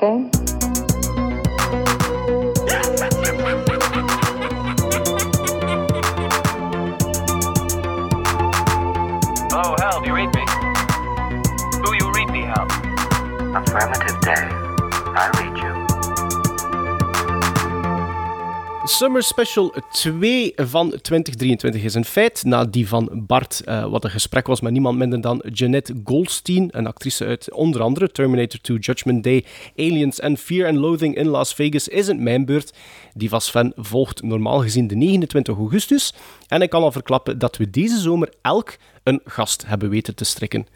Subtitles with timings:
[0.00, 0.37] that
[18.98, 22.44] Summer Special 2 van 2023 is een feit.
[22.44, 26.68] Na die van Bart, eh, wat een gesprek was met niemand minder dan Jeanette Goldstein,
[26.70, 29.44] een actrice uit onder andere Terminator 2, Judgment Day,
[29.76, 32.72] Aliens en Fear and Loathing in Las Vegas, is het mijn beurt.
[33.14, 36.14] Die van volgt normaal gezien de 29 augustus.
[36.48, 38.76] En ik kan al verklappen dat we deze zomer elk
[39.08, 40.66] een gast hebben weten te strikken.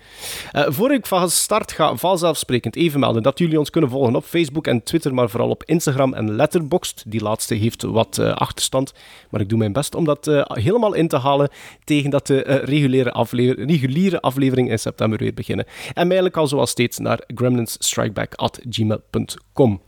[0.53, 4.25] Uh, voor ik van start ga, vanzelfsprekend even melden dat jullie ons kunnen volgen op
[4.25, 7.03] Facebook en Twitter, maar vooral op Instagram en Letterboxd.
[7.07, 8.93] Die laatste heeft wat uh, achterstand,
[9.31, 11.51] maar ik doe mijn best om dat uh, helemaal in te halen
[11.85, 15.67] tegen dat de reguliere, aflever reguliere aflevering in september weer beginnen.
[15.95, 19.81] En mij al zoals steeds naar gremlinsstrikeback.gmail.com.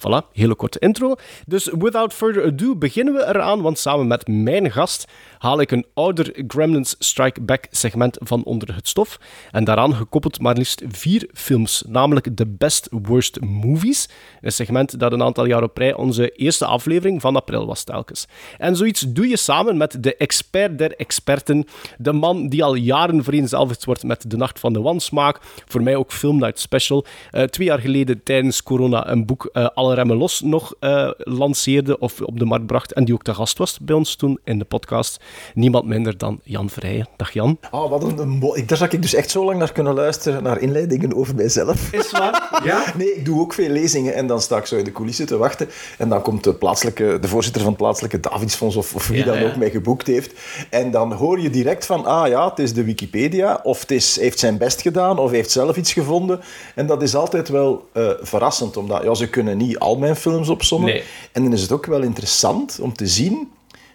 [0.00, 1.14] Voilà, hele korte intro.
[1.46, 5.04] Dus without further ado beginnen we eraan, want samen met mijn gast
[5.38, 9.18] haal ik een ouder Gremlins Strike Back segment van onder het stof.
[9.50, 14.08] En daaraan gekoppeld maar liefst vier films, namelijk de Best Worst Movies.
[14.40, 18.26] Een segment dat een aantal jaar op rij onze eerste aflevering van april was telkens.
[18.58, 21.66] En zoiets doe je samen met de expert der experten,
[21.98, 25.96] de man die al jaren vereenzelvigd wordt met De Nacht van de Wansmaak, voor mij
[25.96, 27.04] ook Film Night Special.
[27.32, 32.20] Uh, twee jaar geleden tijdens corona een boek uh, Remmen Los nog uh, lanceerde of
[32.20, 34.64] op de markt bracht en die ook te gast was bij ons toen in de
[34.64, 35.20] podcast.
[35.54, 37.08] Niemand minder dan Jan Vrijen.
[37.16, 37.58] Dag Jan.
[37.70, 40.60] Oh, wat een, een Daar zou ik dus echt zo lang naar kunnen luisteren, naar
[40.60, 41.92] inleidingen over mijzelf.
[41.92, 42.60] Is waar?
[42.64, 42.84] ja?
[42.96, 45.36] Nee, ik doe ook veel lezingen en dan sta ik zo in de coulissen te
[45.36, 45.68] wachten.
[45.98, 49.24] En dan komt de, plaatselijke, de voorzitter van het plaatselijke Davidsfonds of, of wie ja,
[49.24, 49.48] dan ja.
[49.48, 50.32] ook mij geboekt heeft.
[50.70, 54.18] En dan hoor je direct van, ah ja, het is de Wikipedia, of het is,
[54.20, 56.40] heeft zijn best gedaan, of heeft zelf iets gevonden.
[56.74, 60.48] En dat is altijd wel uh, verrassend, omdat ja, ze kunnen niet al mijn films
[60.48, 60.90] opzommen.
[60.90, 61.02] Nee.
[61.32, 63.48] En dan is het ook wel interessant om te zien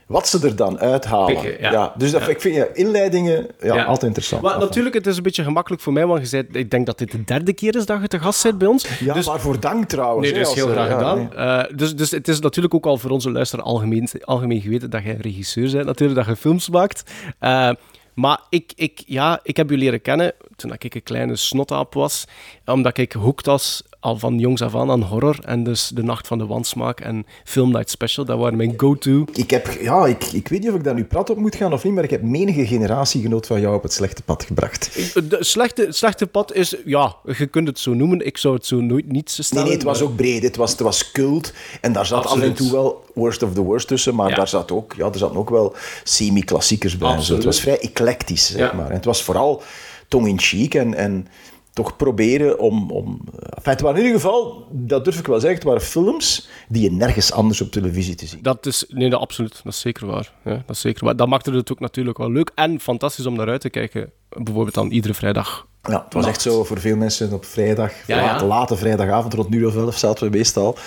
[0.06, 1.34] wat ze er dan uithalen.
[1.42, 1.72] Pikken, ja.
[1.72, 1.94] ja.
[1.98, 2.28] dus dat, Ja.
[2.28, 4.42] ik vind ja, inleidingen ja, altijd interessant.
[4.42, 6.98] Maar natuurlijk, het is een beetje gemakkelijk voor mij, want je zei, ik denk dat
[6.98, 9.00] dit de derde keer is dat je te gast bent bij ons.
[9.00, 10.32] Ja, dus, waarvoor dank trouwens.
[10.32, 11.18] Nee, dat is heel graag ja, gedaan.
[11.18, 11.28] nee.
[11.30, 15.04] Eh, dus, dus het is natuurlijk ook al voor onze luisteraar algemeen, algemeen geweten dat
[15.04, 17.12] jij een regisseur bent, natuurlijk, dat je films maakt.
[17.40, 17.72] Eh,
[18.14, 22.26] maar ik, ik, ja, ik heb u leren kennen toen ik een kleine snotaap was,
[22.66, 25.38] omdat ik hooked was al van jongs af aan aan horror.
[25.42, 29.26] En dus De Nacht van de Wansmaak en Film Night Special, dat waren mijn go-to.
[29.34, 31.74] Ik heb, ja, ik, ik weet niet of ik daar nu prat op moet gaan
[31.74, 34.94] of niet, maar ik heb menige generatiegenoot van jou op het slechte pad gebracht.
[35.30, 38.26] De slechte, het slechte pad is, ja, je kunt het zo noemen.
[38.26, 39.64] Ik zou het zo nooit niet Nee, stellen.
[39.64, 40.44] nee, het was maar- ook breed.
[40.44, 41.54] Het was, het was cult.
[41.82, 44.16] En daar zat af en toe wel worst of the worst tussen.
[44.16, 44.36] Maar Ja.
[44.36, 47.10] daar zat ook, ja, er zaten ook wel semi-klassiekers bij.
[47.10, 47.16] zo.
[47.16, 47.44] Absoluut.
[47.44, 48.76] Het was vrij eclectisch, zeg Ja.
[48.78, 48.88] maar.
[48.90, 49.62] En het was vooral
[50.08, 51.28] tong-in-cheek en, en
[51.76, 52.92] toch proberen om...
[52.92, 56.50] om enfin, het waren in ieder geval, dat durf ik wel zeggen, het waren films
[56.68, 58.40] die je nergens anders op televisie te zien.
[58.42, 59.62] Dat is, nee, dat, absoluut.
[59.64, 60.32] Dat is zeker waar.
[60.44, 61.16] Ja, dat is zeker waar.
[61.16, 64.12] Dat maakte het ook natuurlijk wel leuk en fantastisch om naar uit te kijken.
[64.30, 65.68] Bijvoorbeeld dan iedere vrijdag.
[65.84, 66.36] Ja, het was Nacht.
[66.36, 68.46] echt zo voor veel mensen op vrijdag, Ja, late, ja.
[68.50, 70.78] late vrijdagavond, rond nu of elf zaten we meestal.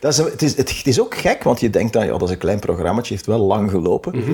[0.00, 2.22] Dat is, het, is, het, het is ook gek, want je denkt dan, ja, dat
[2.22, 4.18] is een klein programmaatje, heeft wel lang gelopen.
[4.18, 4.32] Mhm.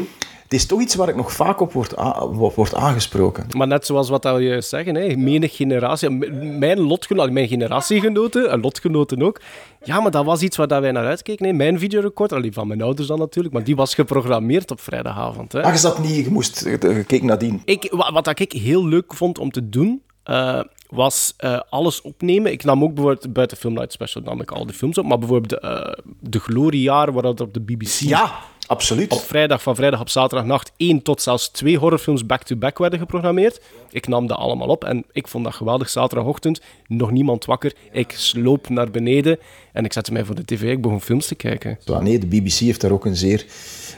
[0.54, 3.46] Het is toch iets waar ik nog vaak op word, a- op word aangesproken.
[3.56, 6.10] Maar net zoals wat dat je zeggen, hè, menig generatie,
[6.58, 9.40] mijn lotgenoten, mijn generatiegenoten, en lotgenoten ook.
[9.84, 11.46] Ja, maar dat was iets waar dat wij naar uitkeken.
[11.46, 11.52] Hè.
[11.52, 15.52] Mijn videorecord, alleen van mijn ouders dan natuurlijk, maar die was geprogrammeerd op vrijdagavond.
[15.52, 15.70] Hè.
[15.70, 17.62] Je zat niet, je moest je gekeken nadien.
[17.64, 22.02] Ik, wa- wat dat ik heel leuk vond om te doen, eh, was eh, alles
[22.02, 22.52] opnemen.
[22.52, 25.18] Ik nam ook bijvoorbeeld buiten Film Night Special nam ik al de films op, maar
[25.18, 28.32] bijvoorbeeld eh, de Gloriejaar, waar dat op de BBC Ja,
[28.66, 29.12] absoluut.
[29.12, 33.60] op vrijdag, van vrijdag op zaterdagnacht, één tot zelfs twee horrorfilms back-to-back werden geprogrammeerd.
[33.90, 35.88] Ik nam dat allemaal op en ik vond dat geweldig.
[35.90, 37.72] Zaterdagochtend, nog niemand wakker.
[37.92, 39.38] Ik sloop naar beneden
[39.72, 40.62] en ik zette mij voor de tv.
[40.62, 41.78] Ik begon films te kijken.
[41.84, 43.46] Ja, nee, de BBC heeft daar ook een zeer...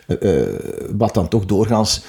[0.07, 0.49] eh, eh,
[0.97, 2.03] wat dan toch doorgaans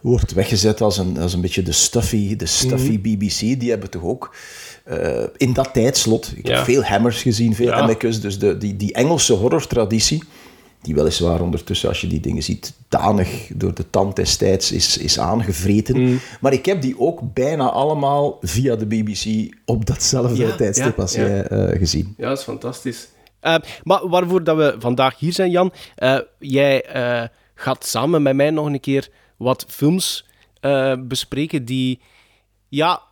[0.00, 3.38] wordt weggezet als een, als een beetje de stuffy, de stuffy BBC.
[3.60, 4.34] Die hebben toch ook...
[4.84, 6.32] eh, in dat tijdslot...
[6.36, 6.54] Ik Ja.
[6.56, 7.74] heb veel Hammers gezien, veel Ja.
[7.74, 8.20] Amicus.
[8.20, 10.22] Dus de, die, die Engelse horrortraditie...
[10.86, 15.18] Die weliswaar ondertussen, als je die dingen ziet, danig door de tand destijds is, is
[15.18, 16.00] aangevreten.
[16.00, 16.20] Mm.
[16.40, 21.02] Maar ik heb die ook bijna allemaal via de BBC op datzelfde Ja, tijdstip ja,
[21.02, 21.26] als ja.
[21.26, 22.14] jij eh, gezien.
[22.16, 23.08] Ja, dat is fantastisch.
[23.40, 26.84] Eh, maar waarvoor dat we vandaag hier zijn, Jan, eh, jij
[27.54, 30.26] gaat samen met mij nog een keer wat films
[30.98, 32.00] bespreken die,
[32.68, 33.02] ja,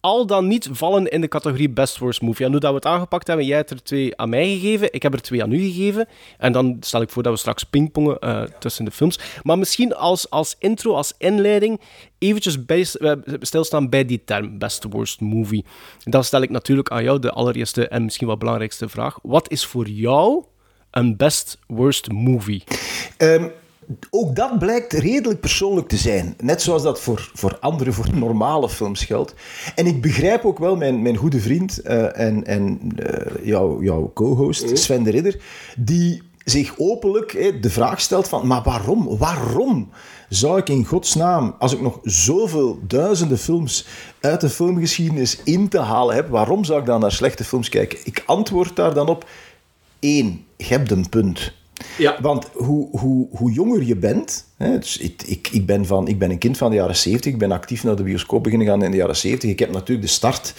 [0.00, 2.44] al dan niet vallen in de categorie Best Worst Movie.
[2.44, 5.02] En hoe dat we het aangepakt hebben, jij hebt er twee aan mij gegeven, ik
[5.02, 6.08] heb er twee aan u gegeven.
[6.38, 9.18] En dan stel ik voor dat we straks pingpongen uh, tussen de films.
[9.42, 11.80] Maar misschien als, als intro, als inleiding,
[12.18, 15.64] eventjes bij, uh, stilstaan bij die term Best Worst Movie.
[16.04, 19.18] Dan stel ik natuurlijk aan jou de allereerste en misschien wel belangrijkste vraag.
[19.22, 20.44] Wat is voor jou
[20.90, 22.62] een Best Worst Movie?
[23.18, 23.50] Um
[24.10, 26.34] ook dat blijkt redelijk persoonlijk te zijn.
[26.38, 29.34] Net zoals dat voor, voor andere, voor normale films geldt.
[29.74, 34.10] En ik begrijp ook wel mijn, mijn goede vriend uh, en, en uh, jouw, jouw
[34.14, 34.76] co-host mhm.
[34.76, 35.40] Sven de Ridder,
[35.76, 39.88] die zich openlijk de vraag stelt van, maar waarom, waarom
[40.28, 43.86] zou ik in godsnaam, als ik nog zoveel duizenden films
[44.20, 47.98] uit de filmgeschiedenis in te halen heb, waarom zou ik dan naar slechte films kijken?
[48.04, 49.28] Ik antwoord daar dan op,
[49.98, 51.52] één, je hebt een punt.
[51.98, 52.18] Ja.
[52.20, 54.48] Want hoe, hoe, hoe jonger je bent...
[54.56, 57.32] Hè, dus ik, ik, ik, ben van, ik ben een kind van de jaren 70.
[57.32, 59.50] Ik ben actief naar de bioscoop beginnen gaan in de jaren 70.
[59.50, 60.52] Ik heb natuurlijk de start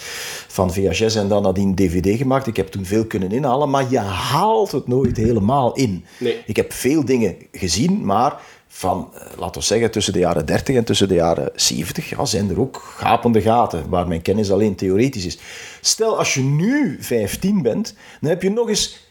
[0.48, 2.46] van VHS en dan nadien DVD gemaakt.
[2.46, 6.04] Ik heb toen veel kunnen inhalen, maar je haalt het nooit helemaal in.
[6.18, 6.42] Nee.
[6.46, 8.40] Ik heb veel dingen gezien, maar
[8.74, 12.24] van, eh, laten we zeggen, tussen de jaren 30 en tussen de jaren 70 ja,
[12.24, 15.38] zijn er ook gapende gaten waar mijn kennis alleen theoretisch is.
[15.80, 19.10] Stel, als je nu 15 bent, dan heb je nog eens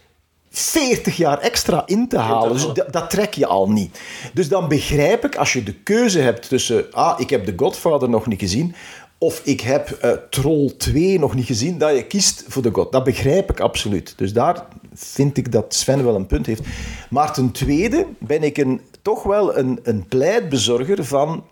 [0.53, 2.53] 40 jaar extra in te halen.
[2.53, 4.00] Dus dat, dat, trek je al niet.
[4.33, 6.92] Dus dan begrijp ik, als je de keuze hebt tussen...
[6.92, 8.75] Ah, ik heb The Godfather nog niet gezien...
[9.18, 12.92] Of ik heb uh, Troll 2 nog niet gezien, dat je kiest voor The God.
[12.92, 14.13] Dat begrijp ik absoluut.
[14.18, 16.62] Dus daar vind ik dat Sven wel een punt heeft.
[17.09, 21.44] Maar ten tweede ben ik een, toch wel een, een pleitbezorger van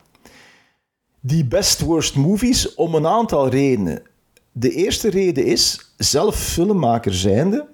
[1.19, 4.01] die best worst movies om een aantal redenen.
[4.51, 7.67] De eerste reden is, zelf filmmaker zijnde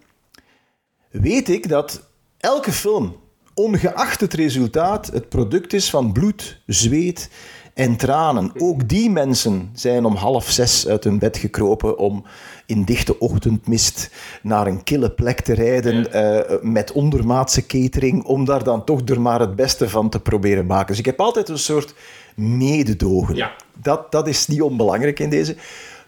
[1.21, 3.15] weet ik dat elke film,
[3.53, 7.29] ongeacht het resultaat, het product is van bloed, zweet
[7.73, 8.51] en tranen.
[8.57, 12.25] Ook die mensen zijn om half zes uit hun bed gekropen om
[12.65, 14.09] in dichte ochtendmist
[14.41, 19.21] naar een kille plek te rijden uh, met ondermaatse catering, om daar dan toch er
[19.21, 20.87] maar het beste van te proberen maken.
[20.87, 21.93] Dus ik heb altijd een soort
[22.35, 23.35] mededogen.
[23.35, 23.55] Ja.
[23.81, 25.55] Dat, dat is niet onbelangrijk in deze.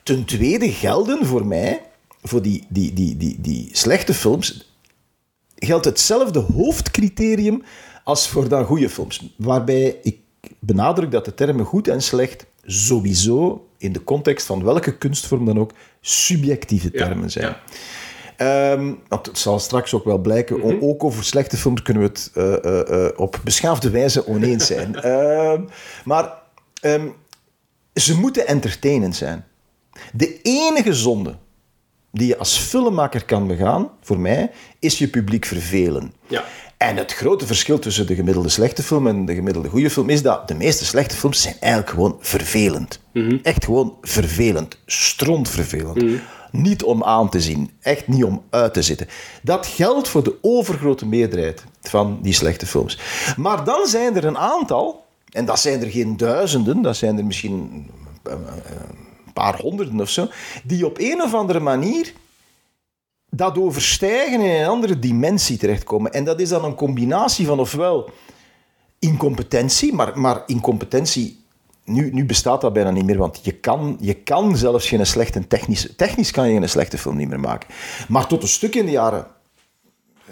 [0.04, 1.82] Ten tweede gelden voor mij,
[2.24, 4.67] voor die, die, die, die, die slechte films,
[5.60, 7.64] geldt hetzelfde hoofdcriterium
[8.04, 9.34] als voor dan goede films.
[9.38, 10.20] Waarbij ik
[10.60, 15.60] benadruk dat de termen goed en slecht sowieso in de context van welke kunstvorm dan
[15.60, 15.72] ook
[16.02, 17.56] subjectieve termen zijn.
[18.38, 18.72] Ja.
[18.72, 22.32] Um, het zal straks ook wel blijken, mm ook over slechte films kunnen we het
[22.36, 24.96] uh, uh, uh, op beschaafde wijze oneens zijn.
[25.02, 25.62] Ehm,
[26.06, 26.34] maar
[26.82, 27.14] um,
[27.94, 29.46] ze moeten entertainend zijn.
[30.14, 31.36] De enige zonde
[32.12, 36.14] die je als filmmaker kan begaan, voor mij, is je publiek vervelen.
[36.28, 36.44] Ja.
[36.78, 40.22] En het grote verschil tussen de gemiddelde slechte film en de gemiddelde goede film is
[40.22, 43.00] dat de meeste slechte films zijn eigenlijk gewoon vervelend.
[43.14, 44.78] Mm Echt gewoon vervelend.
[44.86, 46.02] Strontvervelend.
[46.02, 46.20] Mm
[46.52, 47.72] Niet om aan te zien.
[47.82, 49.08] Echt niet om uit te zitten.
[49.42, 53.00] Dat geldt voor de overgrote meerderheid van die slechte films.
[53.38, 57.26] Maar dan zijn er een aantal, en dat zijn er geen duizenden, dat zijn er
[57.26, 57.90] misschien
[58.24, 58.40] eh, eh,
[59.38, 60.28] paar honderden of zo,
[60.64, 62.14] die op een of andere manier
[63.30, 66.14] dat overstijgen en in een andere dimensie terechtkomen.
[66.14, 68.10] En dat is dan een combinatie van ofwel
[69.00, 71.46] incompetentie, maar, maar incompetentie,
[71.84, 75.48] nu, nu bestaat dat bijna niet meer, want je kan, je kan zelfs geen slechte
[75.48, 77.70] technische, technisch kan je geen slechte film niet meer maken.
[78.08, 79.28] Maar tot een stuk in de jaren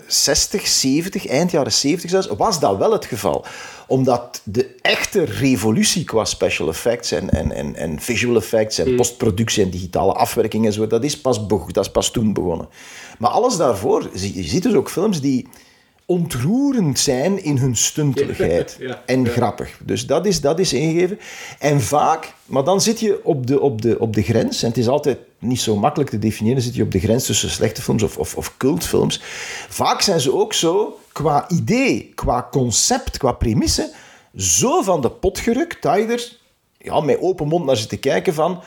[0.07, 3.45] 60, 70, eind jaren 70 zelfs, was dat wel het geval.
[3.87, 8.95] Omdat de echte revolutie qua special effects en, en, en, en visual effects en mm.
[8.95, 12.67] postproductie en digitale afwerking en zo, dat is, pas, dat is pas toen begonnen.
[13.19, 15.47] Maar alles daarvoor, je ziet dus ook films die
[16.05, 18.79] ontroerend zijn in hun stunteligheid.
[19.05, 19.79] en grappig.
[19.83, 21.19] Dus dat is, dat is ingegeven.
[21.59, 24.77] En vaak, maar dan zit je op de, op, de, op de grens, en het
[24.77, 28.03] is altijd niet zo makkelijk te definiëren, zit je op de grens tussen slechte films
[28.03, 29.21] of, of, of cultfilms.
[29.69, 33.93] Vaak zijn ze ook zo, qua idee, qua concept, qua premisse,
[34.35, 36.37] zo van de pot gerukt, dat je er
[36.77, 38.61] ja, met open mond naar zit te kijken van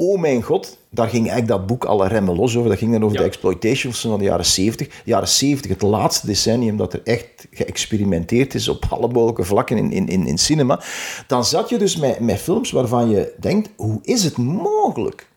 [0.00, 2.68] oh mijn god, daar ging eigenlijk dat boek alle remmen los over.
[2.70, 4.86] Dat ging dan over de exploitation van de jaren 70.
[4.86, 9.76] De jaren 70, het laatste decennium dat er echt geëxperimenteerd is op alle mogelijke vlakken
[9.76, 10.80] in, in, in, in cinema.
[11.26, 15.28] Dan zat je dus met, met films waarvan je denkt, hoe is het mogelijk?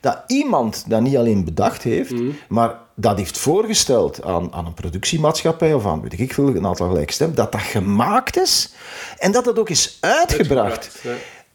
[0.00, 2.30] Dat iemand dat niet alleen bedacht heeft, mhm.
[2.48, 6.88] maar dat heeft voorgesteld aan, aan een productiemaatschappij of aan, weet ik veel, een aantal
[6.88, 8.72] gelijkstem, dat dat gemaakt is
[9.18, 11.04] en dat dat ook is uitgebracht.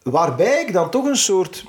[0.04, 1.66] Waarbij ik dan toch een soort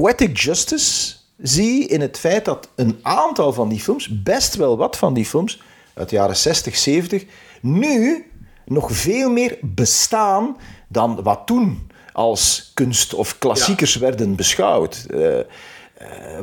[0.00, 4.96] poetic justice zie in het feit dat een aantal van die films, best wel wat
[4.96, 5.62] van die films,
[5.94, 7.24] uit de jaren 60, 70,
[7.60, 8.26] nu
[8.64, 10.56] nog veel meer bestaan
[10.88, 15.06] dan wat toen als kunst of klassiekers werden beschouwd.
[15.10, 15.46] Eh, eh,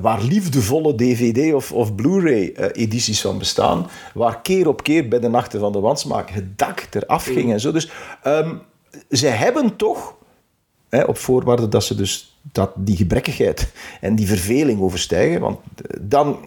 [0.01, 5.59] waar liefdevolle DVD- of, of Blu-ray-edities van bestaan, waar keer op keer bij de Nachten
[5.59, 7.71] van de Wansmaak het dak eraf ging en zo.
[7.71, 7.91] Dus
[8.23, 8.55] ehm,
[9.09, 10.15] ze hebben toch,
[10.89, 13.71] hè, op voorwaarde dat ze dus dat die gebrekkigheid
[14.01, 16.45] en die verveling overstijgen, want eh, dan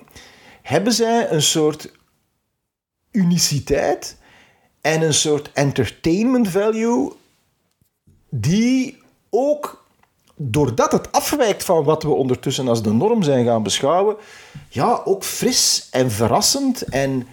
[0.62, 1.92] hebben zij een soort
[3.10, 4.16] uniciteit
[4.80, 7.12] en een soort entertainment value
[8.28, 9.84] die ook
[10.36, 14.16] doordat het afwijkt van wat we ondertussen als de norm zijn gaan beschouwen,
[14.68, 17.26] ja, ook fris en verrassend en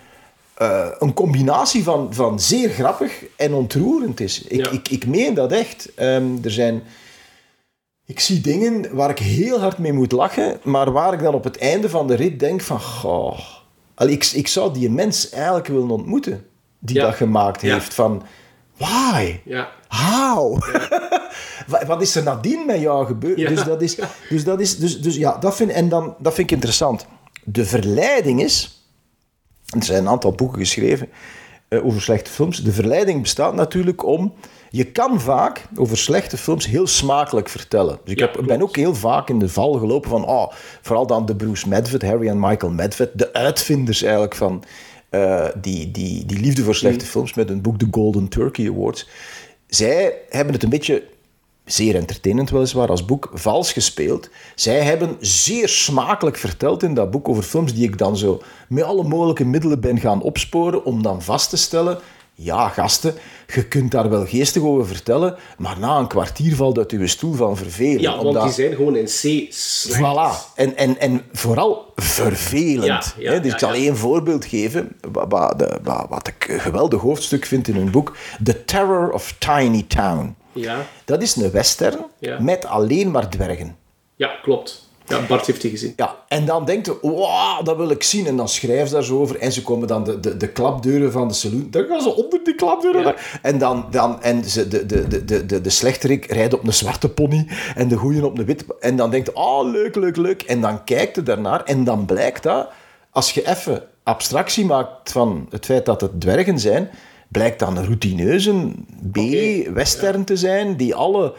[0.54, 4.42] eh, een combinatie van, van zeer grappig en ontroerend is.
[4.42, 4.72] Ik, Ja.
[4.72, 5.94] ik, ik meen dat echt.
[5.96, 6.84] Ehm, er zijn...
[8.12, 11.44] Ik zie dingen waar ik heel hard mee moet lachen, maar waar ik dan op
[11.44, 12.82] het einde van de rit denk van...
[12.82, 13.40] Goh,
[13.98, 16.46] ik, ik zou die mens eigenlijk willen ontmoeten
[16.80, 17.06] die Ja.
[17.06, 17.74] dat gemaakt Ja.
[17.74, 17.94] heeft.
[17.94, 18.24] Van,
[18.78, 19.40] why?
[19.46, 19.70] Ja.
[19.88, 20.64] How?
[21.68, 23.38] Wa- Wat is er nadien met jou gebeurd?
[23.38, 23.98] Dus dat is,
[24.30, 27.06] dus dat is, dus, dus ja, dat vind, en dan, dat vind ik interessant.
[27.44, 28.86] De verleiding is,
[29.78, 31.10] er zijn een aantal boeken geschreven
[31.68, 32.64] eh, over slechte films.
[32.64, 34.34] De verleiding bestaat natuurlijk om,
[34.74, 38.00] je kan vaak over slechte films heel smakelijk vertellen.
[38.04, 40.52] Dus ik Ja, heb, ben ook heel vaak in de val gelopen van, oh,
[40.82, 44.64] vooral dan de Bruce Medved, Harry en Michael Medved, de uitvinders eigenlijk van
[45.10, 49.10] eh, die, die, die liefde voor slechte films met hun boek The Golden Turkey Awards.
[49.68, 51.04] Zij hebben het een beetje
[51.66, 54.30] zeer entertainend weliswaar als boek, vals gespeeld.
[54.56, 58.84] Zij hebben zeer smakelijk verteld in dat boek over films die ik dan zo met
[58.84, 62.00] alle mogelijke middelen ben gaan opsporen om dan vast te stellen,
[62.34, 63.14] ja gasten,
[63.54, 67.34] je kunt daar wel geestig over vertellen, maar na een kwartier valt uit uw stoel
[67.34, 68.02] van verveling.
[68.02, 70.00] Ja, want omdat- die zijn gewoon in C slecht.
[70.00, 70.54] Voilà.
[70.56, 72.86] En, en, en vooral vervelend.
[72.86, 73.40] Ja, ja, hè.
[73.40, 77.02] Dus ja, ik zal één voorbeeld geven, wa- wa- de- wa- wat ik een geweldig
[77.02, 78.16] hoofdstuk vind in hun boek.
[78.44, 80.36] The Terror of Tiny Town.
[80.54, 81.98] Ja, Dat is een western
[82.40, 83.76] met alleen maar dwergen.
[84.16, 84.90] ja, klopt.
[85.12, 85.94] Ja, Bart heeft die gezien.
[85.96, 88.28] Ja, en dan denkt je, wow, dat wil ik zien.
[88.28, 89.40] En dan schrijft ze daar zo over.
[89.40, 91.68] En ze komen dan de, de, de klapdeuren van de saloon.
[91.70, 93.04] Dan gaan ze onder die klapdeuren.
[93.04, 93.16] Ja.
[93.42, 97.10] En dan, dan en ze, de, de, de, de, de, slechterik rijdt op een zwarte
[97.10, 97.48] pony.
[97.76, 98.66] En de goeie op een wit.
[98.80, 100.42] En dan denkt je, oh, leuk, leuk, leuk.
[100.42, 101.64] En dan kijkt je daarnaar.
[101.64, 102.68] En dan blijkt dat,
[103.10, 106.90] als je even abstractie maakt van het feit dat het dwergen zijn,
[107.28, 108.72] blijkt dan een routineuze
[109.12, 111.34] B-western te zijn, die alle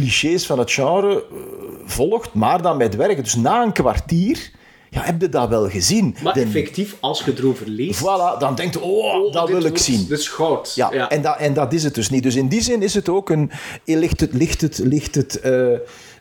[0.00, 1.36] clichés van het genre eh,
[1.84, 3.22] volgt, maar dan met dwergen.
[3.22, 4.50] Dus na een kwartier,
[4.90, 6.16] ja, heb je dat wel gezien.
[6.22, 8.00] Maar De- effectief, als je erover leest...
[8.00, 10.06] Voilà, dan denkt je, oh, dat dit wil ik zien.
[10.08, 10.72] Dit is goud.
[10.74, 12.22] Ja, En, dat, en dat is het dus niet.
[12.22, 13.50] Dus in die zin is het ook een...
[13.84, 15.66] Ligt het, ligt het, ligt het, eh,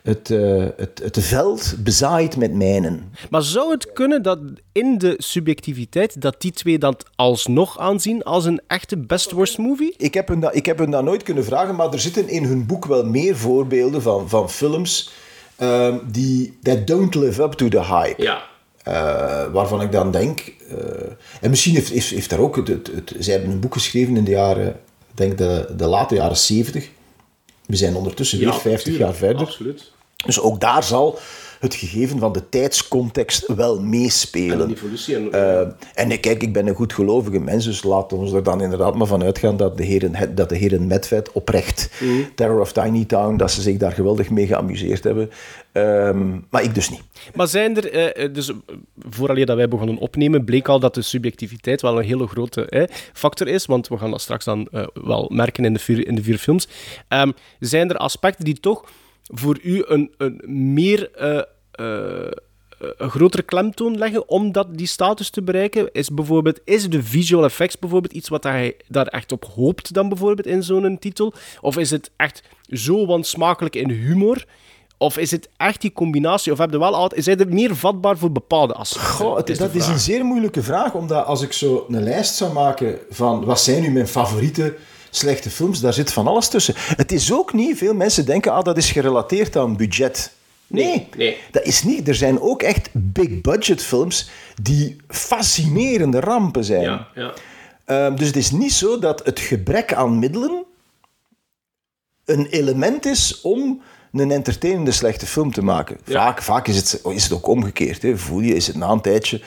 [0.05, 3.11] het, eh, het, het veld bezaaid met mijnen.
[3.29, 4.39] Maar zou het kunnen dat
[4.71, 9.93] in de subjectiviteit dat die twee dat alsnog aanzien als een echte best-worst movie?
[9.97, 12.43] Ik heb, hun dat, ik heb hun dat nooit kunnen vragen, maar er zitten in
[12.43, 15.09] hun boek wel meer voorbeelden van, van films
[15.55, 18.21] ehm, die that don't live up to the hype.
[18.23, 18.43] Ja.
[18.83, 20.39] Eh, waarvan ik dan denk...
[20.69, 20.77] eh,
[21.41, 22.55] en misschien heeft, heeft, heeft daar ook...
[22.55, 24.67] Het, het, het- zij hebben een boek geschreven in de jaren...
[24.67, 26.89] Ik denk de, de late jaren 70.
[27.65, 29.45] We zijn ondertussen weer 50 jaar verder.
[29.45, 29.91] Absoluut.
[30.25, 31.19] Dus ook daar zal
[31.59, 34.61] het gegeven van de tijdscontext wel meespelen.
[34.67, 35.15] En evolutie.
[35.15, 38.43] En, Eh, en ik- kijk, ik ben een goedgelovige mens, dus laten we ons er
[38.43, 41.89] dan inderdaad maar van uitgaan dat de heren, dat de heren Medved oprecht,
[42.35, 45.29] Terror of Tiny Town, dat ze zich daar geweldig mee geamuseerd hebben.
[45.71, 47.01] Ehm, maar ik dus niet.
[47.35, 48.51] Maar zijn er, eh, eh, dus
[49.09, 52.83] vooraleer dat wij begonnen opnemen, bleek al dat de subjectiviteit wel een hele grote eh,
[53.13, 56.15] factor is, want we gaan dat straks dan eh, wel merken in de vier, in
[56.15, 56.67] de vier films.
[57.07, 58.83] Ehm, zijn er aspecten die toch
[59.33, 60.41] voor u een, een
[60.73, 61.11] meer...
[61.11, 61.41] eh,
[61.71, 62.31] eh,
[62.97, 65.91] een grotere klemtoon leggen om dat, die status te bereiken?
[65.91, 70.09] Is, bijvoorbeeld, is de visual effects bijvoorbeeld iets wat hij daar echt op hoopt dan
[70.09, 71.33] bijvoorbeeld in zo'n titel?
[71.61, 74.45] Of is het echt zo wansmakelijk in humor?
[74.97, 76.51] Of is het echt die combinatie?
[76.51, 79.11] Of heb je wel altijd, zijn er meer vatbaar voor bepaalde aspecten?
[79.11, 82.35] Goh, het, is dat is een zeer moeilijke vraag, omdat als ik zo een lijst
[82.35, 84.75] zou maken van wat zijn nu mijn favoriete
[85.15, 86.73] slechte films, daar zit van alles tussen.
[86.77, 90.31] Het is ook niet, veel mensen denken, ah, dat is gerelateerd aan budget.
[90.67, 91.37] Nee, Nee, nee.
[91.51, 92.07] dat is niet.
[92.07, 94.29] Er zijn ook echt big-budget films
[94.61, 96.81] die fascinerende rampen zijn.
[96.81, 97.33] Ja, ja.
[97.85, 100.63] Ehm, dus het is niet zo dat het gebrek aan middelen
[102.25, 103.81] een element is om
[104.11, 105.97] een entertainende slechte film te maken.
[106.05, 106.13] Ja.
[106.13, 108.01] Vaak, vaak is, het, is het ook omgekeerd.
[108.01, 108.17] Hè.
[108.17, 109.41] Voel je, is het na een tijdje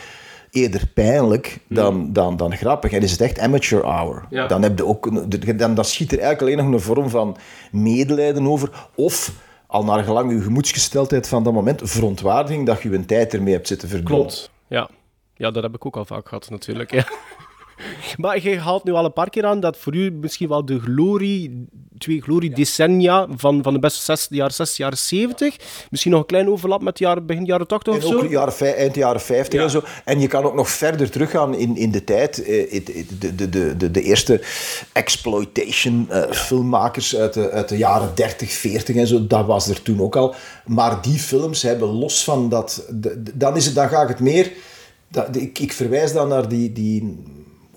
[0.50, 2.92] eerder pijnlijk dan, dan, dan grappig.
[2.92, 4.26] En is het echt amateur hour.
[4.30, 4.46] Ja.
[4.46, 7.36] Dan, heb je ook, een- dan, dan schiet er eigenlijk alleen nog een vorm van
[7.72, 8.88] medelijden over.
[8.94, 9.32] Of,
[9.66, 13.68] al naar gelang je gemoedsgesteldheid van dat moment, verontwaardiging dat je je tijd ermee hebt
[13.68, 14.06] zitten verdoen.
[14.16, 14.50] Klopt.
[14.68, 14.90] Ja.
[15.34, 16.92] ja, dat heb ik ook al vaak gehad natuurlijk.
[16.92, 17.04] Ja.
[18.16, 20.80] Maar je haalt nu al een paar keer aan dat voor u misschien wel de
[20.80, 21.66] glorie,
[21.98, 25.56] twee glorie decennia van, van de beste zes, de jaren 60, jaren 70.
[25.90, 28.16] Misschien nog een klein overlap met de jaren, begin jaren 80 of En zo.
[28.16, 29.62] ook jaren, eind jaren 50 Ja.
[29.64, 29.82] en zo.
[30.04, 32.42] En je kan ook nog verder teruggaan in, in de tijd.
[32.42, 32.80] Eh,
[33.18, 34.40] De, de, de, de, de eerste
[34.92, 39.82] exploitation eh, filmmakers uit de, uit de jaren 30, 40 en zo, dat was er
[39.82, 40.34] toen ook al.
[40.66, 42.84] Maar die films hebben los van dat...
[43.34, 44.52] dan, is het, dan ga ik het meer...
[45.10, 46.72] Dat, ik, ik verwijs dan naar die...
[46.72, 47.22] die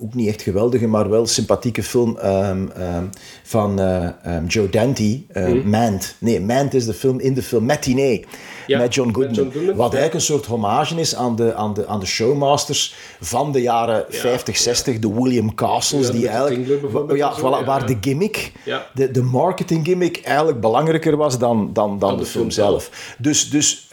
[0.03, 3.05] ook niet echt geweldige, maar wel sympathieke film ehm, ehm,
[3.43, 6.15] van eh, ehm, Joe Dante, eh, Mant.
[6.17, 7.65] Nee, Mant is de film in de film.
[7.65, 8.25] Matinee,
[8.67, 9.35] Ja, met John met Goodman.
[9.35, 12.95] John Goodman, Wat eigenlijk een soort hommage is aan de, aan de, aan de showmasters
[13.19, 18.51] van de jaren 50, 60, de William Castles, die eigenlijk, ja, voilà, waar de gimmick,
[18.93, 23.15] de, de marketing gimmick eigenlijk belangrijker was dan, dan, dan de, de film film zelf.
[23.17, 23.87] Dus, dus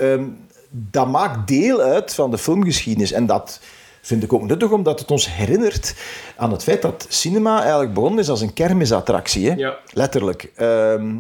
[0.71, 3.13] dat maakt deel uit van de filmgeschiedenis.
[3.13, 3.61] En dat
[4.09, 5.95] vind ik ook nuttig, omdat het ons herinnert
[6.37, 9.49] aan het feit dat cinema eigenlijk begonnen is als een kermisattractie.
[9.51, 9.55] Hè?
[9.57, 9.79] Ja.
[9.93, 10.53] Letterlijk.
[10.57, 11.17] Ehm,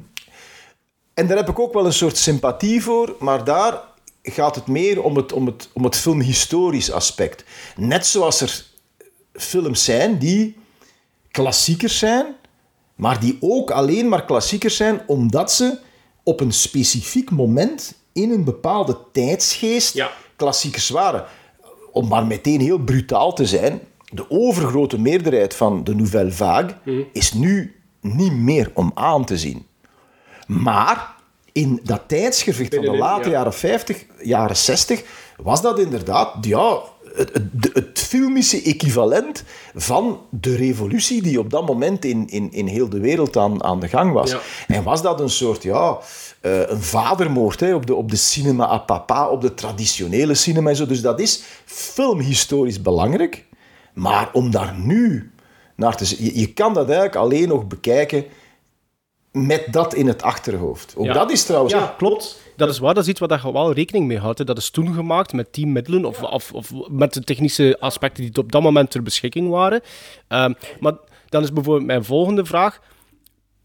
[1.14, 3.80] en daar heb ik ook wel een soort sympathie voor, maar daar
[4.22, 7.44] gaat het meer om het, om het, om het filmhistorisch aspect.
[7.76, 8.64] Net zoals er
[9.32, 10.56] films zijn die
[11.30, 12.26] klassiekers zijn,
[12.94, 15.78] maar die ook alleen maar klassiekers zijn omdat ze
[16.22, 20.10] op een specifiek moment in een bepaalde tijdsgeest Ja.
[20.36, 21.24] klassiekers waren.
[21.92, 23.80] Om maar meteen heel brutaal te zijn,
[24.10, 26.74] de overgrote meerderheid van de Nouvelle Vague
[27.12, 29.66] is nu niet meer om aan te zien.
[30.46, 31.16] Maar
[31.52, 33.34] in dat tijdsgewicht van de late ja.
[33.34, 35.02] jaren 50, jaren 60,
[35.36, 36.78] was dat inderdaad ja,
[37.14, 42.66] het, het, het filmische equivalent van de revolutie die op dat moment in, in, in
[42.66, 44.30] heel de wereld aan, aan de gang was.
[44.30, 44.40] Ja.
[44.66, 45.98] En was dat een soort, ja,
[46.40, 50.70] eh, een vadermoord hè, op, de, op de cinema à papa, op de traditionele cinema
[50.70, 50.86] en zo.
[50.86, 53.44] Dus dat is filmhistorisch belangrijk.
[53.94, 55.32] Maar om daar nu
[55.76, 58.24] naar te je, je kan dat eigenlijk alleen nog bekijken
[59.32, 60.94] met dat in het achterhoofd.
[60.96, 61.12] Ook Ja.
[61.12, 61.72] dat is trouwens...
[61.74, 62.40] Ja, klopt.
[62.56, 64.38] Dat is waar, dat is iets waar je wel rekening mee houdt.
[64.38, 64.44] hè.
[64.44, 68.42] Dat is toen gemaakt met die middelen of, of, of met de technische aspecten die
[68.42, 69.80] op dat moment ter beschikking waren.
[70.28, 70.94] Ehm, maar
[71.28, 72.80] dan is bijvoorbeeld mijn volgende vraag.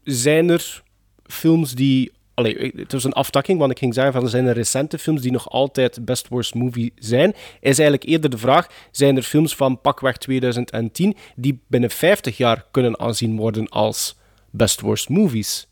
[0.02, 0.82] Zijn er
[1.26, 2.12] films die...
[2.34, 5.30] Allee, het was een aftakking, want ik ging zeggen van zijn er recente films die
[5.32, 7.30] nog altijd best worst movie zijn.
[7.60, 12.66] Is eigenlijk eerder de vraag, zijn er films van pakweg 2010 die binnen 50 jaar
[12.70, 14.16] kunnen aanzien worden als
[14.50, 15.68] best worst movies?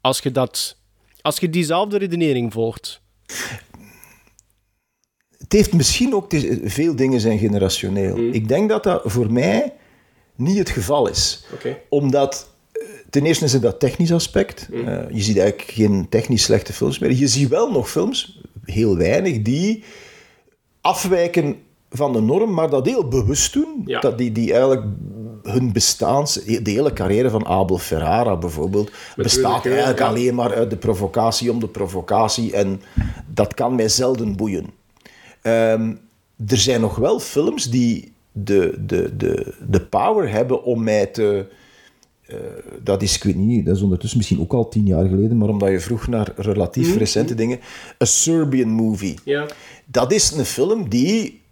[0.00, 0.76] Als je dat...
[1.20, 3.00] Als je diezelfde redenering volgt.
[5.38, 6.32] Het heeft misschien ook...
[6.32, 8.16] is- veel dingen zijn generationeel.
[8.16, 8.32] Mm.
[8.32, 9.72] Ik denk dat dat voor mij
[10.36, 11.44] niet het geval is.
[11.88, 12.51] Omdat...
[13.12, 14.68] Ten eerste is er dat technisch aspect.
[14.70, 14.88] Mm.
[14.88, 17.12] Eh, je ziet eigenlijk geen technisch slechte films meer.
[17.12, 19.84] Je ziet wel nog films, heel weinig, die
[20.80, 21.56] afwijken
[21.90, 23.82] van de norm, maar dat heel bewust doen.
[23.84, 24.00] Ja.
[24.00, 24.84] Dat die, die eigenlijk
[25.42, 26.34] hun bestaans...
[26.44, 30.06] De hele carrière van Abel Ferrara bijvoorbeeld bestaat eigenlijk ja.
[30.06, 32.52] alleen maar uit de provocatie om de provocatie.
[32.52, 32.82] En
[33.26, 34.66] dat kan mij zelden boeien.
[35.42, 35.94] Ehm,
[36.46, 41.46] er zijn nog wel films die de, de, de, de power hebben om mij te...
[42.32, 42.38] eh,
[42.82, 45.48] dat is, ik weet niet, dat is ondertussen misschien ook al tien jaar geleden, maar
[45.48, 47.60] omdat je vroeg naar relatief recente dingen.
[48.02, 49.18] A Serbian Movie.
[49.24, 49.46] Ja.
[49.84, 51.42] Dat is een film die,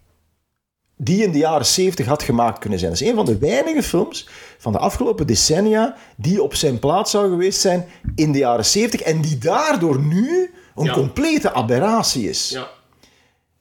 [0.97, 2.91] die in de jaren 70 had gemaakt kunnen zijn.
[2.91, 7.11] Dat is een van de weinige films van de afgelopen decennia die op zijn plaats
[7.11, 10.93] zou geweest zijn in de jaren 70 en die daardoor nu een Ja.
[10.93, 12.49] complete aberratie is.
[12.49, 12.69] Ja.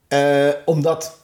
[0.09, 1.18] Eh, omdat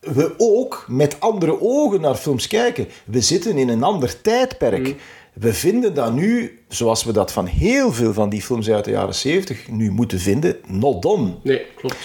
[0.00, 2.88] we ook met andere ogen naar films kijken.
[3.04, 4.94] We zitten in een ander tijdperk.
[5.32, 8.90] We vinden dat nu, zoals we dat van heel veel van die films uit de
[8.90, 11.34] jaren 70 nu moeten vinden, not done.
[11.42, 11.96] Nee, klopt.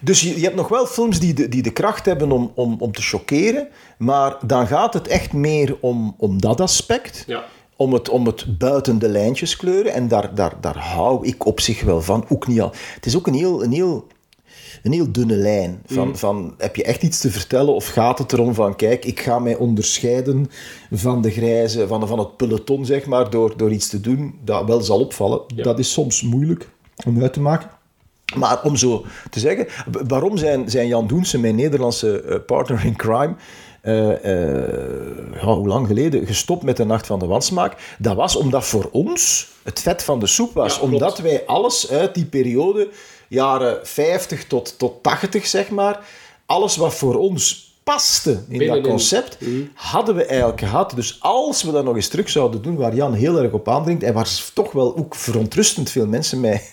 [0.00, 2.76] Dus je, je hebt nog wel films die de, die de kracht hebben om, om,
[2.78, 7.24] om te chockeren, maar dan gaat het echt meer om, om dat aspect.
[7.26, 7.44] Ja.
[7.76, 9.92] Om het, om het buiten de lijntjes kleuren.
[9.92, 12.24] En daar, daar, daar hou ik op zich wel van.
[12.28, 12.72] Ook niet al.
[12.94, 14.06] Het is ook een heel, een heel,
[14.82, 15.82] een heel dunne lijn.
[15.86, 18.76] Van, van, heb je echt iets te vertellen of gaat het erom van...
[18.76, 20.50] Kijk, ik ga mij onderscheiden
[20.92, 24.64] van de grijze, van, van het peloton, zeg maar, door, door iets te doen dat
[24.66, 25.40] wel zal opvallen.
[25.54, 26.68] Dat is soms moeilijk
[27.06, 27.70] om uit te maken.
[28.36, 32.84] Maar om zo te zeggen, wa- waarom zijn, zijn Jan Doensen, mijn Nederlandse eh, partner
[32.84, 33.34] in crime,
[33.80, 37.94] eh, eh, ja, hoe lang geleden, gestopt met de Nacht van de Wansmaak?
[37.98, 40.76] Dat was omdat voor ons het vet van de soep was.
[40.76, 42.88] Ja, omdat wij alles uit die periode,
[43.28, 46.00] jaren 50 tot, tot 80 zeg maar,
[46.46, 49.38] alles wat voor ons paste in dat concept,
[49.74, 50.92] hadden we eigenlijk gehad.
[50.94, 54.02] Dus als we dat nog eens terug zouden doen, waar Jan heel erg op aandringt,
[54.02, 56.62] en waar toch wel ook verontrustend veel mensen mij,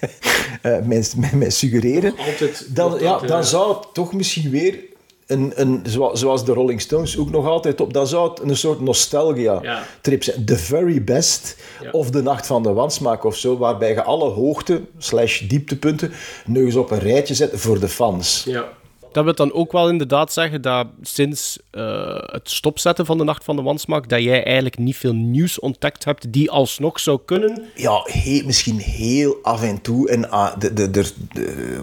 [0.61, 4.83] eh, mij, mij, mij suggereren, Altijd dan, ja, dan zou het toch misschien weer
[5.27, 5.81] een, een,
[6.13, 7.93] zoals, de Rolling Stones ook nog altijd op.
[7.93, 9.83] Dat zou een soort nostalgia Ja.
[10.01, 10.45] trip zijn.
[10.45, 11.89] The very best Ja.
[11.91, 16.11] of de Nacht van de Wansmaak of zo, waarbij je alle hoogte slash dieptepunten
[16.45, 18.43] nog eens op een rijtje zet voor de fans.
[18.47, 18.65] Ja.
[19.15, 23.43] Dat wil dan ook wel inderdaad zeggen dat sinds eh, het stopzetten van de Nacht
[23.43, 27.63] van de Wansmaak, dat jij eigenlijk niet veel nieuws ontdekt hebt die alsnog zou kunnen.
[27.75, 30.09] Ja, he- misschien heel af en toe.
[30.09, 31.11] En ah, de, de,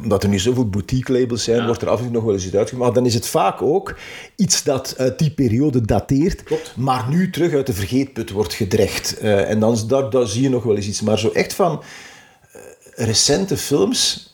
[0.03, 2.47] omdat er nu zoveel boutique labels zijn, wordt er af en toe nog wel eens
[2.47, 2.85] iets uitgemaakt.
[2.87, 3.99] Maar dan is het vaak ook
[4.37, 6.73] iets dat uit die periode dateert, Klopt.
[6.77, 9.19] maar nu terug uit de vergeetput wordt gedrecht.
[9.19, 11.01] Eh, en dan, daar, daar zie je nog wel eens iets.
[11.01, 11.83] Maar zo echt van
[12.53, 12.61] eh,
[13.07, 14.27] recente films.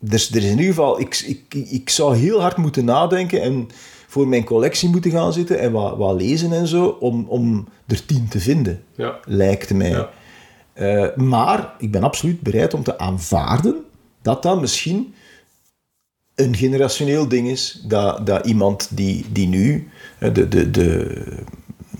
[0.00, 3.68] Dus er is in ieder geval, ik, ik, ik zou heel hard moeten nadenken en
[4.06, 8.06] voor mijn collectie moeten gaan zitten en wat, wat lezen en zo, om, om er
[8.06, 9.18] tien te vinden, Ja.
[9.24, 9.90] lijkt mij.
[9.90, 10.10] Ja.
[10.72, 13.76] Eh, maar ik ben absoluut bereid om te aanvaarden
[14.22, 15.14] dat dat misschien
[16.34, 17.82] een generationeel ding is.
[17.86, 19.88] Dat, dat iemand die, die nu,
[20.32, 21.22] de, de, de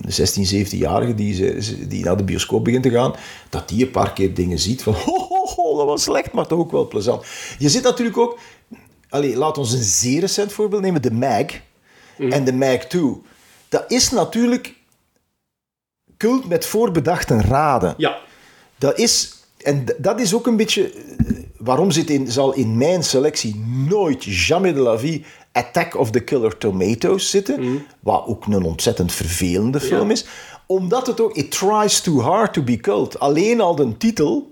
[0.07, 3.13] 16, 17-jarige die, die naar de bioscoop begint te gaan,
[3.49, 6.47] dat die een paar keer dingen ziet van ho, ho, ho, dat was slecht, maar
[6.47, 7.25] toch ook wel plezant.
[7.57, 8.39] Je zit natuurlijk ook...
[9.09, 11.45] Allee, laat ons een zeer recent voorbeeld nemen, de Mag
[12.17, 13.21] en de Mag 2.
[13.69, 14.75] Dat is natuurlijk
[16.17, 17.93] cult met voorbedachte raden.
[17.97, 18.19] Ja.
[18.77, 23.03] Dat is, en dat is ook een beetje eh, waarom zit in, zal in mijn
[23.03, 23.55] selectie
[23.87, 29.11] nooit jamais de la vie Attack of the Killer Tomatoes zitten, wat ook een ontzettend
[29.11, 30.25] vervelende film is,
[30.65, 33.19] omdat het ook it tries too hard to be cult.
[33.19, 34.50] Alleen al de titel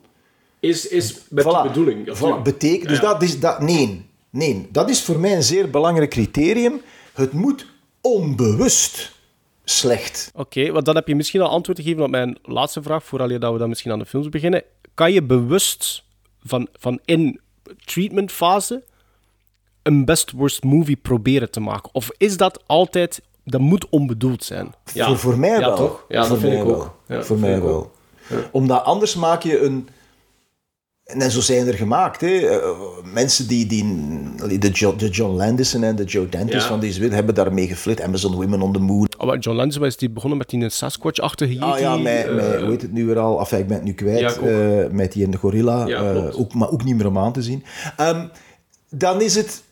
[0.60, 1.48] Is, is met Voilà.
[1.48, 2.18] die bedoeling.
[2.18, 3.60] Voilà, betekent, dus dat is dat.
[3.62, 6.82] Nee, nee, dat is voor mij een zeer belangrijk criterium.
[7.14, 7.66] Het moet
[8.02, 9.12] onbewust
[9.64, 10.32] slecht.
[10.36, 13.52] Oké, want dan heb je misschien al antwoord gegeven op mijn laatste vraag, vooral dat
[13.54, 14.64] we dan misschien aan de films beginnen.
[14.94, 16.04] Kan je bewust
[16.44, 17.40] van, van in
[17.86, 18.84] treatmentfase
[19.84, 21.90] een best worst movie proberen te maken?
[21.94, 24.74] Of is dat altijd, dat moet onbedoeld zijn?
[24.86, 25.76] Voor, voor mij Ja, wel.
[25.76, 26.06] toch?
[26.08, 26.76] Ja, voor dat vind ik wel.
[26.76, 26.94] ook.
[27.08, 27.92] Ja, voor mij ik wel.
[28.52, 29.90] Omdat anders maak je een.
[31.10, 32.22] En zo zijn er gemaakt.
[32.22, 32.28] Hè.
[32.28, 32.70] Eh,
[33.14, 33.86] mensen die, die
[34.60, 36.68] de, Jo- de John Landison en de Joe Dantes Ja.
[36.68, 38.02] van deze wereld hebben daarmee geflit.
[38.02, 39.08] Amazon Women on the Moon.
[39.18, 42.60] Oh, maar John Landis is die begonnen met die Sasquatch-achtige Ah ja, Yeti, met, eh,
[42.62, 43.40] hoe heet het nu weer al?
[43.40, 44.20] Enfin, ik ben het nu kwijt.
[44.20, 45.86] Ja, eh, met die in de gorilla.
[45.88, 47.64] Ja, ook, maar ook niet meer om aan te zien.
[47.98, 48.26] Ehm,
[48.90, 49.64] dan is het...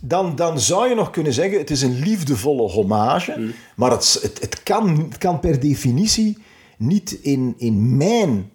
[0.00, 3.34] Dan, dan zou je nog kunnen zeggen, het is een liefdevolle hommage.
[3.38, 3.52] Mm.
[3.76, 6.38] Maar het, het, het, kan, het kan per definitie
[6.78, 8.50] niet in, in mijn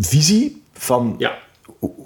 [0.00, 1.38] visie van Ja.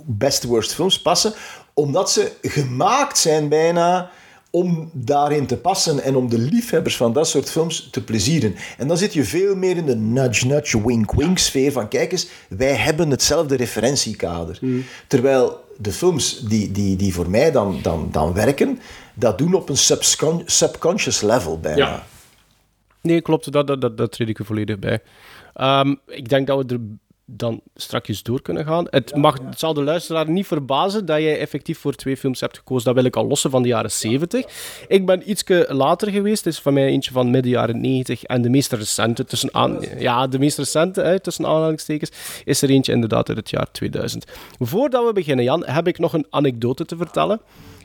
[0.04, 1.33] best worst films passen,
[1.72, 4.11] omdat ze gemaakt zijn bijna
[4.50, 8.54] om daarin te passen en om de liefhebbers van dat soort films te plezieren.
[8.78, 12.74] En dan zit je veel meer in de nudge-nudge, wink-wink sfeer van kijk eens, wij
[12.74, 14.59] hebben hetzelfde referentiekader.
[15.07, 18.78] Terwijl de films die, die, die voor mij dan, dan, dan werken,
[19.14, 21.87] dat doen op een subcon- subconscious level bijna.
[21.87, 22.07] Ja.
[23.00, 25.00] Nee, klopt, dat, dat, dat, dat treed ik er volledig bij.
[25.54, 26.80] Ehm, ik denk dat we er
[27.27, 28.87] dan strakjes door kunnen gaan.
[28.91, 32.59] Het, mag, het zal de luisteraar niet verbazen dat jij effectief voor twee films hebt
[32.59, 32.85] gekozen.
[32.85, 34.45] Dat wil ik al lossen van de jaren 70.
[34.89, 36.45] Ik ben ietske later geweest.
[36.45, 38.23] Het is van mij eentje van midden jaren 90.
[38.23, 42.11] En de meest recente, tussen aan, ja, de meest recente, hè, tussen aanhalingstekens,
[42.45, 44.25] is er eentje inderdaad uit het jaar 2000.
[44.59, 47.41] Voordat we beginnen, Jan, heb ik nog een anekdote te vertellen.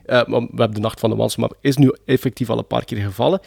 [0.06, 2.98] Eh, we hebben de Nacht van de Wansmap is nu effectief al een paar keer
[2.98, 3.40] gevallen.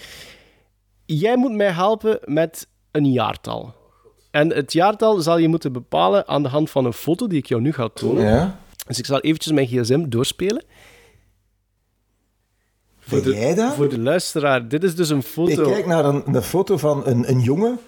[1.07, 3.82] Jij moet mij helpen met een jaartal.
[4.33, 7.47] En het jaartal zal je moeten bepalen aan de hand van een foto die ik
[7.47, 8.25] jou nu ga tonen.
[8.25, 8.61] Ja?
[8.87, 10.65] Dus ik zal eventjes mijn gsm doorspelen.
[13.09, 13.75] Ben jij dat?
[13.75, 15.71] Voor de luisteraar, dit is dus een Ik foto.
[15.71, 17.79] kijk naar een, een foto van een, een jongen.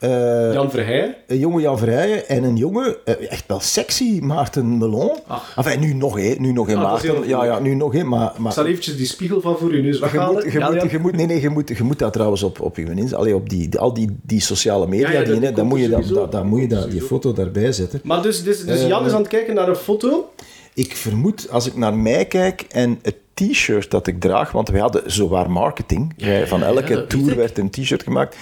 [0.00, 1.16] Eh, Jan Verheij.
[1.26, 5.18] Een jonge Jan Verheijen en een jonge, eh, echt wel sexy, Maarten Melon.
[5.56, 6.34] Enfin, nu nog, hè.
[6.38, 7.28] Nu nog, hè, Ah, Maarten.
[7.28, 8.04] Ja, ja, nu nog, hè.
[8.04, 10.52] Maar, Ik maar zal eventjes die spiegel van voor je neus weghalen.
[10.52, 10.88] je, Ja, moet, ja.
[10.90, 13.34] je moet, nee, nee, je moet, je moet dat trouwens op, op je Insta, allee,
[13.34, 16.32] op die, al die, die sociale media Ja, dingen, hè, dan moet je, dat, dat,
[16.32, 18.00] dan moet je dat, die foto daarbij zetten.
[18.04, 20.30] Maar dus, dus, dus Jan is aan het kijken naar een foto.
[20.74, 24.78] Ik vermoed, als ik naar mij kijk en het t-shirt dat ik draag, want we
[24.78, 27.36] hadden zowaar marketing, van elke tour ik.
[27.36, 28.36] werd een t-shirt gemaakt,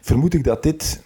[0.00, 1.02] vermoed ik dat dit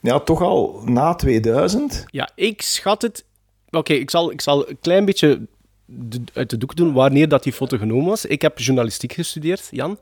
[0.00, 3.24] ja, toch al na 2000 Ja, ik schat het.
[3.70, 5.46] Oké, ik, zal, ik zal een klein beetje
[5.84, 8.24] de- uit de doek doen wanneer dat die foto genomen was.
[8.24, 9.98] Ik heb journalistiek gestudeerd, Jan.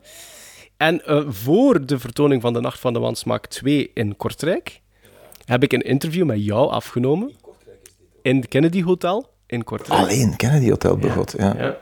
[0.77, 4.81] En eh, voor de vertoning van de Nacht van de Wansmaak 2 in Kortrijk
[5.45, 7.31] heb ik een interview met jou afgenomen.
[8.21, 10.01] In het Kennedy Hotel in Kortrijk.
[10.01, 11.33] Alleen Kennedy Hotel begot.
[11.37, 11.55] Ja.
[11.57, 11.77] Ja.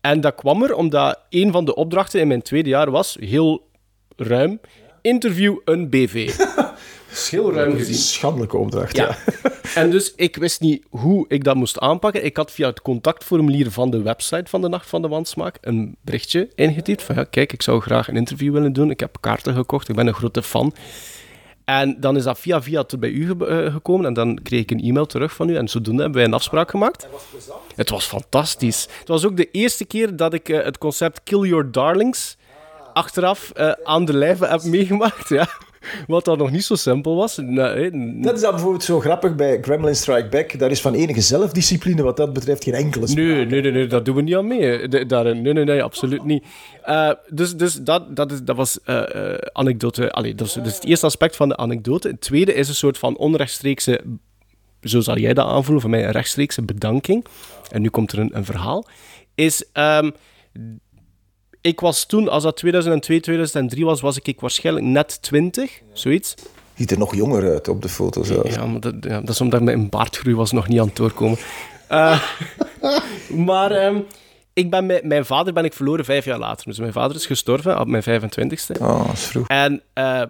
[0.00, 3.68] En dat kwam er omdat een van de opdrachten in mijn tweede jaar was, heel
[4.16, 4.60] ruim,
[5.02, 6.30] interview een BV.
[7.30, 7.94] Heel ruim gezien.
[7.94, 9.04] Schandelijke opdracht, ja.
[9.42, 9.52] Ja.
[9.74, 12.24] En dus ik wist niet hoe ik dat moest aanpakken.
[12.24, 15.96] Ik had via het contactformulier van de website van de Nacht van de Wansmaak een
[16.00, 18.90] berichtje ingetypt van ja, kijk, ik zou graag een interview willen doen.
[18.90, 20.74] Ik heb kaarten gekocht, ik ben een grote fan.
[21.64, 24.60] En dan is dat via via tot bij u ge- eh, gekomen en dan kreeg
[24.60, 27.06] ik een e-mail terug van u en zodoende hebben wij een afspraak gemaakt.
[27.76, 28.88] Het was fantastisch.
[28.98, 32.36] Het was ook de eerste keer dat ik eh, het concept Kill Your Darlings
[32.94, 35.28] achteraf eh, aan de lijve heb meegemaakt.
[35.28, 35.48] Ja.
[36.06, 37.36] Wat dan nog niet zo simpel was.
[37.36, 40.58] Nee, Dat is dan bijvoorbeeld zo grappig bij Gremlin Strike Back.
[40.58, 43.28] Daar is van enige zelfdiscipline wat dat betreft geen enkele sprake.
[43.28, 44.88] Nee, nee, nee, nee, daar doen we niet aan mee.
[44.88, 46.44] De- Daar, nee, nee, nee, absoluut niet.
[46.82, 50.10] Eh, dus dus dat, dat, is, dat was eh, anekdote.
[50.12, 52.08] Allee, dat, is, dat is het eerste aspect van de anekdote.
[52.08, 54.00] Het tweede is een soort van onrechtstreekse,
[54.82, 57.24] zo zal jij dat aanvoelen, van mij een rechtstreekse bedanking.
[57.70, 58.86] En nu komt er een, een verhaal.
[59.34, 60.10] Is, ehm,
[61.64, 66.34] ik was toen, als dat 2002, 2003 was, was ik, ik waarschijnlijk net 20, zoiets.
[66.74, 68.54] Ziet er nog jonger uit op de foto zelfs.
[68.54, 71.38] Ja, maar dat, ja, dat is omdat mijn baardgroei was nog niet aan het doorkomen.
[71.88, 72.22] Eh,
[73.48, 74.00] maar ehm,
[74.52, 76.66] ik ben met, mijn vader ben ik verloren vijf jaar later.
[76.66, 78.80] Dus mijn vader is gestorven op mijn 25ste.
[78.80, 79.46] Oh, dat is vroeg.
[79.48, 80.22] En eh,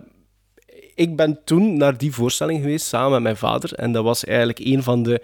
[0.94, 3.72] ik ben toen naar die voorstelling geweest samen met mijn vader.
[3.72, 5.22] En dat was eigenlijk een van de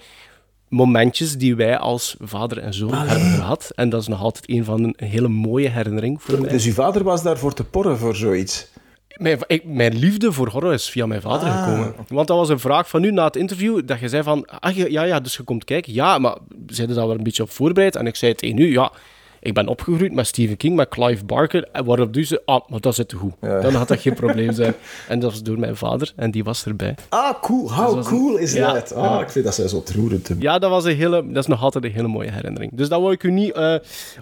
[0.70, 3.70] momentjes die wij als vader en zoon hebben gehad.
[3.74, 6.50] En dat is nog altijd een van een hele mooie herinnering voor mij.
[6.50, 8.68] Dus uw vader was daarvoor te porren voor zoiets?
[9.16, 11.64] Mijn, ik- mijn liefde voor horror is via mijn vader Ah.
[11.64, 11.94] gekomen.
[12.08, 14.90] Want dat was een vraag van u na het interview, dat je zei van, je-
[14.92, 15.92] ja, ja, dus je komt kijken.
[15.92, 17.96] Ja, maar er daar wel een beetje op voorbereid?
[17.96, 18.92] En ik zei tegen u, ja,
[19.40, 21.68] ik ben opgegroeid met Stephen King, met Clive Barker.
[21.72, 23.32] En waarop u zei, ah, maar dat zit te goed.
[23.40, 24.74] Dan had dat geen probleem zijn.
[25.08, 26.94] En dat was door mijn vader, en die was erbij.
[27.08, 27.72] Ah, cool.
[27.72, 28.72] How was cool is Ja.
[28.72, 28.94] dat?
[28.94, 30.30] Ah, ik vind dat zij zo ontroerend.
[30.38, 32.72] Ja, dat, was een hele, dat is nog altijd een hele mooie herinnering.
[32.74, 33.74] Dus dat wil ik u niet eh,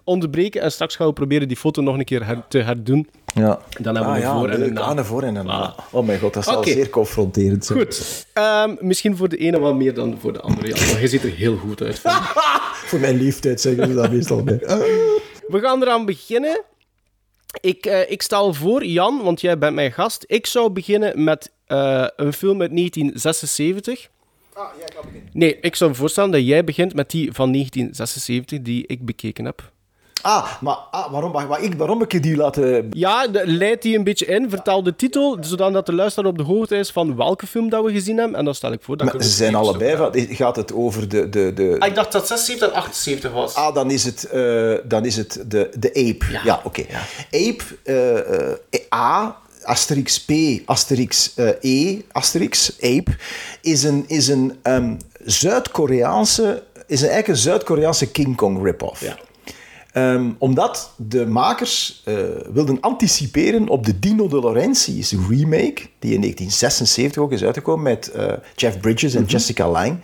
[0.04, 0.60] onderbreken.
[0.62, 3.08] En straks gaan we proberen die foto nog een keer her- te herdoen.
[3.34, 3.58] Ja.
[3.80, 4.80] Dan hebben we ah, een voor ja, en een na.
[4.80, 5.74] Ah, een voor en een na.
[5.90, 7.78] Oh mijn god, dat zal zeer confronterend zijn.
[7.78, 8.26] Goed.
[8.32, 10.70] Ehm, misschien voor de ene wat meer dan voor de andere.
[10.70, 12.00] Maar je ziet er heel goed uit.
[12.88, 14.42] Voor mijn leeftijd zeggen we dat meestal.
[15.48, 15.54] Ah.
[15.54, 16.64] We gaan eraan beginnen.
[17.60, 20.24] Ik, eh, ik stel voor, Jan, want jij bent mijn gast.
[20.26, 24.08] Ik zou beginnen met eh, een film uit 1976.
[25.32, 29.72] Nee, ik zou voorstellen dat jij begint met die van 1976, die ik bekeken heb.
[30.22, 32.88] Ah, maar ah, waarom, waar, ik, waarom heb ik die laten...
[32.90, 36.76] Ja, leid die een beetje in, vertel de titel, zodat de luisteraar op de hoogte
[36.76, 38.38] is van welke film dat we gezien hebben.
[38.38, 40.12] En dan stel ik voor dat ze zijn allebei van...
[40.14, 41.28] Gaat het over de...
[41.28, 41.76] de, de...
[41.78, 43.54] Ah, ik dacht dat 76 en 78 was.
[43.54, 46.40] Ah, dan is het, eh, dan is het de, de ape.
[46.44, 46.84] Ja, oké.
[47.30, 48.58] Ape, eh, eh,
[48.94, 50.32] A, Asterix P,
[50.64, 53.16] Asterix eh, E, Asterix, Ape,
[53.60, 56.62] is een, is een ehm, Zuid-Koreaanse...
[56.86, 59.00] Is een, eigenlijk een Zuid-Koreaanse King Kong rip-off.
[59.00, 59.18] Ja.
[59.92, 62.14] Ehm, omdat de makers eh,
[62.52, 68.10] wilden anticiperen op de Dino de Laurentiis remake, die in 1976 ook is uitgekomen met
[68.10, 69.22] eh, Jeff Bridges Mhm.
[69.22, 69.96] en Jessica Lange.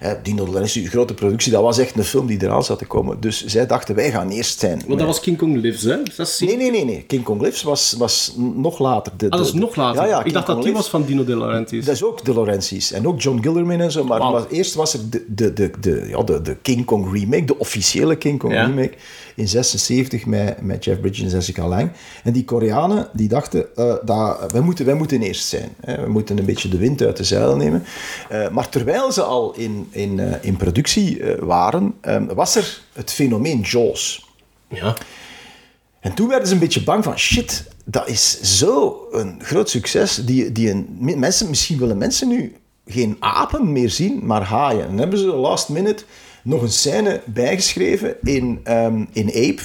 [0.00, 2.78] Eh, Dino de Laurentiis, een grote productie, dat was echt een film die eraan zat
[2.78, 3.20] te komen.
[3.20, 4.82] Dus zij dachten, wij gaan eerst zijn.
[4.86, 5.96] Want dat was King Kong Lives, hè?
[6.16, 7.02] Dat is Nee, nee, nee, nee.
[7.02, 9.12] King Kong Lives was, was nog later.
[9.16, 10.02] De, Ah, dat is nog later.
[10.02, 11.84] Ja, ja, ik dacht dat die was van Dino De Laurentiis.
[11.84, 12.92] dat is ook de Laurentiis.
[12.92, 14.04] En ook John Gilderman en zo.
[14.04, 17.58] Maar eerst was er de, de, de, de, ja, de, de King Kong remake, de
[17.58, 18.64] officiële King Kong Ja.
[18.66, 18.92] remake,
[19.38, 21.90] in 76 met, met Jeff Bridges en Jessica Lange.
[22.24, 25.68] En die Koreanen die dachten, eh, dat, wij, moeten, wij moeten eerst zijn.
[25.80, 26.02] Hè.
[26.02, 27.84] We moeten een beetje de wind uit de zeilen nemen.
[28.28, 33.12] Eh, maar terwijl ze al in, in, eh, in productie waren, eh, was er het
[33.12, 34.26] fenomeen Jaws.
[34.68, 34.96] Ja.
[36.00, 40.14] En toen werden ze een beetje bang van, shit, dat is zo een groot succes.
[40.14, 44.82] Die, die een, mensen, misschien willen mensen nu geen apen meer zien, maar haaien.
[44.82, 46.04] En dan hebben ze last minute
[46.42, 49.60] nog een scène bijgeschreven in, ehm, in Ape.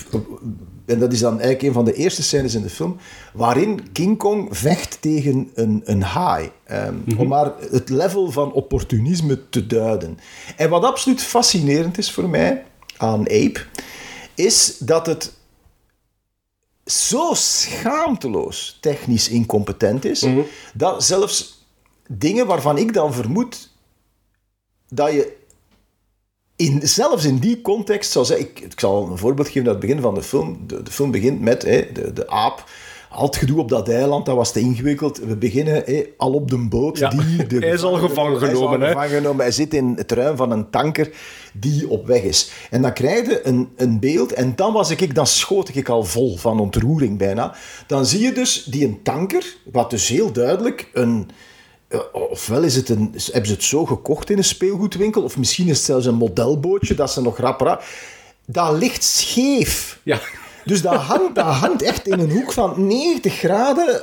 [0.86, 2.98] En dat is dan eigenlijk een van de eerste scènes in de film,
[3.34, 6.52] waarin King Kong vecht tegen een, een haai.
[6.64, 10.18] Ehm, Om maar het level van opportunisme te duiden.
[10.58, 12.66] En wat absoluut fascinerend is voor mij
[12.98, 13.60] aan Ape,
[14.36, 15.34] is dat het
[16.86, 20.26] zo schaamteloos technisch incompetent is,
[20.74, 21.68] dat zelfs
[22.08, 23.72] dingen waarvan ik dan vermoed
[24.90, 25.42] dat je
[26.64, 29.86] in, zelfs in die context zou zeggen, ik, ik zal een voorbeeld geven uit het
[29.86, 30.60] begin van de film.
[30.68, 32.64] De, de film begint met hè, de, de aap.
[33.10, 35.18] Al het gedoe op dat eiland, dat was te ingewikkeld.
[35.18, 35.86] We beginnen
[36.18, 36.98] al op de boot.
[36.98, 37.10] Ja.
[37.10, 38.88] Die, de Hij is al gevangen Hij is al genomen, hè.
[38.88, 39.42] gevangen genomen.
[39.42, 41.10] Hij zit in het ruim van een tanker
[41.54, 42.52] die op weg is.
[42.70, 46.04] En dan krijg je een, een beeld, en dan, was ik, dan schoot ik al
[46.04, 47.56] vol van ontroering bijna.
[47.88, 51.30] Dan zie je dus die een tanker, wat dus heel duidelijk een...
[51.94, 55.68] eh, Ofwel is het een, hebben ze het zo gekocht in een speelgoedwinkel, of misschien
[55.68, 57.84] is het zelfs een modelbootje dat ze nog rap rap...
[58.46, 60.00] Dat ligt scheef.
[60.04, 60.20] Ja.
[60.66, 64.02] Dus dat hangt, dat hangt echt in een hoek van 90 graden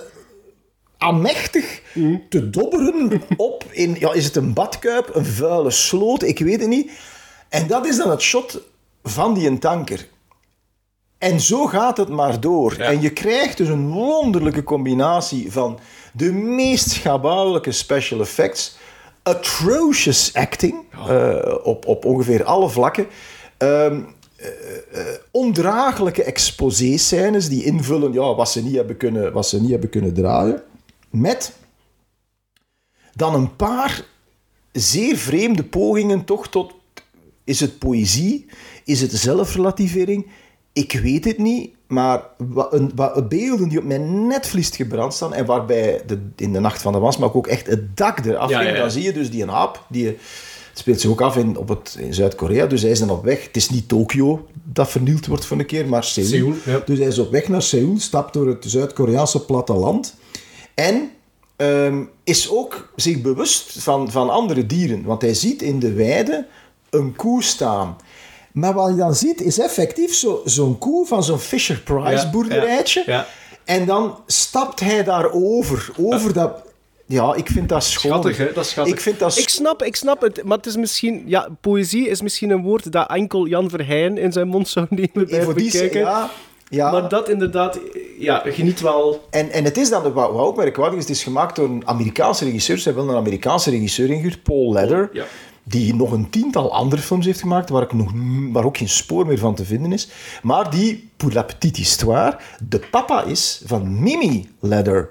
[0.98, 1.82] amechtig
[2.28, 6.68] te dobberen op in, ja, is het een badkuip, een vuile sloot, ik weet het
[6.68, 6.90] niet.
[7.48, 8.60] En dat is dan het shot
[9.02, 10.08] van die tanker.
[11.18, 12.76] En zo gaat het maar door.
[12.76, 15.78] En je krijgt dus een wonderlijke combinatie van
[16.12, 18.76] de meest schabouwelijke special effects,
[19.22, 23.06] atrocious acting eh, op, op ongeveer alle vlakken,
[23.56, 24.02] ehm,
[24.36, 24.48] eh,
[24.92, 29.90] eh, ondraaglijke exposé-scènes die invullen ja, wat, ze niet hebben kunnen, wat ze niet hebben
[29.90, 30.62] kunnen dragen,
[31.10, 31.52] met
[33.14, 34.04] dan een paar
[34.72, 36.72] zeer vreemde pogingen toch tot...
[37.44, 38.46] Is het poëzie?
[38.84, 40.26] Is het zelfrelativering?
[40.72, 45.34] Ik weet het niet, maar wat, een, wat, beelden die op mijn netvlies gebrand staan
[45.34, 48.62] en waarbij de, in de nacht van de wasmak ook echt het dak eraf ging,
[48.62, 48.80] ja, ja.
[48.80, 51.68] dan zie je dus die een aap, die, het speelt zich ook af in, op
[51.68, 53.44] het, in Zuid-Korea, dus hij is dan op weg.
[53.44, 56.54] Het is niet Tokio dat vernield wordt voor een keer, maar Seoul.
[56.84, 60.14] Dus hij is op weg naar Seoul, stapt door het Zuid-Koreaanse platteland
[60.74, 61.10] en
[61.56, 65.02] ehm, is ook zich bewust van, van andere dieren.
[65.02, 66.46] Want hij ziet in de weide
[66.90, 67.96] een koe staan.
[68.52, 73.02] Maar wat je dan ziet, is effectief zo- zo'n koe van zo'n Fisher-Price Ja, boerderijtje.
[73.06, 73.26] ja, ja.
[73.64, 76.52] En dan stapt hij daarover, over dat...
[77.06, 78.10] Ja, ik vind dat schoon.
[78.10, 78.52] Schattig, hè?
[78.52, 78.94] Dat is schattig.
[78.94, 79.36] Ik vind dat...
[79.38, 81.22] Ik snap, ik snap het, maar het is misschien...
[81.26, 85.28] Ja, poëzie is misschien een woord dat enkel Jan Verheyen in zijn mond zou nemen
[85.30, 86.00] bij bekijken.
[86.00, 86.30] ja,
[86.68, 86.90] ja.
[86.90, 87.78] Maar dat inderdaad,
[88.18, 89.24] ja, geniet wel...
[89.30, 91.82] En, en het is dan, wat, wat ook merkwaardig is, het is gemaakt door een
[91.86, 92.78] Amerikaanse regisseur.
[92.78, 95.10] Ze hebben een Amerikaanse regisseur ingehuurd, Paul Ledder.
[95.12, 95.24] Ja.
[95.64, 98.12] Die nog een tiental andere films heeft gemaakt, waar, ik nog,
[98.52, 100.08] waar ook geen spoor meer van te vinden is.
[100.42, 105.08] Maar die, pour la petite histoire, de papa is van Mimi Ledder.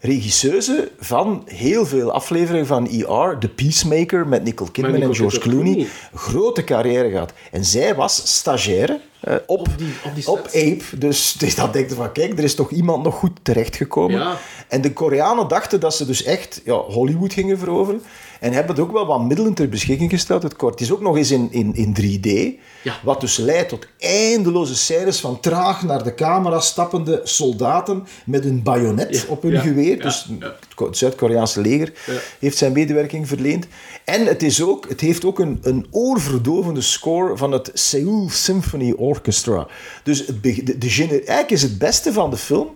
[0.00, 5.38] Regisseuse van heel veel afleveringen van ER, The Peacemaker met Nicole Kidman Nicole en George
[5.38, 5.72] Clooney.
[5.72, 5.88] Clooney.
[6.14, 7.32] Grote carrière gehad.
[7.50, 10.62] En zij was stagiaire eh, op, Op die- op die op set.
[10.72, 10.98] Ape.
[10.98, 14.18] Dus, dus dat denkt van, kijk, er is toch iemand nog goed terechtgekomen.
[14.18, 14.36] Ja.
[14.68, 18.02] En de Koreanen dachten dat ze dus echt ja, Hollywood gingen veroveren.
[18.40, 20.42] En hebben het ook wel wat middelen ter beschikking gesteld.
[20.42, 22.60] Het kort is ook nog eens in, in, in 3D.
[22.82, 22.94] Ja.
[23.02, 28.62] Wat dus leidt tot eindeloze scènes van traag naar de camera stappende soldaten met een
[28.62, 30.00] bajonet Ja, op hun ja, geweer.
[30.00, 30.28] dus
[30.76, 31.92] het Zuid-Koreaanse leger
[32.38, 33.66] heeft zijn medewerking verleend.
[34.04, 38.92] En het, is ook, het heeft ook een, een oorverdovende score van het Seoul Symphony
[38.92, 39.66] Orchestra.
[40.02, 42.74] Dus het, de, de eigenlijk is het beste van de film...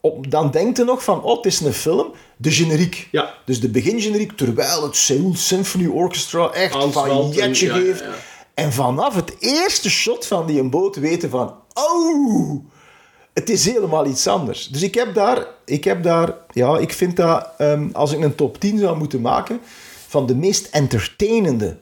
[0.00, 3.08] Op, dan denkt je nog van, oh, het is een film, de generiek.
[3.10, 3.34] Ja.
[3.44, 8.00] Dus de begingeneriek, terwijl het Seoul Symphony Orchestra echt Aanswelt van jetje en- ja, geeft.
[8.00, 8.14] ja.
[8.54, 12.64] En vanaf het eerste shot van die een boot weten van, oh,
[13.34, 14.68] het is helemaal iets anders.
[14.68, 18.34] Dus ik heb daar, ik heb daar, ja, ik vind dat, ehm, als ik een
[18.34, 19.60] top 10 zou moeten maken
[20.08, 21.76] van de meest entertainende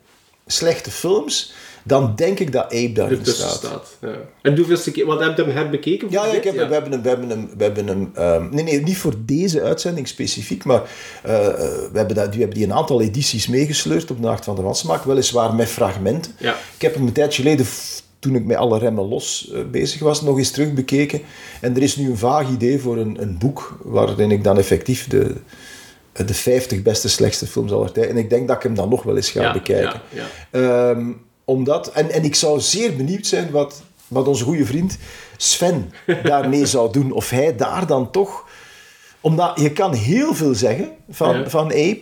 [0.47, 1.53] slechte films,
[1.89, 3.51] dan denk ik dat Ape daarin staat.
[3.53, 3.97] staat.
[4.01, 4.09] Ja.
[4.43, 5.07] En hoeveelste keer...
[5.07, 6.11] Wat heb je hem herbekeken?
[6.11, 8.65] Ja, ja, ik heb, we hebben hem, we hebben hem, we hebben hem ehm, nee,
[8.65, 10.83] nee, niet voor deze uitzending specifiek, maar
[11.23, 11.55] eh, eh,
[11.93, 14.63] we, hebben dat, we hebben die een aantal edities meegesleurd op de Nacht van de
[14.63, 16.33] Wansmaak, weliswaar met fragmenten.
[16.39, 16.55] Ja.
[16.75, 17.67] Ik heb hem een tijdje geleden,
[18.19, 21.21] toen ik met alle remmen los eh, bezig was, nog eens terugbekeken.
[21.61, 25.07] En er is nu een vaag idee voor een, een boek, waarin ik dan effectief
[25.07, 25.35] de,
[26.27, 29.03] de 50 beste, slechtste films aller tijden, en ik denk dat ik hem dan nog
[29.03, 30.01] wel eens ga Ja, bekijken.
[30.09, 31.11] ja, Ehm,
[31.49, 34.99] omdat, en, en ik zou zeer benieuwd zijn wat, wat onze goede vriend
[35.37, 37.13] Sven daarmee zou doen.
[37.13, 38.47] Of hij daar dan toch...
[39.21, 41.49] Omdat je kan heel veel zeggen van, Ja.
[41.51, 42.01] van Ape,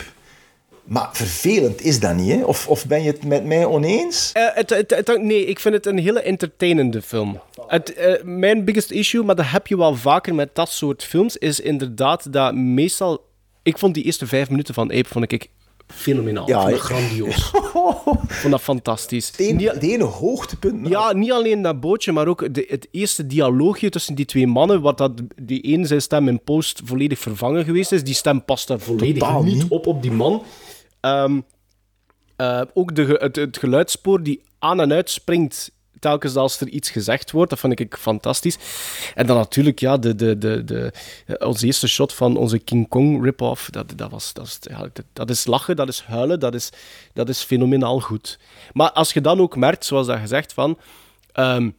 [0.84, 2.32] maar vervelend is dat niet.
[2.32, 2.44] Hè?
[2.44, 4.30] Of, of ben je het met mij oneens?
[4.32, 7.40] Eh, het, het, het- nee, ik vind het een hele entertainende film.
[7.66, 11.36] Het, eh, mijn biggest issue, maar dat heb je wel vaker met dat soort films,
[11.36, 13.24] is inderdaad dat meestal...
[13.62, 15.48] Ik vond die eerste vijf minuten van Ape vond ik
[15.86, 16.48] fenomenaal.
[16.48, 16.94] Ja, ik vond dat hè?
[16.94, 17.50] grandioos.
[18.28, 19.26] ik vond dat fantastisch.
[19.26, 20.88] Het ene, Niet- het ene hoogtepunt.
[20.88, 24.80] ja, niet alleen dat bootje, maar ook de, het eerste dialoogje tussen die twee mannen,
[24.80, 28.04] wat dat die een zijn stem in post volledig vervangen geweest is.
[28.04, 30.42] Die stem past daar volledig Totaal niet, op op die man.
[31.00, 31.40] Ehm,
[32.36, 36.90] eh, ook de, het, het geluidsspoor die aan en uit springt telkens als er iets
[36.90, 38.58] gezegd wordt, dat vind ik fantastisch.
[39.14, 40.92] En dan natuurlijk, ja, de, de, de, de,
[41.26, 44.58] eh, ons eerste shot van onze King Kong rip-off, dat, dat, was, dat, is,
[45.12, 46.70] dat is lachen, dat is huilen, dat is,
[47.12, 48.38] dat is fenomenaal goed.
[48.72, 50.78] Maar als je dan ook merkt, zoals dat gezegd, van...
[51.32, 51.70] ehm,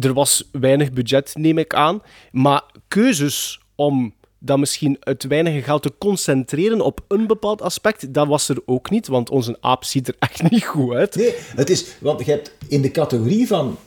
[0.00, 2.02] er was weinig budget, neem ik aan.
[2.30, 4.14] Maar keuzes om
[4.46, 8.90] dan misschien het weinige geld te concentreren op een bepaald aspect, dat was er ook
[8.90, 9.06] niet.
[9.06, 11.16] Want onze aap ziet er echt niet goed uit.
[11.16, 13.78] Nee, het is, want je hebt in de categorie van,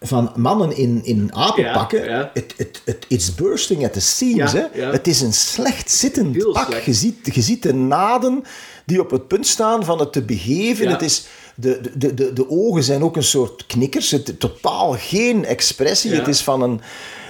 [0.00, 2.30] van mannen in, in apenpakken, Ja, ja.
[2.34, 4.52] Het, het, het, it's bursting at the seams.
[4.52, 4.80] Ja, hè?
[4.80, 4.90] ja.
[4.90, 6.66] Het is een slecht zittend Heel pak.
[6.66, 6.84] slecht.
[6.84, 8.42] Je ziet, je ziet de naden
[8.84, 10.84] die op het punt staan van het te begeven.
[10.84, 10.90] Ja.
[10.90, 14.10] Het is, de, de, de, de ogen zijn ook een soort knikkers.
[14.10, 16.10] Het, totaal geen expressie.
[16.10, 16.18] Ja.
[16.18, 16.80] Het is van een...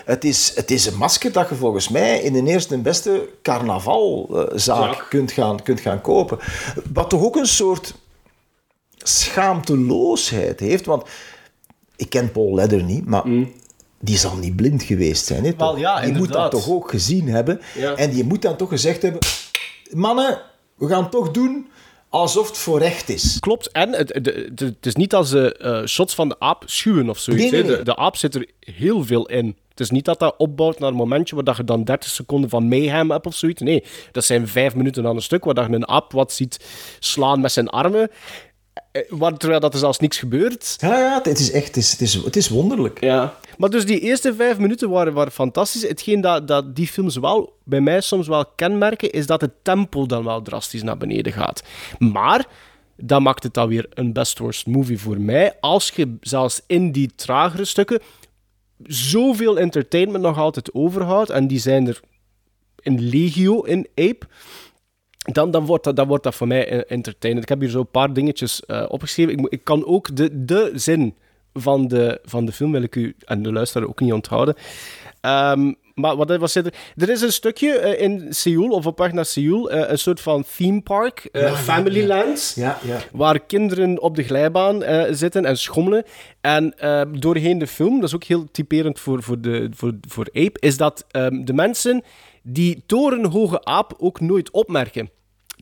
[0.09, 3.29] Het is, het is een masker dat je volgens mij in de eerste en beste
[3.43, 5.05] carnavalzaak Ja.
[5.09, 6.39] kunt, gaan, kunt gaan kopen.
[6.93, 7.95] Wat toch ook een soort
[8.99, 10.87] schaamteloosheid heeft.
[10.87, 11.09] Want
[11.97, 13.25] ik ken Paul Ledder niet, maar
[14.01, 15.45] die zal niet blind geweest zijn.
[15.45, 15.59] Hè, Mm.
[15.59, 17.61] Wel, ja, die moet dat toch ook gezien hebben.
[17.75, 17.95] Ja.
[17.95, 19.21] En die moet dan toch gezegd hebben...
[19.91, 20.41] Mannen,
[20.75, 21.69] we gaan het toch doen
[22.09, 23.37] alsof het voor recht is.
[23.41, 24.15] Klopt, en het,
[24.55, 27.43] het, is niet als ze eh, shots van de aap schuwen of zoiets.
[27.43, 27.69] Nee, nee, hè.
[27.69, 27.77] nee.
[27.77, 29.57] De, de aap zit er heel veel in.
[29.79, 32.51] Het is niet dat dat opbouwt naar een momentje waar dat je dan 30 seconden
[32.51, 33.61] van mayhem hebt of zoiets.
[33.63, 36.65] Nee, dat zijn vijf minuten aan een stuk waar dat je een aap wat ziet
[36.99, 38.11] slaan met zijn armen.
[38.93, 40.77] eh, waar- Terwijl dat er zelfs niks gebeurt.
[40.81, 43.01] Ja, ja, het is echt het is, het is, het is wonderlijk.
[43.01, 43.35] Ja.
[43.59, 45.83] Maar dus die eerste vijf minuten waren, waren fantastisch.
[45.89, 50.07] Hetgeen dat, dat die films wel bij mij soms wel kenmerken, is dat het tempo
[50.07, 51.63] dan wel drastisch naar beneden gaat.
[51.99, 52.47] Maar
[52.97, 55.53] dat maakt het dan weer een best worst movie voor mij.
[55.61, 58.01] Als je zelfs in die tragere stukken
[58.83, 62.01] zoveel entertainment nog altijd overhoudt, en die zijn er
[62.81, 64.27] in legio in Ape,
[65.19, 67.43] dan, dan, wordt dat, dan wordt dat voor mij entertainend.
[67.43, 69.39] Ik heb hier zo een paar dingetjes eh, opgeschreven.
[69.39, 71.15] Ik, ik kan ook de, de zin
[71.53, 74.55] van de, van de film, wil ik u en de luisteraar ook niet onthouden.
[75.21, 76.75] Ehm, maar wat was er?
[76.97, 80.21] Er is een stukje eh, in Seoul, of op weg naar Seoul, eh, een soort
[80.21, 82.53] van theme park, eh, Ja, ja, Familyland.
[82.57, 82.99] Ja, ja.
[83.13, 86.05] Waar kinderen op de glijbaan zitten en schommelen.
[86.41, 86.75] En
[87.19, 90.77] doorheen de film, dat is ook heel typerend voor, voor, de, voor, voor Ape, is
[90.77, 92.03] dat ehm, de mensen
[92.43, 95.11] die torenhoge aap ook nooit opmerken.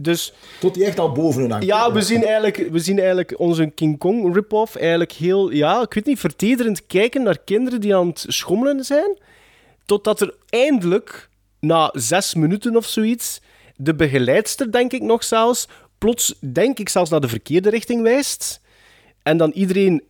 [0.00, 1.66] Dus Tot die echt al boven hun hangt.
[1.66, 5.94] ja, we zien eigenlijk, we zien eigenlijk onze King Kong rip-off eigenlijk heel, ja, ik
[5.94, 9.18] weet niet, vertederend kijken naar kinderen die aan het schommelen zijn.
[9.86, 11.28] Totdat er eindelijk,
[11.60, 13.40] na zes minuten of zoiets,
[13.76, 15.68] de begeleidster, denk ik nog zelfs,
[15.98, 18.60] plots, denk ik zelfs naar de verkeerde richting wijst.
[19.22, 20.02] En dan iedereen,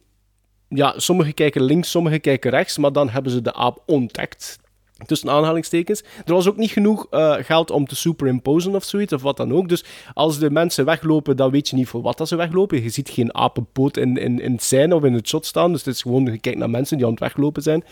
[0.68, 4.58] ja, sommigen kijken links, sommigen kijken rechts, maar dan hebben ze de aap ontdekt.
[5.04, 6.02] Tussen aanhalingstekens.
[6.24, 9.52] Er was ook niet genoeg eh, geld om te superimposen of zoiets, of wat dan
[9.52, 9.68] ook.
[9.68, 9.84] Dus
[10.14, 12.82] als de mensen weglopen, dan weet je niet voor wat dat ze weglopen.
[12.82, 15.72] Je ziet geen apenpoot in, in, in het scène of in het shot staan.
[15.72, 17.84] Dus het is gewoon, je kijkt naar mensen die aan het weglopen zijn.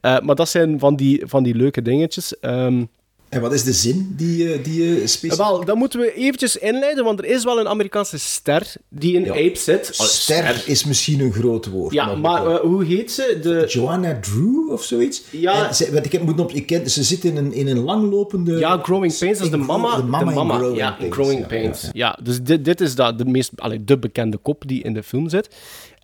[0.00, 2.38] Eh, maar dat zijn van die, van die leuke dingetjes.
[2.38, 2.84] Ehm,
[3.28, 5.46] En wat is de zin die, eh, die je specifiek...
[5.46, 9.24] wel, dan moeten we eventjes inleiden, want er is wel een Amerikaanse ster die in
[9.24, 9.30] Ja.
[9.30, 9.88] Ape zit.
[9.92, 11.92] Ster is misschien een groot woord.
[11.92, 13.38] Ja, maar eh, hoe heet ze?
[13.42, 13.64] De...
[13.68, 15.22] Joanna Drew of zoiets?
[15.30, 15.68] Ja.
[15.68, 17.78] En ze, want ik heb, moet op, ik ken, ze zit in een, in een
[17.78, 18.58] langlopende...
[18.58, 19.96] Ja, Growing Pains, dat is de mama.
[19.96, 21.82] De mama in Growing ja, Pains, Growing ja, Pains.
[21.82, 24.94] ja, Ja, dus dit, dit is dat, de meest allee, de bekende kop die in
[24.94, 25.48] de film zit.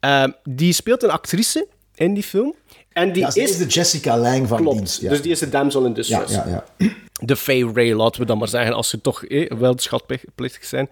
[0.00, 2.54] Ehm, die speelt een actrice in die film.
[2.92, 3.36] En die Ja, is...
[3.36, 5.00] is de Jessica Lang van Klopt, dienst.
[5.00, 5.08] Ja.
[5.08, 6.34] dus die is de damsel in ja, distress.
[6.34, 6.88] ja, ja.
[7.24, 10.88] De Fay Ray, laten we dan maar zeggen, als ze toch eh, wel schatplichtig zijn.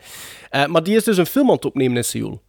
[0.51, 2.43] Eh, maar die is dus een film aan het opnemen in Seoul.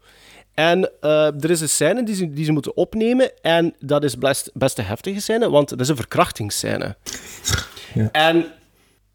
[0.53, 3.41] En eh, er is een scène die ze, die ze moeten opnemen.
[3.41, 6.95] En dat is best, best een heftige scène, want dat is een verkrachtingsscène.
[7.93, 8.09] Ja.
[8.11, 8.45] En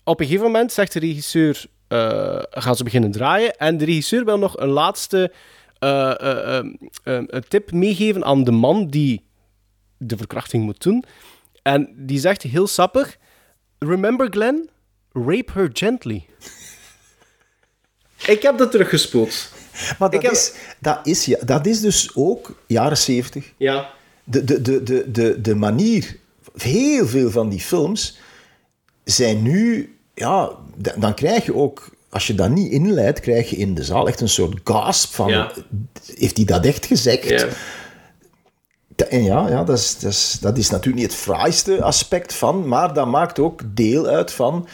[0.04, 1.64] op een gegeven moment zegt de regisseur...
[1.88, 3.56] eh, gaan ze beginnen draaien.
[3.56, 5.32] En de regisseur wil nog een laatste
[5.78, 6.66] eh, eh, eh,
[7.04, 9.24] eh, een tip meegeven aan de man die
[9.98, 11.04] de verkrachting moet doen.
[11.62, 13.16] En die zegt heel sappig...
[13.78, 14.68] Remember Glenn?
[15.12, 16.26] Rape her gently.
[18.26, 19.52] Ik heb dat teruggespoeld.
[19.98, 23.52] Maar dat, heb- is, dat, is, ja, dat is dus ook jaren zeventig.
[23.56, 23.90] Ja.
[24.24, 26.16] De, de, de, de, de, de manier...
[26.56, 28.18] Heel veel van die films
[29.04, 29.94] zijn nu...
[30.14, 30.50] Ja,
[30.96, 31.94] dan krijg je ook...
[32.08, 35.28] Als je dat niet inleidt, krijg je in de zaal echt een soort gasp van...
[35.28, 35.52] Ja.
[36.14, 37.28] Heeft hij dat echt gezegd?
[37.28, 37.48] Ja.
[38.96, 42.68] En ja, ja dat, is, dat, is, dat is natuurlijk niet het fraaiste aspect van,
[42.68, 44.68] maar dat maakt ook deel uit van...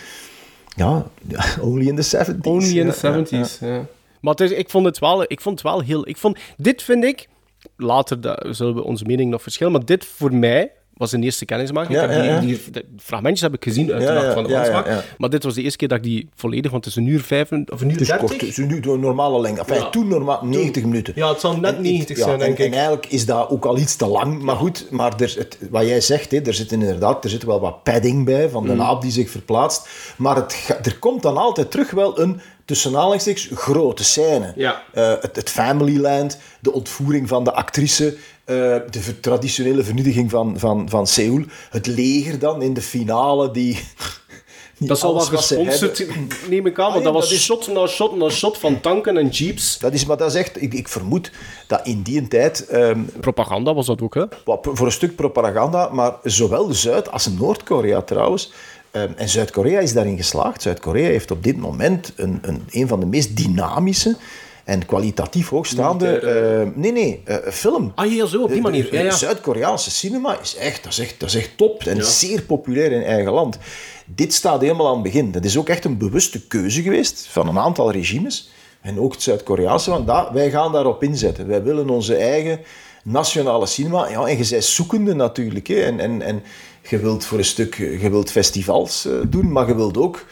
[0.76, 1.06] Ja,
[1.60, 2.40] only in the 70s.
[2.42, 3.46] Only in the ja, ja.
[3.46, 3.58] 70s.
[3.60, 3.86] Ja,
[4.20, 6.08] Maar is, ik, vond het wel, ik vond het wel heel...
[6.08, 7.28] Ik vond, dit vind ik...
[7.76, 10.72] Later zullen we onze mening nog verschillen, maar dit voor mij
[11.02, 11.94] was een eerste kennismaking.
[11.98, 12.40] Ja, ik die, ja, ja.
[12.40, 12.60] die
[12.98, 15.02] fragmentjes heb ik gezien uit de nacht van de ja.
[15.18, 16.70] Maar dit was de eerste keer dat ik die volledig...
[16.70, 18.30] Want het is een uur vijf of een uur is dertig.
[18.32, 19.60] het is de normale lengte.
[19.64, 21.12] Enfin, toen normaal 90 minuten.
[21.16, 22.70] Ja, het zal net En ik- 90 ja, zijn, denk en, ik.
[22.70, 24.42] En eigenlijk is dat ook al iets te lang.
[24.42, 27.60] Maar goed, maar er, het, wat jij zegt, hè, er zit inderdaad er zit wel
[27.60, 28.76] wat padding bij van Mm.
[28.76, 29.88] de aap die zich verplaatst.
[30.16, 34.52] Maar het, er komt dan altijd terug wel een, tussen aanhalingstekens, grote scène.
[34.56, 34.82] Ja.
[34.92, 38.54] Eh, het, het Familyland, de ontvoering van de actrice, eh,
[38.90, 43.78] de traditionele vernietiging van, van, van Seoul, het leger dan in de finale die...
[44.78, 46.06] Dat zal wel alles wat gesponsord,
[46.48, 48.58] neem ik aan, Ah, want ja, dat was dat is- shot na shot na shot
[48.58, 49.78] van tanken en jeeps.
[49.78, 51.30] Dat is, maar dat is echt, ik, ik vermoed
[51.66, 54.24] dat in die tijd, ehm, Propaganda was dat ook, hè?
[54.62, 58.52] voor een stuk propaganda, maar zowel Zuid- als Noord-Korea trouwens.
[58.90, 60.62] ehm, en Zuid-Korea is daarin geslaagd.
[60.62, 64.16] Zuid-Korea heeft op dit moment een, een, een van de meest dynamische
[64.64, 66.18] en kwalitatief hoogstaande...
[66.18, 67.92] Eh, nee, nee, eh, film.
[67.94, 68.94] Ah ja, zo, op die Eh, manier.
[68.94, 69.10] Ja, ja.
[69.10, 73.02] Zuid-Koreaanse cinema is echt, dat is echt, dat is echt top en zeer populair in
[73.02, 73.58] eigen land.
[74.06, 75.32] Dit staat helemaal aan het begin.
[75.32, 78.50] Dat is ook echt een bewuste keuze geweest van een aantal regimes.
[78.80, 81.46] En ook het Zuid-Koreaanse, want dat, wij gaan daarop inzetten.
[81.46, 82.60] Wij willen onze eigen
[83.04, 84.08] nationale cinema.
[84.08, 85.66] Ja, en je bent zoekende natuurlijk.
[85.66, 85.80] Hè.
[85.80, 86.42] En, en, en
[86.88, 90.24] je wilt voor een stuk je wilt festivals doen, maar je wilt ook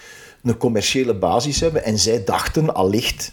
[0.42, 1.84] een commerciële basis hebben.
[1.84, 3.32] En zij dachten allicht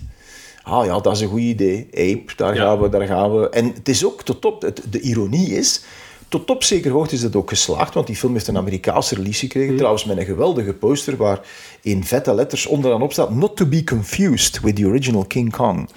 [0.67, 1.87] ah ja, dat is een goed idee.
[1.91, 2.61] Ape, daar Ja.
[2.61, 3.49] gaan we, daar gaan we.
[3.49, 5.81] En het is ook tot op, het, de ironie is,
[6.29, 9.39] tot op zekere hoogte is het ook geslaagd, want die film heeft een Amerikaanse release
[9.39, 9.77] gekregen, Mhm.
[9.77, 11.39] trouwens met een geweldige poster waar
[11.81, 15.89] in vette letters onderaan op staat, not to be confused with the original King Kong.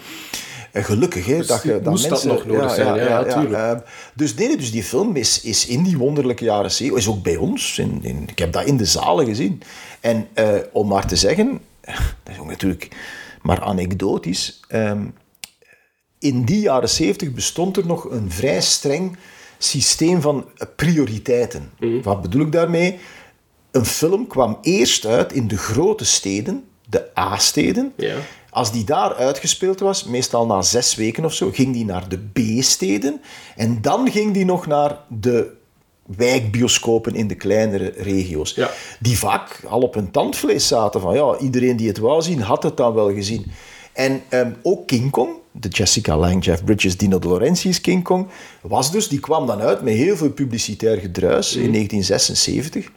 [0.72, 2.28] En gelukkig, hè, dat, je, dat moest dat mensen...
[2.28, 3.78] nog nodig zijn, ja, ja, eh,
[4.14, 7.36] dus nee, dus die film is, is in die wonderlijke jaren 70, is ook bij
[7.36, 7.78] ons.
[7.78, 9.62] In, in, ik heb dat in de zalen gezien.
[10.00, 11.60] En eh, om maar te zeggen,
[12.22, 12.88] dat is ook natuurlijk
[13.42, 14.60] maar anekdotisch.
[14.68, 15.06] ehm,
[16.18, 19.16] in die jaren 70 bestond er nog een vrij streng
[19.58, 21.70] systeem van prioriteiten.
[21.78, 22.02] Mhm.
[22.02, 22.98] Wat bedoel ik daarmee?
[23.70, 27.92] Een film kwam eerst uit in de grote steden, de A-steden.
[27.96, 28.16] Ja.
[28.50, 32.18] Als die daar uitgespeeld was, meestal na zes weken of zo, ging die naar de
[32.18, 33.20] B-steden.
[33.56, 35.58] En dan ging die nog naar de
[36.16, 38.54] wijkbioscopen in de kleinere regio's.
[38.54, 38.70] Ja.
[39.00, 42.62] Die vaak al op hun tandvlees zaten van ja, iedereen die het wou zien, had
[42.62, 43.46] het dan wel gezien.
[43.92, 48.26] En ehm, ook King Kong, de Jessica Lange, Jeff Bridges, Dino De Laurentiis King Kong,
[48.60, 52.88] was dus, die kwam dan uit met heel veel publicitair gedruis in 1976.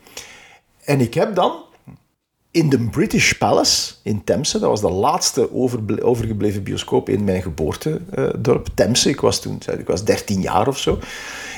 [0.83, 1.63] En ik heb dan
[2.51, 7.41] in de British Palace in Temse, dat was de laatste overble- overgebleven bioscoop in mijn
[7.41, 9.09] geboortedorp Temse.
[9.09, 10.99] Ik was toen ik was 13 jaar of zo.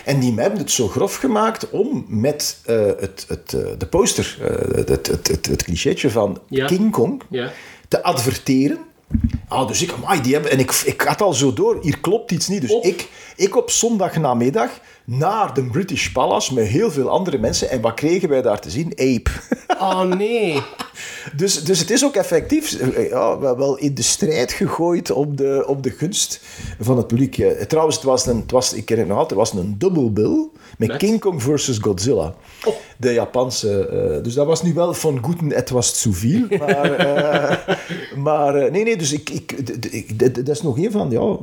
[0.05, 4.37] En die hebben het zo grof gemaakt om met eh, het, het, eh, de poster,
[4.41, 6.65] eh, het, het, het, het, het clichétje van Ja.
[6.65, 7.51] King Kong, Ja.
[7.87, 8.77] te adverteren.
[9.47, 12.31] Ah, dus ik, amai, die hebben, en ik, ik had al zo door, hier klopt
[12.31, 12.61] iets niet.
[12.61, 12.83] Dus Op.
[12.83, 14.69] ik, ik op zondagnamiddag
[15.03, 17.69] naar de British Palace met heel veel andere mensen.
[17.69, 18.91] En wat kregen wij daar te zien?
[18.91, 19.29] Ape.
[19.79, 20.61] Oh nee.
[21.35, 25.63] Dus, dus het is ook effectief eh, ja, wel- in de strijd gegooid op de,
[25.67, 26.39] op de gunst
[26.79, 27.37] van het publiek.
[27.37, 29.75] Eh, Trouwens, het was een, het was, ik ken het nog altijd, het was een
[29.77, 30.47] double bill
[30.77, 30.97] met Net.
[30.97, 32.33] King Kong versus Godzilla.
[32.65, 32.73] Oh.
[32.97, 33.87] De Japanse.
[33.87, 36.47] eh, dus dat was nu wel van Guten etwas zu viel.
[36.59, 37.75] Maar, eh,
[38.17, 41.37] maar eh, nee, nee, dus ik, ik, dat is nog een van, ja,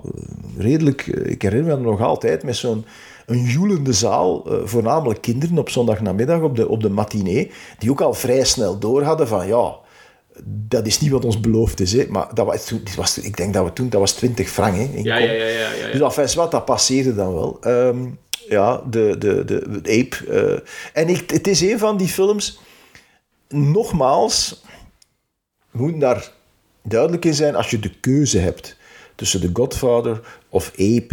[0.56, 1.06] redelijk.
[1.06, 2.84] eh, Ik herinner me nog altijd met zo'n
[3.26, 8.00] een joelende zaal, eh, voornamelijk kinderen op zondagnamiddag op de, op de matinee, die ook
[8.00, 9.74] al vrij snel door hadden van ja,
[10.44, 11.92] dat is niet wat ons beloofd is.
[11.92, 12.06] Hè.
[12.08, 14.76] Maar dat was, was, ik denk dat we toen, dat was 20 frank.
[14.76, 15.92] Hè, Ja, ja, ja, ja, ja.
[15.92, 17.56] Dus enfin, wat, dat passeerde dan wel.
[17.60, 18.08] Ehm,
[18.48, 20.26] ja, de, de, de, de Ape.
[20.30, 21.02] eh.
[21.02, 22.60] en ik, het is een van die films,
[23.48, 24.62] nogmaals,
[25.70, 26.30] we moeten daar
[26.82, 28.76] duidelijk in zijn, als je de keuze hebt
[29.14, 31.08] tussen The Godfather of Ape,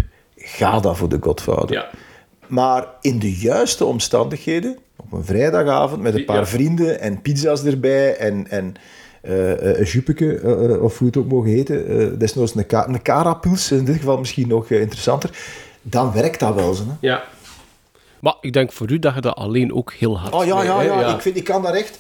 [0.58, 1.72] ga dan voor The Godfather.
[1.72, 1.89] Ja.
[2.47, 6.45] Maar in de juiste omstandigheden, op een vrijdagavond met een paar Ja.
[6.45, 8.76] vrienden en pizza's erbij en, en
[9.22, 12.88] eh, eh, een juppeke, eh, of hoe het ook mogen heten, eh desnoods een, ka
[12.88, 15.30] een in dit geval misschien nog interessanter,
[15.82, 16.74] dan werkt dat wel.
[16.74, 16.93] Zo, hè.
[17.00, 17.24] Ja.
[18.20, 20.82] Maar ik denk voor u dat je dat alleen ook heel hard Oh ja, ja,
[20.82, 22.00] ja, Ik, vind, ik kan daar echt...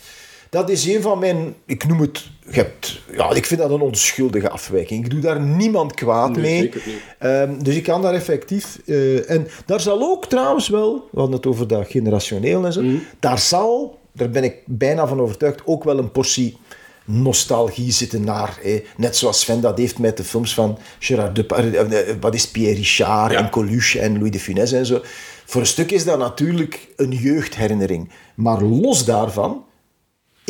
[0.49, 1.55] Dat is een van mijn...
[1.65, 2.25] Ik noem het...
[2.49, 5.03] Hebt, ja, ik vind dat een onschuldige afwijking.
[5.05, 6.71] Ik doe daar niemand kwaad Nee, mee.
[7.19, 8.79] Ehm, dus ik kan daar effectief...
[8.85, 11.07] eh, en daar zal ook trouwens wel...
[11.11, 12.81] We hadden het over dat generationeel en zo.
[12.81, 12.95] Mhm.
[13.19, 16.57] Daar zal, daar ben ik bijna van overtuigd, ook wel een portie
[17.05, 18.57] nostalgie zitten naar.
[18.61, 18.83] hè.
[18.97, 22.47] Net zoals Sven dat heeft met de films van Gerard Depardieu, eh, eh, wat is
[22.47, 23.37] Pierre Richard Ja.
[23.39, 25.01] en Coluche en Louis de Funès en zo.
[25.45, 28.09] Voor een stuk is dat natuurlijk een jeugdherinnering.
[28.35, 29.63] Maar los daarvan,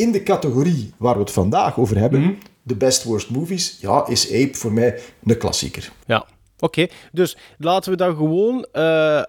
[0.00, 2.32] in de categorie waar we het vandaag over hebben, Mhm.
[2.62, 5.92] de best worst movies, ja, is Ape voor mij een klassieker.
[6.06, 6.24] Ja,
[6.58, 6.86] oké.
[7.12, 9.24] Dus laten we dan gewoon eh, eh,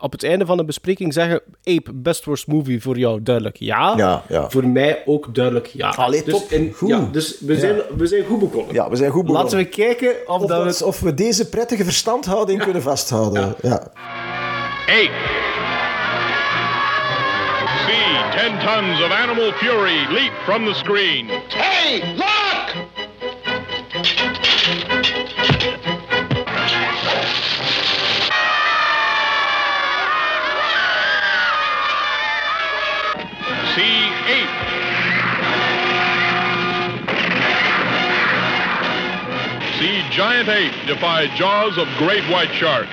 [0.00, 3.94] op het einde van de bespreking zeggen: Ape, best worst movie voor jou duidelijk ja.
[3.96, 4.50] Ja, ja.
[4.50, 5.88] Voor mij ook duidelijk ja.
[5.90, 6.50] Allee, dus top.
[6.50, 6.88] in- Goed.
[6.88, 8.74] ja, dus we zijn, we zijn goed begonnen.
[8.74, 9.44] Ja, we zijn goed begonnen.
[9.44, 10.86] Laten we kijken of, of, dat we...
[10.86, 13.54] of we deze prettige verstandhouding kunnen vasthouden.
[13.62, 13.92] Ja.
[18.32, 21.28] 10 tons of animal fury leap from the screen.
[21.28, 22.26] Hey, look!
[33.74, 34.66] See 8.
[39.78, 42.88] See giant ape defy jaws of great white shark.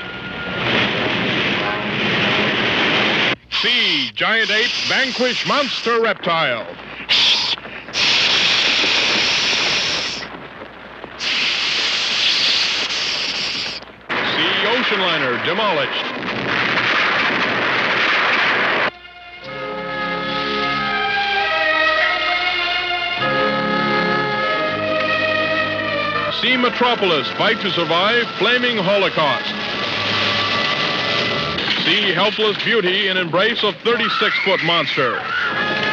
[3.63, 6.67] See giant ape vanquish monster reptile.
[14.65, 16.05] ocean liner demolished.
[26.41, 29.72] See Metropolis fight to survive flaming holocaust.
[31.85, 35.92] See helpless beauty in embrace of 36-foot monster.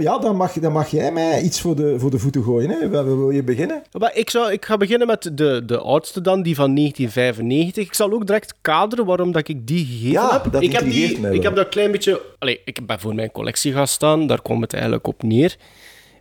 [0.00, 2.70] Ja, dan mag, dan mag jij mij iets voor de, voor de voeten gooien.
[2.70, 2.88] Hè.
[2.88, 3.82] Waar wil je beginnen?
[3.98, 7.86] Maar ik, zou, ik ga beginnen met de, de oudste dan, die van 1995.
[7.86, 10.52] Ik zal ook direct kaderen waarom dat ik die gegeven Ja, heb.
[10.52, 12.22] dat ik heb, die, mij ik heb dat klein beetje...
[12.38, 15.56] Allee, ik ben voor mijn collectie gaan staan, daar kwam het eigenlijk op neer.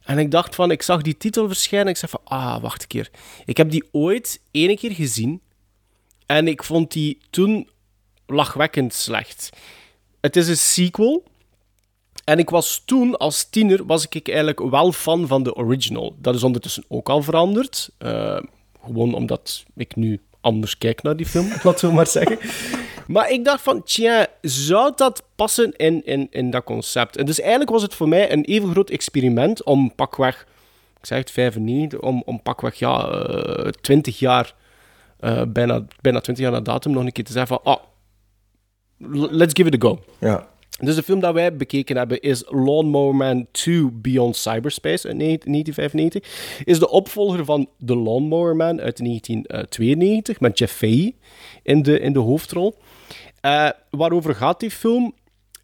[0.04, 1.88] En ik dacht van, ik zag die titel verschijnen.
[1.88, 3.10] Ik zei van, ah, wacht een keer.
[3.46, 5.42] Ik heb die ooit ene keer gezien.
[6.26, 7.70] En ik vond die toen
[8.28, 9.50] lachwekkend slecht.
[10.22, 11.24] Het is een sequel.
[12.28, 16.16] En ik was toen, als tiener, was ik eigenlijk wel fan van de original.
[16.22, 17.90] Dat is ondertussen ook al veranderd.
[17.98, 18.40] Eh,
[18.86, 22.40] gewoon omdat ik nu anders kijk naar die film, laten we maar zeggen.
[23.08, 27.18] Maar ik dacht van, tja, zou dat passen in, in, in dat concept?
[27.18, 30.48] En dus eigenlijk was het voor mij een even groot experiment om pakweg,
[31.00, 34.56] ik zeg het 95, om, om pakweg, ja, eh 20 jaar,
[35.20, 37.84] eh, bijna, bijna 20 jaar na datum, nog een keer te zeggen van, ah,
[39.32, 40.00] let's give it a go.
[40.20, 40.56] Ja.
[40.78, 46.64] Dus de film dat wij bekeken hebben is Lawnmower Man 2 Beyond Cyberspace uit 1995.
[46.64, 51.16] Is de opvolger van The Lawnmower Man uit 1992 met Jeff Fahey
[51.64, 52.76] in de, in de hoofdrol.
[53.42, 55.14] Eh, waarover gaat die film?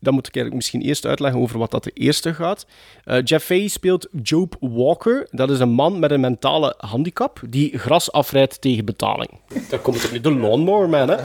[0.03, 2.65] Dan moet ik eigenlijk misschien eerst uitleggen over wat dat de eerste gaat.
[3.03, 5.27] Eh, Jeff Fahey speelt Job Walker.
[5.31, 9.29] Dat is een man met een mentale handicap die gras afrijdt tegen betaling.
[9.69, 10.21] Daar komt het op neer.
[10.21, 11.15] De Lawnmower Man, hè?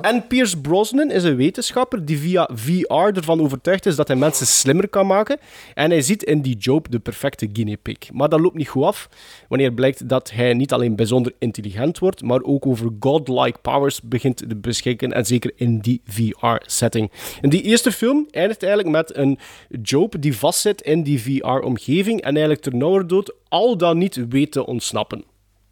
[0.00, 4.46] en Pierce Brosnan is een wetenschapper die via VR ervan overtuigd is dat hij mensen
[4.46, 5.38] slimmer kan maken.
[5.74, 8.12] En hij ziet in die Job de perfecte guinea pig.
[8.12, 9.08] Maar dat loopt niet goed af
[9.48, 14.36] wanneer blijkt dat hij niet alleen bijzonder intelligent wordt, maar ook over godlike powers begint
[14.36, 15.12] te beschikken.
[15.12, 17.10] En zeker in die VR-setting.
[17.40, 19.38] En die eerste film eindigt eigenlijk met een
[19.82, 25.24] Job die vastzit in die VR-omgeving en eigenlijk ternauwernood al dan niet weet te ontsnappen.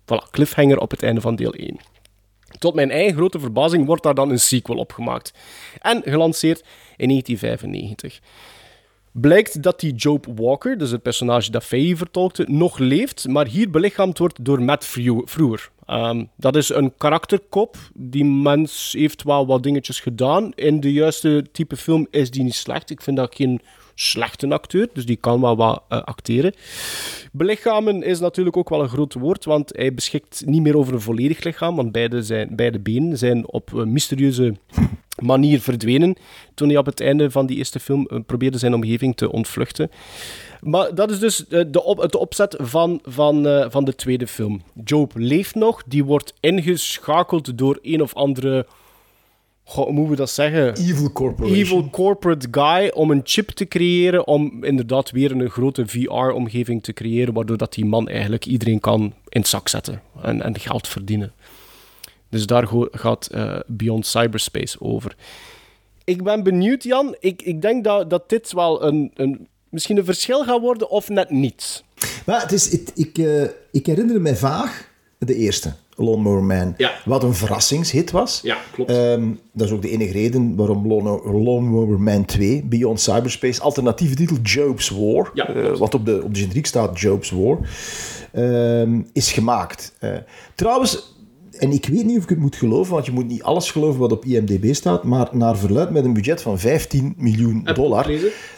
[0.02, 1.76] Voilà, cliffhanger op het einde van deel 1.
[2.58, 5.32] Tot mijn eigen grote verbazing wordt daar dan een sequel op gemaakt.
[5.80, 6.64] En gelanceerd
[6.96, 8.20] in 1995.
[9.12, 13.70] Blijkt dat die Job Walker, dus het personage dat Faye vertolkte, nog leeft, maar hier
[13.70, 15.70] belichaamd wordt door Matt Frew- Frewer.
[15.92, 17.76] Ehm, dat is een karakterkop.
[17.94, 20.52] Die mens heeft wel wat dingetjes gedaan.
[20.54, 22.90] In de juiste type film is die niet slecht.
[22.90, 23.60] Ik vind dat geen
[23.94, 26.54] slechte acteur, dus die kan wel wat eh, acteren.
[27.32, 31.00] Belichamen is natuurlijk ook wel een groot woord, want hij beschikt niet meer over een
[31.00, 34.54] volledig lichaam, want beide, zijn, beide benen zijn op een mysterieuze
[35.32, 36.16] manier verdwenen
[36.54, 39.90] toen hij op het einde van die eerste film eh, probeerde zijn omgeving te ontvluchten.
[40.62, 44.26] Maar dat is dus eh, de, op, het opzet van, van, eh, van de tweede
[44.26, 44.62] film.
[44.84, 48.66] Job leeft nog, die wordt ingeschakeld door een of andere...
[49.62, 50.74] Hoe moeten we dat zeggen?
[51.46, 56.92] Evil corporate guy om een chip te creëren, om inderdaad weer een grote VR-omgeving te
[56.92, 60.88] creëren, waardoor dat die man eigenlijk iedereen kan in het zak zetten en, en geld
[60.88, 61.32] verdienen.
[62.28, 65.14] Dus daar gaat eh, Beyond Cyberspace over.
[66.04, 67.16] Ik ben benieuwd, Jan.
[67.20, 71.08] Ik, ik denk dat, dat dit wel een, een, misschien een verschil gaat worden of
[71.08, 71.84] net niet.
[72.26, 76.74] Maar het is, het- ik, eh, ik herinner me vaag de eerste, Lawnmower Man.
[76.76, 76.92] Ja.
[77.04, 78.40] Wat een verrassingshit was.
[78.42, 78.90] Ja, klopt.
[78.90, 84.14] Ehm, dat is ook de enige reden waarom Lawn- Lawnmower Man 2, Beyond Cyberspace, alternatieve
[84.14, 87.58] titel Job's War, Ja, eh, wat op de, op de generiek staat Job's War,
[88.32, 89.94] ehm, is gemaakt.
[89.98, 90.10] Eh,
[90.54, 91.14] trouwens,
[91.58, 94.00] en ik weet niet of ik het moet geloven, want je moet niet alles geloven
[94.00, 98.10] wat op IMDb staat, maar naar verluid met een budget van 15 miljoen dollar.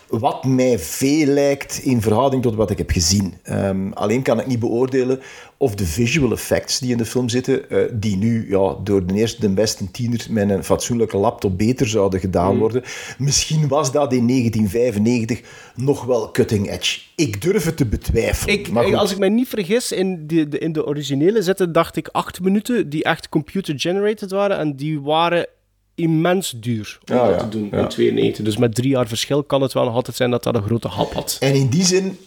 [0.09, 3.35] Wat mij veel lijkt in verhouding tot wat ik heb gezien.
[3.43, 5.21] Ehm, alleen kan ik niet beoordelen
[5.57, 9.15] of de visual effects die in de film zitten, eh, die nu ja, door de
[9.15, 12.59] eerste de beste tiener met een fatsoenlijke laptop beter zouden gedaan Hmm.
[12.59, 12.83] worden.
[13.19, 15.41] Misschien was dat in 1995
[15.75, 17.01] nog wel cutting edge.
[17.17, 18.55] Ik durf het te betwijfelen.
[18.59, 21.97] Ik, maar als ik me niet vergis, in de, de, in de originele zitten, dacht
[21.97, 24.59] ik acht minuten die echt computer-generated waren.
[24.59, 25.47] En die waren
[25.95, 27.79] immens duur om Ah, dat ja, te doen ja.
[27.79, 28.45] in 92.
[28.45, 30.89] Dus met drie jaar verschil kan het wel nog altijd zijn dat dat een grote
[30.89, 31.37] hap had.
[31.41, 32.19] En in die zin,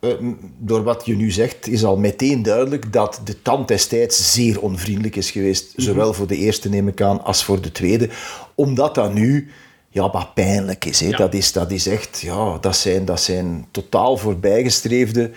[0.00, 0.10] eh,
[0.58, 5.16] door wat je nu zegt, is al meteen duidelijk dat de tand destijds zeer onvriendelijk
[5.16, 5.72] is geweest.
[5.76, 8.08] Zowel voor de eerste, neem ik aan, als voor de tweede.
[8.54, 9.50] Omdat dat nu
[9.90, 11.00] ja, wat pijnlijk is.
[11.00, 11.08] Hè?
[11.08, 11.16] Ja.
[11.16, 15.30] Dat, is dat is echt, ja, dat zijn, dat zijn totaal voorbijgestreefde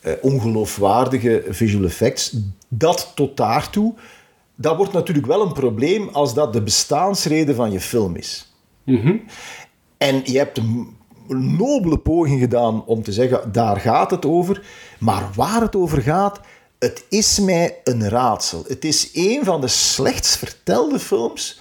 [0.00, 2.36] eh, ongeloofwaardige visual effects.
[2.68, 3.94] Dat tot daartoe,
[4.60, 8.52] dat wordt natuurlijk wel een probleem als dat de bestaansreden van je film is.
[9.96, 10.96] En je hebt een
[11.58, 14.62] nobele poging gedaan om te zeggen, daar gaat het over.
[14.98, 16.40] Maar waar het over gaat,
[16.78, 18.64] het is mij een raadsel.
[18.68, 21.60] Het is een van de slechtst vertelde films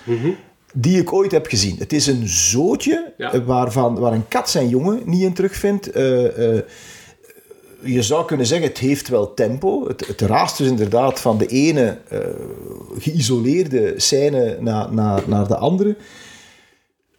[0.73, 1.75] die ik ooit heb gezien.
[1.77, 3.43] Het is een zootje Ja.
[3.43, 5.91] waarvan, waar een kat zijn jongen niet in terugvindt.
[5.91, 6.63] Eh, eh,
[7.83, 9.87] je zou kunnen zeggen, het heeft wel tempo.
[9.87, 12.19] Het, het raast dus inderdaad van de ene eh,
[12.97, 15.95] geïsoleerde scène naar, naar, naar de andere.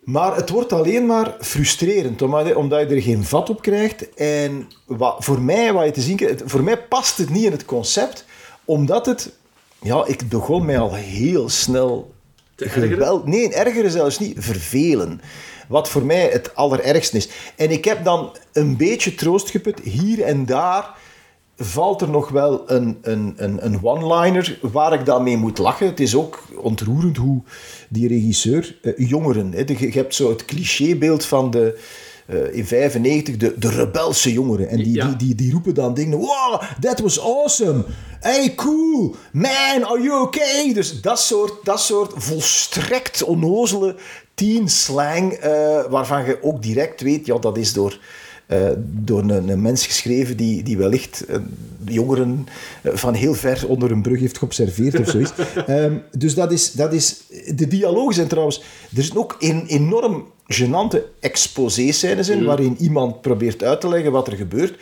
[0.04, 4.14] Maar het wordt alleen maar frustrerend, omdat je, omdat je er geen vat op krijgt.
[4.14, 7.52] En wat, voor mij, wat je te zien krijgt, voor mij past het niet in
[7.52, 8.24] het concept,
[8.64, 9.32] omdat het...
[9.82, 12.12] Ja, ik begon mij al heel snel...
[12.56, 15.20] geweld, nee, erger zelfs niet, vervelen.
[15.70, 17.28] Wat voor mij het allerergste is.
[17.56, 19.78] En ik heb dan een beetje troost geput.
[19.82, 20.90] Hier en daar
[21.56, 25.86] valt er nog wel een, een, een, een one-liner waar ik dan mee moet lachen.
[25.86, 27.42] Het is ook ontroerend hoe
[27.88, 31.78] die regisseur, eh, jongeren, hè, de- je hebt zo het clichébeeld van de,
[32.26, 34.68] eh, in 95 de, de rebelse jongeren.
[34.68, 35.06] En die, Ja.
[35.06, 37.84] die, die, die roepen dan dingen, wow, that was awesome.
[38.20, 39.14] Hey, cool.
[39.32, 40.72] Man, are you okay?
[40.72, 43.96] Dus dat soort, dat soort volstrekt onnozele
[44.40, 47.98] teen slang, eh, waarvan je ook direct weet, ja, dat is door
[48.46, 51.36] eh, door een, een mens geschreven die, die wellicht eh,
[51.84, 52.46] jongeren
[52.84, 55.32] van heel ver onder een brug heeft geobserveerd of zoiets.
[55.66, 57.20] Ehm, dus dat is, dat is...
[57.54, 58.58] De dialogen zijn trouwens...
[58.96, 64.26] Er zitten ook een enorm gênante exposé-scènes in, waarin iemand probeert uit te leggen wat
[64.26, 64.74] er gebeurt.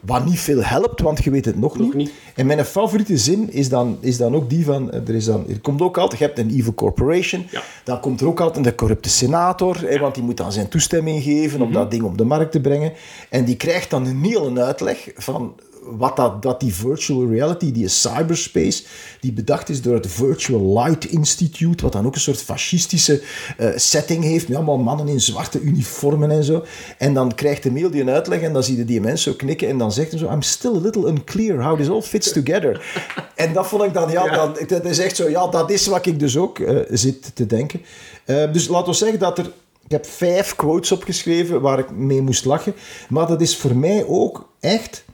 [0.00, 1.94] Wat niet veel helpt, want je weet het nog, niet.
[1.94, 2.10] niet.
[2.34, 4.90] En mijn favoriete zin is dan, is dan ook die van...
[4.90, 6.20] eh, Er, is dan, er komt ook altijd...
[6.20, 7.46] Je hebt een evil corporation.
[7.50, 7.62] Ja.
[7.84, 11.22] Dan komt er ook altijd een corrupte senator, hè, want die moet dan zijn toestemming
[11.22, 12.92] geven om dat ding op de markt te brengen.
[13.30, 15.54] En die krijgt dan een hele uitleg van
[15.90, 18.84] wat dat, dat die virtual reality, die cyberspace,
[19.20, 23.22] die bedacht is door het Virtual Light Institute, wat dan ook een soort fascistische
[23.56, 26.64] eh, setting heeft, met allemaal mannen in zwarte uniformen en zo.
[26.98, 29.32] En dan krijgt de mail die een uitleg en dan zie je die mens zo
[29.32, 32.32] knikken en dan zegt hij zo, I'm still a little unclear how this all fits
[32.32, 32.84] together.
[33.34, 36.06] en dat vond ik dan, ja, Dan, dat is echt zo, ja, dat is wat
[36.06, 37.82] ik dus ook eh, zit te denken.
[38.24, 39.50] Eh, dus laten we zeggen dat er
[39.86, 42.74] ik heb vijf quotes opgeschreven waar ik mee moest lachen.
[43.08, 45.04] Maar dat is voor mij ook echt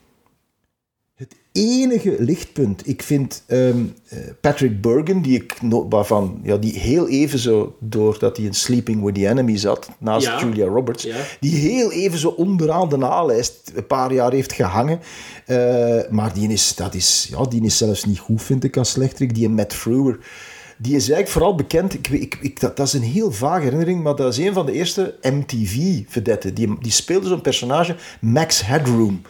[1.53, 2.89] enige lichtpunt.
[2.89, 3.79] Ik vind ehm,
[4.09, 5.57] eh, Patrick Bergen, die ik
[5.89, 10.27] waarvan, ja, die heel even zo, doordat hij in Sleeping with the Enemy zat, naast
[10.27, 10.41] Ja.
[10.41, 11.17] Julia Roberts, Ja.
[11.41, 15.01] die heel even zo onderaan de A-lijst een paar jaar heeft gehangen.
[15.47, 18.91] Eh, maar die is, dat is, ja, die is zelfs niet goed, vind ik, als
[18.91, 19.35] slechterik.
[19.35, 20.19] Die Matt Frewer.
[20.79, 24.03] Die is eigenlijk vooral bekend, ik, ik, ik, dat, dat is een heel vage herinnering,
[24.03, 26.55] maar dat is een van de eerste MTV-vedetten.
[26.55, 29.23] Die, die speelde zo'n personage, Max Headroom.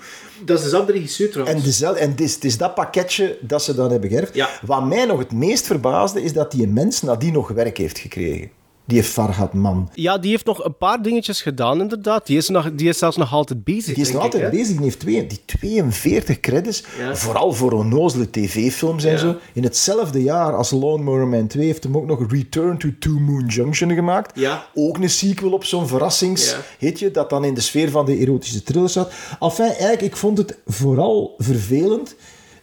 [0.44, 1.64] Dat is dezelfde regisseur En, trouwens.
[1.64, 4.34] dezelfde, en het, is, het is dat pakketje dat ze dan hebben geërfd.
[4.34, 4.48] Ja.
[4.66, 8.50] Wat mij nog het meest verbaasde, is dat die mens nadien nog werk heeft gekregen.
[8.84, 9.90] Die Farhad Man.
[9.94, 12.26] Ja, die heeft nog een paar dingetjes gedaan, inderdaad.
[12.26, 13.94] Die is, nog, die is zelfs nog altijd bezig.
[13.94, 14.74] Die is nog altijd ik, bezig.
[14.74, 16.84] Die heeft twee, die 42 credits.
[16.98, 17.16] Ja.
[17.16, 19.36] Vooral voor onnozele tv-films en zo.
[19.52, 23.46] In hetzelfde jaar als Lawnmower Man 2 heeft hem ook nog Return to Two Moon
[23.46, 24.38] Junction gemaakt.
[24.38, 24.66] Ja.
[24.74, 28.88] Ook een sequel op zo'n verrassingshitje dat dan in de sfeer van de erotische thriller
[28.88, 29.12] zat.
[29.40, 32.14] Enfin, eigenlijk, ik vond het vooral vervelend.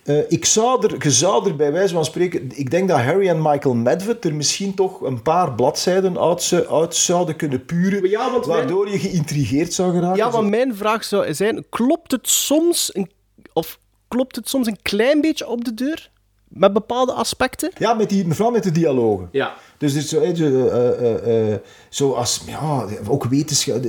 [0.10, 2.52] Eh, ik zou er, je zou er bij wijze van spreken...
[2.54, 6.70] Ik denk dat Harry en Michael Medved er misschien toch een paar bladzijden uit, ze-
[6.70, 8.10] uit zouden kunnen puren.
[8.10, 10.18] Ja, want mijn- waardoor je geïntrigeerd zou geraken.
[10.18, 13.10] Ja, want mijn vraag zou zijn: klopt het soms een,
[13.54, 16.10] of klopt het soms een klein beetje op de deur
[16.48, 17.72] met bepaalde aspecten?
[17.78, 19.30] Ja, met die, vooral met de dialogen.
[19.32, 19.54] Ja.
[19.78, 23.84] Dus dit is zo, eh, eh, eh, zo als, ja, ook wetenschap.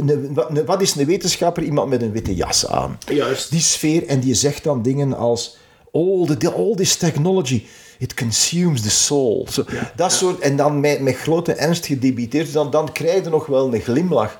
[0.66, 1.62] Wat is een wetenschapper?
[1.62, 2.98] Iemand met een witte jas aan.
[3.08, 3.50] Juist.
[3.50, 5.58] Die sfeer, en die zegt dan dingen als:
[5.92, 7.66] all, the, all this technology,
[7.98, 9.46] it consumes the soul.
[9.50, 9.64] Zo,
[9.96, 13.74] dat soort, en dan met, met grote ernst gedebiteerd, dan, dan krijg je nog wel
[13.74, 14.38] een glimlach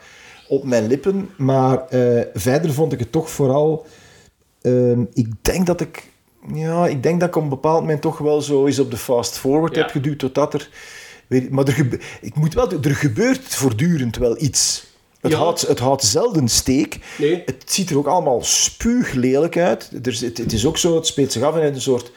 [0.49, 1.31] op mijn lippen.
[1.37, 3.87] Maar eh, verder vond ik het toch vooral.
[4.63, 6.09] ehm, ik denk dat ik.
[6.55, 8.97] Ja, ik denk dat ik op een bepaald moment toch wel zo eens op de
[8.97, 9.81] fast forward Ja.
[9.83, 10.69] heb geduwd totdat er.
[11.27, 14.87] weet- Maar er, ik moet wel, er gebeurt voortdurend wel iets.
[15.21, 15.39] Het, Ja.
[15.39, 16.99] houdt, het houdt zelden steek.
[17.19, 17.43] Nee.
[17.47, 19.91] Het ziet er ook allemaal spuuglelijk uit.
[20.03, 22.13] Er, zit- het is ook zo, het speelt zich af in een soort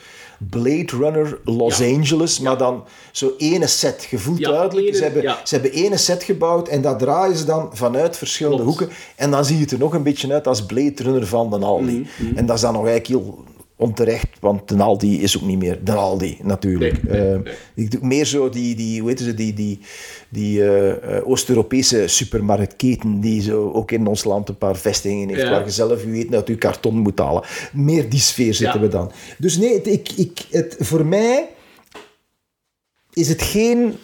[0.49, 1.85] Blade Runner Los Ja.
[1.95, 4.07] Angeles, maar dan zo ene set.
[4.09, 7.69] Ja, duidelijk, ene- ze, hebben, ze hebben ene set gebouwd en dat draaien ze dan
[7.73, 8.79] vanuit verschillende Klopt.
[8.79, 8.95] hoeken.
[9.15, 12.07] En dan ziet het er nog een beetje uit als Blade Runner van den Aldi.
[12.19, 13.43] Mhm, En dat is dan nog eigenlijk heel
[13.83, 16.97] Onterecht, want de Aldi is ook niet meer de Aldi, natuurlijk.
[17.03, 17.35] Eh,
[17.75, 19.79] ik doe meer zo die, die hoe heet ze, die, die,
[20.29, 25.41] die eh, eh, Oost-Europese supermarktketen die zo ook in ons land een paar vestigingen heeft,
[25.41, 25.49] Ja.
[25.49, 27.43] waar je zelf, u weet, dat karton moet halen.
[27.73, 28.85] Meer die sfeer zitten Ja.
[28.85, 29.11] we dan.
[29.37, 31.49] Dus nee, het, ik, ik, het, voor mij
[33.13, 33.95] is het geen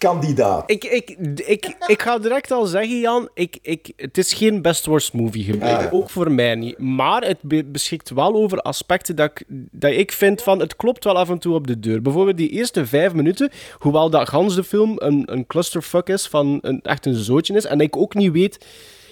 [0.00, 0.70] kandidaat.
[0.70, 1.10] Ik, ik,
[1.46, 5.44] ik, ik ga direct al zeggen, Jan, ik, ik, het is geen best worst movie
[5.44, 5.76] gebleken.
[5.76, 5.90] Ah, ja.
[5.90, 6.78] Ook voor mij niet.
[6.78, 11.04] Maar het be- beschikt wel over aspecten dat ik, dat ik vind van, het klopt
[11.04, 12.02] wel af en toe op de deur.
[12.02, 16.58] Bijvoorbeeld die eerste vijf minuten, hoewel dat gans de film een, een clusterfuck is, van
[16.62, 18.66] een, echt een zootje is, en ik ook niet weet...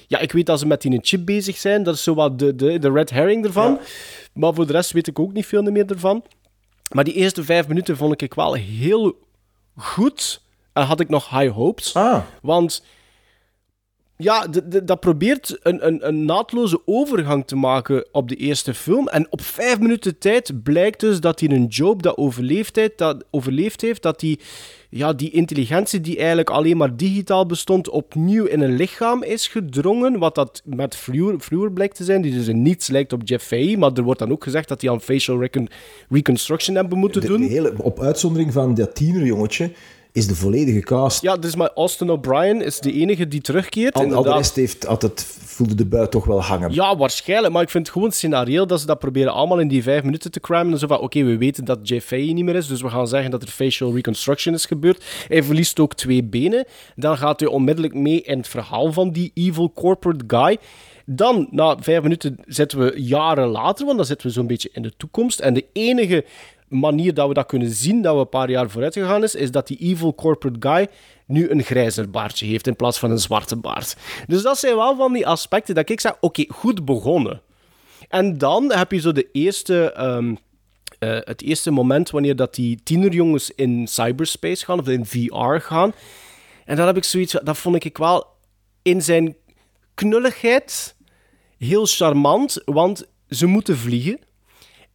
[0.06, 2.54] Ja, ik weet dat ze met die chip bezig zijn, dat is zo wat de,
[2.54, 3.78] de, de red herring ervan.
[4.32, 6.24] Maar voor de rest weet ik ook niet veel meer ervan.
[6.94, 9.18] Maar die eerste vijf minuten vond ik wel heel
[9.76, 10.42] goed.
[10.86, 11.94] Had ik nog high hopes.
[11.94, 12.20] Ah.
[12.42, 12.82] Want
[14.20, 14.46] ja,
[14.84, 19.08] dat probeert een, een, een naadloze overgang te maken op de eerste film.
[19.08, 23.24] En op vijf minuten tijd blijkt dus dat hij een job dat overleefd heeft, dat,
[23.30, 24.38] overleefd heeft, dat die,
[24.90, 30.18] ja, die intelligentie die eigenlijk alleen maar digitaal bestond, opnieuw in een lichaam is gedrongen.
[30.18, 33.46] Wat dat met Vloer, Vloer blijkt te zijn, die dus in niets lijkt op Jeff
[33.46, 33.76] Fahey.
[33.76, 35.68] Maar er wordt dan ook gezegd dat hij aan facial recon-
[36.08, 37.40] reconstruction hebben moeten De, doen.
[37.40, 39.72] de hele, op uitzondering van dat tienerjongetje
[40.18, 41.22] is de volledige cast.
[41.22, 43.94] Ja, dus maar Austin O'Brien is de enige die terugkeert.
[43.94, 46.72] al, al de rest heeft, het, voelde de buit toch wel hangen.
[46.72, 47.52] Ja, waarschijnlijk.
[47.52, 50.30] Maar ik vind het gewoon scenario dat ze dat proberen allemaal in die vijf minuten
[50.30, 50.72] te crammen.
[50.72, 53.08] En zo van, oké, we weten dat Jeff Fahey niet meer is, dus we gaan
[53.08, 55.04] zeggen dat er facial reconstruction is gebeurd.
[55.28, 56.64] Hij verliest ook twee benen.
[56.96, 60.58] Dan gaat hij onmiddellijk mee in het verhaal van die evil corporate guy.
[61.10, 64.82] Dan, na vijf minuten, zitten we jaren later, want dan zitten we zo'n beetje in
[64.82, 65.40] de toekomst.
[65.40, 66.24] En de enige
[66.68, 69.50] manier dat we dat kunnen zien, dat we een paar jaar vooruit gegaan is, is
[69.50, 70.88] dat die evil corporate guy
[71.26, 73.96] nu een grijzer baardje heeft in plaats van een zwarte baard.
[74.26, 77.40] Dus dat zijn wel van die aspecten dat ik zeg, oké, goed begonnen.
[78.08, 80.34] En dan heb je zo de eerste, ehm,
[80.98, 85.92] eh, het eerste moment wanneer dat die tienerjongens in cyberspace gaan, of in VR gaan.
[86.64, 88.26] En dan heb ik zoiets, dat vond ik wel
[88.82, 89.36] in zijn
[89.94, 90.96] knulligheid
[91.58, 94.18] heel charmant, want ze moeten vliegen.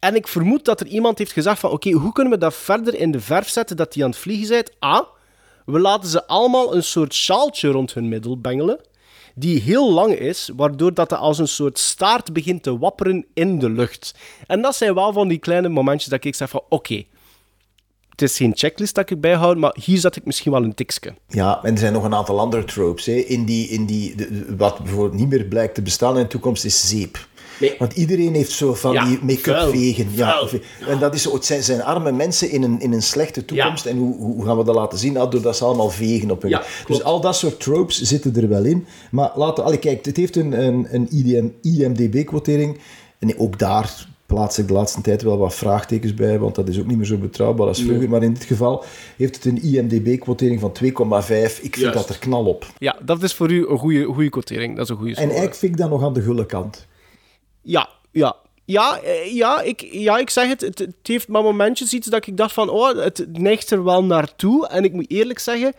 [0.04, 2.94] En ik vermoed dat er iemand heeft gezegd van, oké, hoe kunnen we dat verder
[2.94, 4.64] in de verf zetten dat die aan het vliegen zijn?
[4.84, 5.08] A,
[5.66, 8.80] we laten ze allemaal een soort sjaaltje rond hun middel bengelen,
[9.34, 13.70] die heel lang is, waardoor dat als een soort staart begint te wapperen in de
[13.70, 14.14] lucht.
[14.46, 17.04] En dat zijn wel van die kleine momentjes dat ik zeg van, oké,
[18.10, 21.14] het is geen checklist dat ik bijhoud, maar hier zet ik misschien wel een tikje.
[21.28, 23.06] Ja, en er zijn nog een aantal andere tropes.
[23.06, 23.12] Hè.
[23.12, 24.14] In die, in die,
[24.56, 27.26] wat bijvoorbeeld niet meer blijkt te bestaan in de toekomst is zeep.
[27.60, 27.74] Nee.
[27.78, 30.08] Want iedereen heeft zo van Ja, die make-up vegen.
[30.12, 30.48] Ja.
[30.86, 33.86] En dat is het zijn, zijn arme mensen in een, in een slechte toekomst.
[33.86, 35.16] En hoe, hoe gaan we dat laten zien?
[35.16, 36.50] Ah, doordat ze allemaal vegen op hun.
[36.50, 38.86] Ja, dus al dat soort tropes zitten er wel in.
[39.10, 42.78] Maar laten allee, kijk, het heeft een, een, een IDM, IMDB-quotering.
[43.18, 46.78] En ook daar plaats ik de laatste tijd wel wat vraagtekens bij, want dat is
[46.78, 48.08] ook niet meer zo betrouwbaar als vroeger.
[48.08, 48.84] Maar in dit geval
[49.16, 50.88] heeft het een IMDB-quotering van 2,5.
[50.88, 51.94] Ik vind Juist.
[51.94, 52.66] dat er knal op.
[52.78, 54.76] Ja, dat is voor u een goede, goede quotering.
[54.76, 56.86] Dat is een goede En eigenlijk vind ik dat nog aan de gulle kant.
[57.64, 58.36] Ja, ja.
[58.66, 60.78] Ja, eh, ja, ik, ja, ik zeg het, het.
[60.78, 64.68] Het heeft maar momentjes iets dat ik dacht van, oh, het neigt er wel naartoe.
[64.68, 65.72] En ik moet eerlijk zeggen,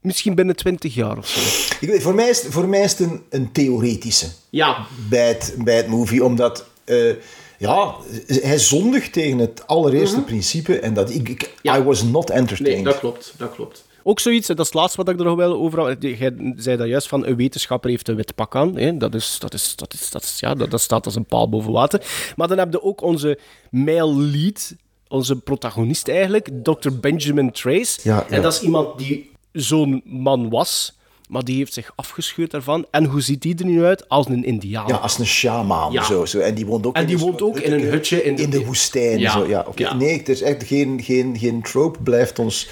[0.00, 1.40] misschien binnen 20 jaar of zo.
[1.80, 5.28] Ik weet, voor, mij is, het- voor mij is het een, een theoretische Ja, bij
[5.28, 6.66] het, bij het movie, omdat...
[6.84, 7.14] eh,
[7.58, 7.94] ja,
[8.26, 11.50] hij zondigt tegen het allereerste principe en dat ik, ik Mhm.
[11.62, 11.76] Ja.
[11.78, 12.74] I was not entertained.
[12.74, 13.83] nee, dat klopt, dat klopt.
[14.06, 16.02] Ook zoiets, dat is het laatste wat ik er nog wel over had.
[16.02, 18.76] Jij zei dat juist van, een wetenschapper heeft een wit pak aan.
[18.76, 18.96] Hè?
[18.96, 21.48] Dat, is, dat, is, dat, is, dat, is, ja, dat, dat staat als een paal
[21.48, 22.32] boven water.
[22.36, 23.38] Maar dan heb je ook onze
[23.70, 24.74] male lead,
[25.08, 26.90] onze protagonist eigenlijk, Dr.
[27.00, 28.00] Benjamin Trace.
[28.02, 28.28] Ja, ja.
[28.28, 30.98] En dat is iemand die zo'n man was,
[31.28, 32.86] maar die heeft zich afgescheurd daarvan.
[32.90, 34.08] En hoe ziet die er nu uit?
[34.08, 34.86] Als een indiaan.
[34.86, 35.92] Ja, als een shaman.
[35.92, 36.02] Ja.
[36.04, 36.38] Zo, zo.
[36.38, 38.36] En die woont ook, En in die een woont soort ook in een hutje in
[38.36, 39.18] de- in de woestijn.
[39.18, 39.30] Ja.
[39.30, 39.94] Zo, ja.
[39.94, 42.68] Nee, het is echt geen, geen, geen trope blijft ons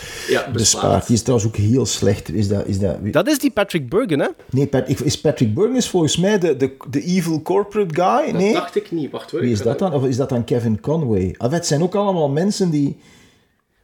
[0.52, 1.06] bespaard.
[1.06, 2.32] Die is trouwens ook heel slecht.
[2.34, 4.28] Is dat, is dat, Dat is die Patrick Bergen, hè?
[4.50, 8.34] Nee, Pat, is Patrick Burton is volgens mij de, de, de evil corporate guy.
[8.36, 8.52] Nee?
[8.52, 9.10] dacht ik niet.
[9.10, 9.40] Wacht hoor.
[9.40, 9.92] Wie is dat dan?
[9.92, 11.34] Of is dat dan Kevin Conway?
[11.38, 12.96] Ah, het zijn ook allemaal mensen die...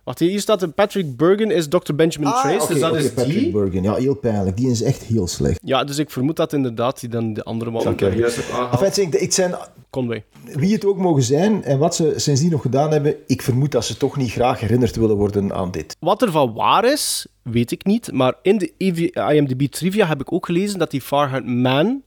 [0.08, 1.94] Wacht, hier staat een Patrick Bergen is Dr.
[1.94, 3.50] Benjamin Ah, Trace, oké, dus dat is Patrick die.
[3.50, 3.82] Burton.
[3.82, 4.56] Ja, heel pijnlijk.
[4.56, 5.60] Die is echt heel slecht.
[5.64, 7.86] Ja, dus ik vermoed dat inderdaad die dan de andere man...
[7.88, 8.06] Oké.
[8.06, 8.38] Juist.
[8.80, 9.54] Enfin, het zijn-
[9.90, 10.24] Conway.
[10.54, 13.84] wie het ook mogen zijn en wat ze sindsdien nog gedaan hebben, ik vermoed dat
[13.84, 15.96] ze toch niet graag herinnerd willen worden aan dit.
[16.00, 18.12] Wat er van waar is, weet ik niet.
[18.12, 18.98] Maar in de EV
[19.32, 22.02] IMDb trivia heb ik ook gelezen dat die Farhad Man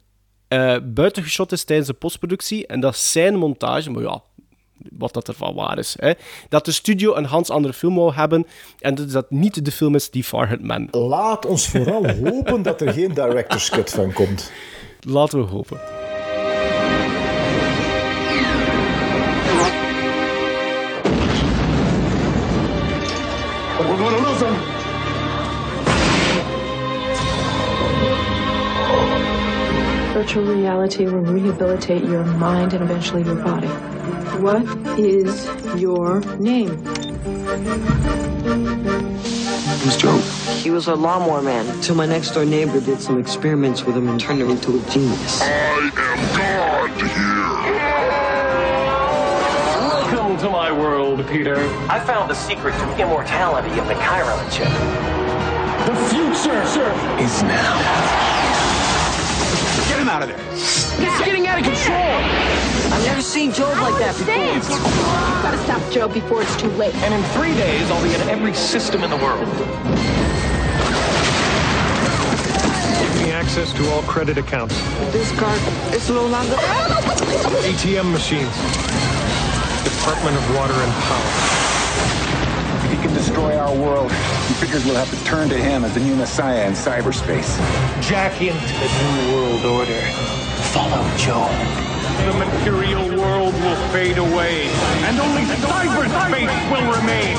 [0.48, 2.68] eh buiten geschot is tijdens de postproductie.
[2.68, 4.22] En dat zijn montage, maar ja,
[4.98, 5.96] wat dat ervan waar is.
[6.00, 6.12] Hè,
[6.50, 8.48] dat de studio een Hans andere film wou hebben.
[8.80, 10.88] En dat dat niet de film is die Farhad Man.
[10.92, 14.52] Laat ons vooral hopen dat er geen director's cut van komt.
[15.00, 15.80] Laten we hopen.
[30.22, 33.66] Virtual reality will rehabilitate your mind and eventually your body.
[34.38, 34.62] What
[35.00, 35.48] is
[35.82, 36.70] your name?
[39.80, 40.16] Who's Joe?
[40.62, 44.10] He was a lawnmower man Till my next door neighbor did some experiments with him
[44.10, 45.42] and turned him into a genius.
[45.42, 47.82] I am God here.
[49.82, 51.58] Welcome to my world, Peter.
[51.90, 54.70] I found the secret to immortality of the Chiron chip.
[55.88, 58.41] The future sir, is now.
[59.72, 60.40] Get him out of there.
[60.52, 61.96] It's getting out of control!
[62.92, 64.36] I've never seen Job like that oh, before.
[64.36, 66.94] You've got to stop Joe before it's too late.
[66.96, 69.48] And in three days, I'll be in every system in the world.
[73.00, 74.76] Give me access to all credit accounts,
[75.14, 75.60] This card
[75.94, 76.56] is no longer.
[77.64, 78.56] ATM machines,
[79.84, 81.61] Department of Water and Power.
[83.22, 85.94] If he can destroy our world, he figures we'll have to turn to him as
[85.94, 87.56] the new messiah in cyberspace.
[88.02, 90.02] Jack into the new world order.
[90.74, 91.48] Follow Joe.
[92.26, 94.64] The material world will fade away,
[95.06, 97.38] and only the cyberspace will remain.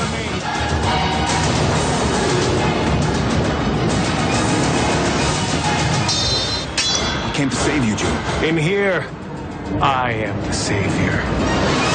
[7.26, 8.44] He came to save you, Joe.
[8.44, 9.04] In here,
[9.80, 11.91] I am the savior.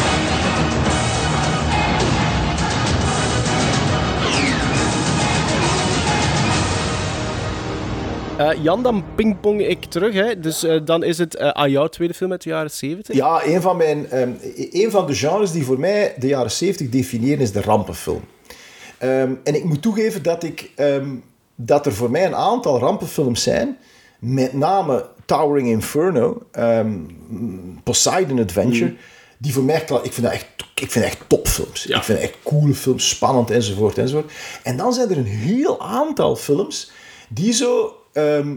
[8.38, 10.14] Eh, Jan, dan pingpong ik terug.
[10.14, 10.40] Hè.
[10.40, 13.16] Dus eh, dan is het eh, aan jouw tweede film uit de jaren 70.
[13.16, 14.32] Ja, een van, mijn, ehm,
[14.72, 18.22] een van de genres die voor mij de jaren 70 definiëren is de rampenfilm.
[18.98, 21.16] Ehm, en ik moet toegeven dat, ik, ehm,
[21.56, 23.78] dat er voor mij een aantal rampenfilms zijn,
[24.20, 26.42] met name Towering Inferno,
[27.84, 28.96] Poseidon Adventure,
[29.38, 31.86] die voor mij, ik vind dat echt, ik vind echt topfilms.
[31.86, 34.32] Ik vind dat echt coole films, spannend enzovoort enzovoort.
[34.64, 36.92] En dan zijn er een heel aantal films
[37.30, 38.56] die zo ehm,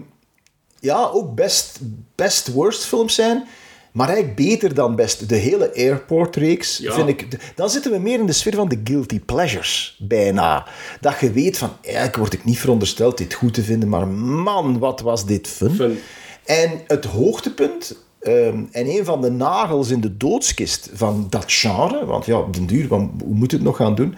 [0.81, 1.79] ja, ook best,
[2.15, 3.47] best worst films zijn.
[3.93, 5.29] Maar eigenlijk beter dan best.
[5.29, 7.53] De hele Airport-reeks vind ik...
[7.55, 10.67] Dan zitten we meer in de sfeer van de guilty pleasures, bijna.
[11.01, 14.79] Dat je weet van, eigenlijk word ik niet verondersteld dit goed te vinden, maar man,
[14.79, 15.75] wat was dit fun.
[15.75, 15.99] Fun.
[16.45, 22.05] En het hoogtepunt ehm, en een van de nagels in de doodskist van dat genre,
[22.05, 24.15] want ja, op den duur, hoe moet het nog gaan doen,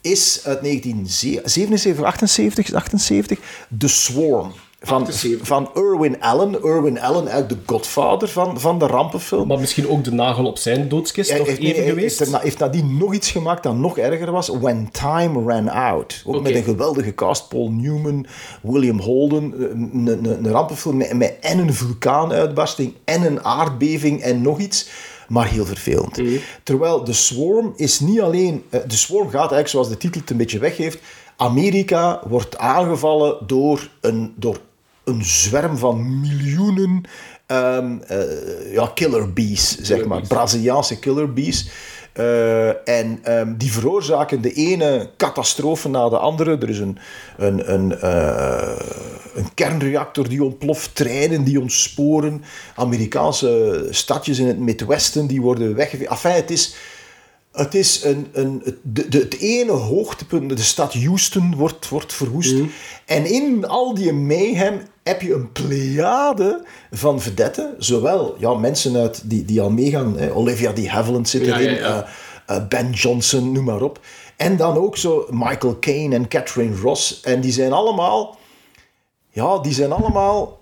[0.00, 3.38] is uit 1977, 78, 78,
[3.78, 4.52] The Swarm.
[4.84, 5.46] Van, 78.
[5.46, 6.62] van Irwin Allen.
[6.62, 9.48] Irwin Allen, eigenlijk de godvader van, van de rampenfilm.
[9.48, 12.18] Maar misschien ook de nagel op zijn doodskist Hij nog heeft, even nee, geweest?
[12.18, 14.48] heeft, erna- heeft nadien nog iets gemaakt dat nog erger was.
[14.48, 16.22] When Time Ran Out.
[16.26, 17.48] Ook met een geweldige cast.
[17.48, 18.26] Paul Newman,
[18.62, 19.54] William Holden.
[19.72, 24.88] Een, een, een rampenfilm met, met en een vulkaanuitbarsting en een aardbeving en nog iets.
[25.28, 26.16] Maar heel vervelend.
[26.16, 26.36] Mhm.
[26.62, 28.62] Terwijl de Swarm is niet alleen...
[28.70, 30.98] eh, De Swarm gaat eigenlijk, zoals de titel het een beetje weggeeft...
[31.36, 34.60] Amerika wordt aangevallen door een, door
[35.04, 37.04] een zwerm van miljoenen
[37.46, 40.20] eh, ja, killer bees, zeg maar.
[40.28, 41.70] Braziliaanse killer bees.
[42.12, 46.58] Eh, en ehm, die veroorzaken de ene catastrofe na de andere.
[46.58, 46.98] Er is een,
[47.36, 48.76] een, een, eh,
[49.34, 52.44] een kernreactor die ontploft, treinen die ontsporen,
[52.76, 56.10] Amerikaanse stadjes in het Midwesten die worden weggeveegd.
[56.10, 56.74] Enfin, het is,
[57.52, 62.12] het is een, een, het- de, de, het ene hoogtepunt, de stad Houston wordt, wordt
[62.12, 62.54] verwoest.
[63.06, 67.74] En in al die mayhem heb je een pleiade van vedetten.
[67.78, 70.30] Zowel ja, mensen uit die, die al meegaan.
[70.30, 70.86] Olivia D.
[70.86, 71.70] Havilland zit erin.
[71.74, 72.08] ja, ja.
[72.46, 74.00] eh, eh, ben Johnson, noem maar op.
[74.36, 77.20] En dan ook zo Michael Caine en Catherine Ross.
[77.20, 78.38] En die zijn allemaal...
[79.30, 80.58] Ja, die zijn allemaal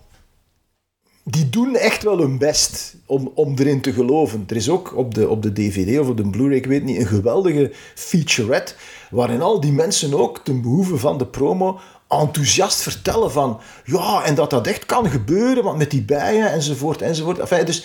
[1.22, 4.44] die doen echt wel hun best om, om erin te geloven.
[4.48, 6.98] Er is ook op de, op de DVD of op de Blu-ray, ik weet niet,
[6.98, 8.74] een geweldige featurette
[9.10, 14.34] waarin al die mensen ook ten behoeve van de promo enthousiast vertellen van ja, en
[14.34, 17.38] dat dat echt kan gebeuren, want met die bijen enzovoort enzovoort.
[17.38, 17.84] Enfin, dus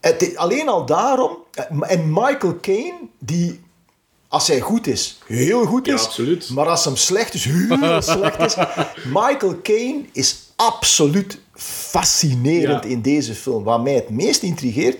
[0.00, 1.38] het, alleen al daarom,
[1.80, 3.60] en Michael Caine, die
[4.28, 6.48] als hij goed is, heel goed is.
[6.48, 8.56] Maar als hem slecht is, heel slecht is.
[9.04, 11.38] Michael Caine is absoluut
[11.92, 12.90] fascinerend Ja.
[12.90, 13.64] in deze film.
[13.64, 14.96] Wat mij het meest intrigeert.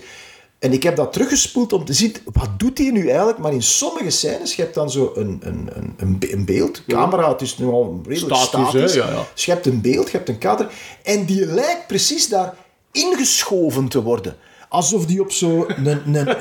[0.59, 3.39] En ik heb dat teruggespoeld om te zien, wat doet hij nu eigenlijk?
[3.39, 6.83] Maar in sommige scènes, je hebt dan zo een, een, een, een be- een beeld.
[6.87, 8.95] Camera, het is nu al redelijk Statisch?
[8.95, 9.25] Ja, ja.
[9.35, 10.71] Dus je hebt een beeld, je hebt een kader.
[11.03, 12.55] En die lijkt precies daar
[12.93, 14.37] ingeschoven te worden.
[14.69, 16.37] Alsof die op zo'n een, een,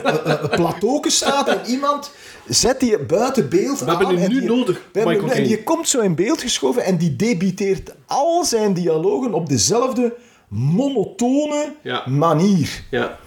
[0.50, 2.12] plateau staat en iemand
[2.48, 5.48] zet die buiten beeld We hebben die nu die- nodig, we hebben Michael nu- En
[5.48, 10.14] die komt zo in beeld geschoven en die debiteert al zijn dialogen op dezelfde
[10.52, 12.04] monotone Ja.
[12.08, 12.84] manier.
[12.90, 13.20] Ja.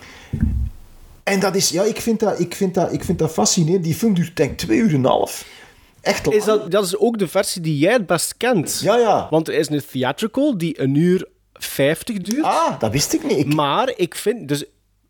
[1.23, 3.85] En dat is, ja, ik vind dat, ik vind dat, ik vind dat fascinerend.
[3.85, 5.47] Die film duurt denk ik twee uur en een half.
[6.01, 6.39] Echt lang.
[6.39, 8.81] Is dat, dat is ook de versie die jij het best kent.
[8.83, 9.27] Ja, ja.
[9.31, 12.45] Want er is een theatrical die een uur 50 duurt.
[12.45, 13.39] Ah, dat wist ik niet.
[13.39, 13.55] Ik...
[13.55, 14.65] Maar ik vind, dus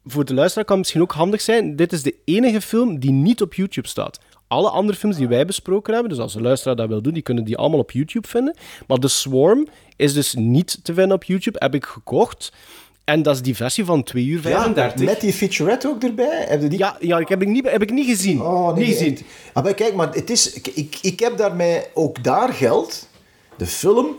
[0.05, 3.11] voor de luisteraar kan het misschien ook handig zijn, dit is de enige film die
[3.11, 4.19] niet op YouTube staat.
[4.55, 7.23] Alle andere films die wij besproken hebben, dus als de luisteraar dat wil doen, die
[7.23, 8.57] kunnen die allemaal op YouTube vinden.
[8.87, 12.53] Maar The Swarm is dus niet te vinden op YouTube, heb ik gekocht.
[13.05, 15.01] En dat is die versie van 2 uur 35.
[15.01, 16.45] Ja, met die featurette ook erbij.
[16.49, 16.79] Heb je die...
[16.79, 18.41] Ja, ja ik heb ik niet, heb ik niet gezien.
[18.41, 19.19] Oh, nee, niet gezien.
[19.53, 23.09] Ah, maar kijk, maar het is, ik, ik, ik heb daarmee ook daar geld.
[23.57, 24.17] De film,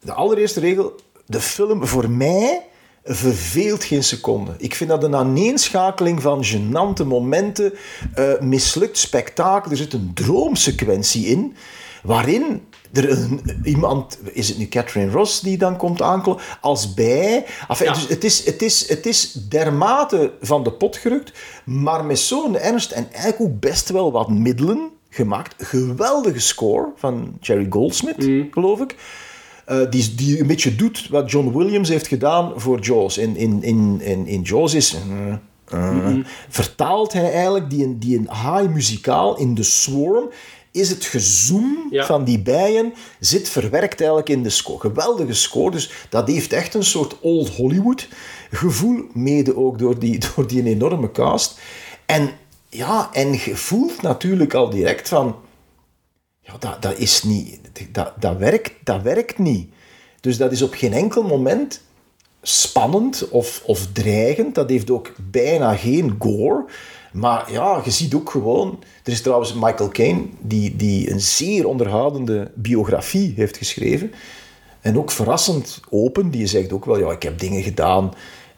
[0.00, 0.94] de allereerste regel,
[1.26, 2.62] de film voor mij
[3.04, 4.54] verveelt geen seconde.
[4.58, 7.72] Ik vind dat een aaneenschakeling van gênante momenten,
[8.14, 9.70] eh, mislukt spektakel.
[9.70, 11.56] Er zit een droomsequentie in,
[12.02, 17.44] waarin er een, iemand, is het nu Catherine Ross die dan komt aankloppen, als bij.
[17.68, 17.92] Enfin, Ja.
[17.92, 21.32] dus het, is, het, is, het is dermate van de pot gerukt,
[21.64, 25.54] maar met zo'n ernst en eigenlijk ook best wel wat middelen gemaakt.
[25.58, 28.96] Geweldige score van Jerry Goldsmith, geloof ik.
[29.64, 33.18] Eh, die, die een beetje doet wat John Williams heeft gedaan voor Jaws.
[33.18, 34.96] In, in, in, in, in Jaws is...
[35.10, 35.32] eh,
[35.78, 36.16] eh,
[36.48, 40.28] Vertaalt hij eigenlijk die, die een high muzikaal in de swarm...
[40.70, 42.06] Is het gezoom Ja.
[42.06, 44.78] van die bijen zit verwerkt eigenlijk in de score.
[44.80, 48.08] Geweldige score, dus dat heeft echt een soort old Hollywood
[48.50, 51.58] gevoel, mede ook door die, door die enorme cast.
[52.06, 52.30] En
[52.68, 55.36] ja, en je voelt natuurlijk al direct van...
[56.42, 57.60] Ja, dat, dat is niet...
[57.92, 59.68] Dat, dat, werkt, dat werkt niet.
[60.20, 61.80] Dus dat is op geen enkel moment
[62.42, 64.54] spannend of, of dreigend.
[64.54, 66.64] Dat heeft ook bijna geen gore.
[67.12, 68.82] Maar ja, je ziet ook gewoon...
[69.04, 74.12] Er is trouwens Michael Caine, die, die een zeer onderhoudende biografie heeft geschreven.
[74.80, 76.30] En ook verrassend open.
[76.30, 78.12] Die zegt ook wel, ja, ik heb dingen gedaan...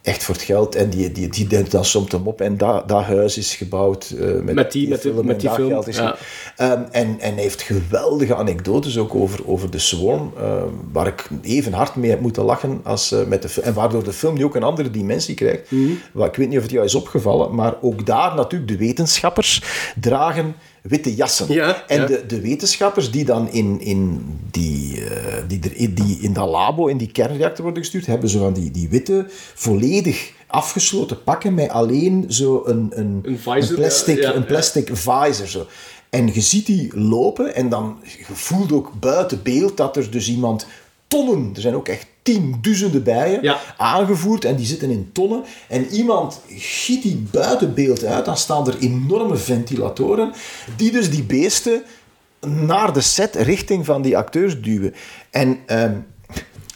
[0.04, 0.74] Echt voor het geld.
[0.74, 2.40] En die, die, die, die, dat somt hem op.
[2.40, 5.86] En dat, dat huis is gebouwd eh, met, Met die- film met die film, geld
[5.88, 6.16] is ja.
[6.56, 11.28] Ehm, en, en hij heeft geweldige anekdotes ook over, over de Swarm, ehm, waar ik
[11.42, 13.60] even hard mee heb moeten lachen als eh, met de.
[13.62, 15.68] En waardoor de film nu ook een andere dimensie krijgt.
[16.12, 19.62] Wat, ik weet niet of het jou is opgevallen, maar ook daar natuurlijk de wetenschappers
[20.00, 20.54] dragen
[20.88, 21.52] witte jassen.
[21.52, 22.06] Ja, en ja.
[22.06, 26.48] De, de wetenschappers die dan in, in, die, eh, die, er, in, die in dat
[26.48, 31.54] labo, in die kernreactor worden gestuurd, hebben zo van die, die witte, volledig afgesloten pakken
[31.54, 35.46] met alleen zo een, een, Een visor, een plastic, ja, een plastic visor.
[35.46, 35.66] Zo.
[36.10, 40.28] En je ziet die lopen en dan je voelt ook buiten beeld dat er dus
[40.28, 40.66] iemand
[41.14, 43.60] tonnen, er zijn ook echt tienduizenden bijen Ja.
[43.76, 45.44] aangevoerd en die zitten in tonnen.
[45.68, 50.32] En iemand giet die buiten beeld uit, dan staan er enorme ventilatoren
[50.76, 51.82] die dus die beesten
[52.40, 54.94] naar de set richting van die acteurs duwen.
[55.30, 55.94] En ehm,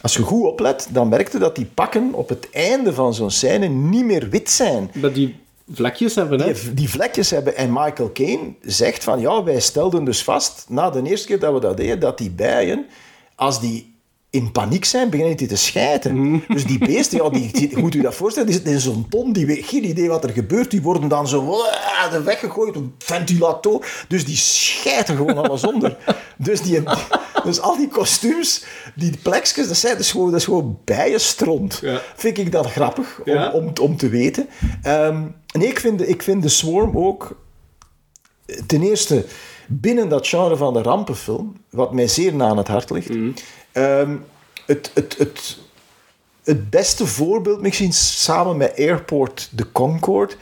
[0.00, 3.66] als je goed oplet, dan merkte dat die pakken op het einde van zo'n scène
[3.66, 5.36] niet meer wit zijn Dat die
[5.72, 6.52] vlekjes hebben, hè?
[6.52, 7.56] die, die vlekjes hebben.
[7.56, 11.52] En Michael Caine zegt van, ja, wij stelden dus vast, na de eerste keer dat
[11.52, 12.86] we dat deden, dat die bijen,
[13.34, 13.96] als die
[14.30, 16.42] in paniek zijn, beginnen die te schijten.
[16.48, 19.32] Dus die beesten, ja, die, die, moet u dat voorstellen, die zitten in zo'n ton,
[19.32, 21.62] die weet geen idee wat er gebeurt, die worden dan zo
[22.24, 25.96] weggegooid, een ventilator, dus die schijten gewoon alles onder.
[26.40, 26.82] Dus, die,
[27.44, 28.64] dus al die kostuums,
[28.94, 31.78] die plekjes, dat, zijn, is gewoon, dat is gewoon bijenstront.
[31.82, 32.00] Ja.
[32.16, 33.50] Vind ik dat grappig om, Ja.
[33.52, 34.48] om, om te weten.
[34.82, 35.22] Ehm,
[35.52, 37.36] nee, ik vind, ik vind de Swarm ook
[38.66, 39.24] ten eerste
[39.66, 43.10] binnen dat genre van de rampenfilm, wat mij zeer na aan het hart ligt,
[43.82, 44.16] ehm,
[44.66, 45.58] het, het, het,
[46.44, 50.34] het beste voorbeeld, misschien samen met Airport de Concorde,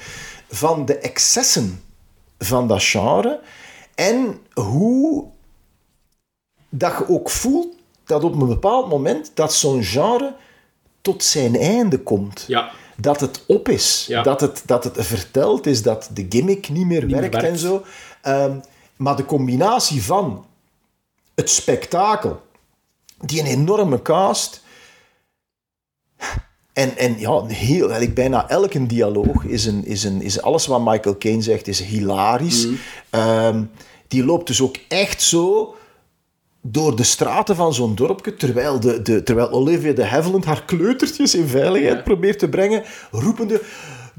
[0.51, 1.83] van de excessen
[2.39, 3.41] van dat genre
[3.95, 5.25] en hoe
[6.69, 7.75] dat je ook voelt
[8.05, 10.35] dat op een bepaald moment dat zo'n genre
[11.01, 12.45] tot zijn einde komt.
[12.47, 12.71] Ja.
[12.97, 14.23] Dat het op is, Ja.
[14.23, 17.35] dat, het, dat het verteld is, dat de gimmick niet meer werkt.
[17.35, 17.83] en zo.
[18.23, 18.59] Ehm,
[18.97, 20.47] maar de combinatie van
[21.35, 22.41] het spektakel,
[23.19, 24.65] die een enorme cast,
[26.77, 30.85] en, en ja, heel, eigenlijk bijna elke dialoog is, een, is, een, is alles wat
[30.85, 32.67] Michael Caine zegt, is hilarisch.
[33.11, 33.63] Ehm,
[34.09, 35.75] die loopt dus ook echt zo
[36.61, 41.35] door de straten van zo'n dorpje, terwijl, de, de, terwijl Olivia de Havilland haar kleutertjes
[41.35, 43.63] in veiligheid probeert te brengen, roepende...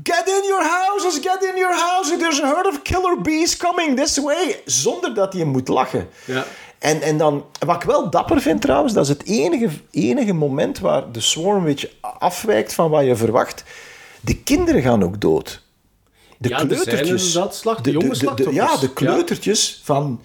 [0.04, 3.98] Get in your houses, get in your houses, there's a herd of killer bees coming
[3.98, 4.62] this way.
[4.66, 6.08] Zonder dat hij moet lachen.
[6.26, 6.46] Ja.
[6.80, 10.80] En, en dan, wat ik wel dapper vind trouwens, dat is het enige, enige moment
[10.80, 13.64] waar de Swarm afwijkt van wat je verwacht.
[14.22, 15.66] De kinderen gaan ook dood.
[16.40, 17.34] De Ja, er kleutertjes.
[17.34, 18.20] de jonge slachtoffers.
[18.54, 18.90] Ja, de Ja.
[18.94, 20.22] kleutertjes van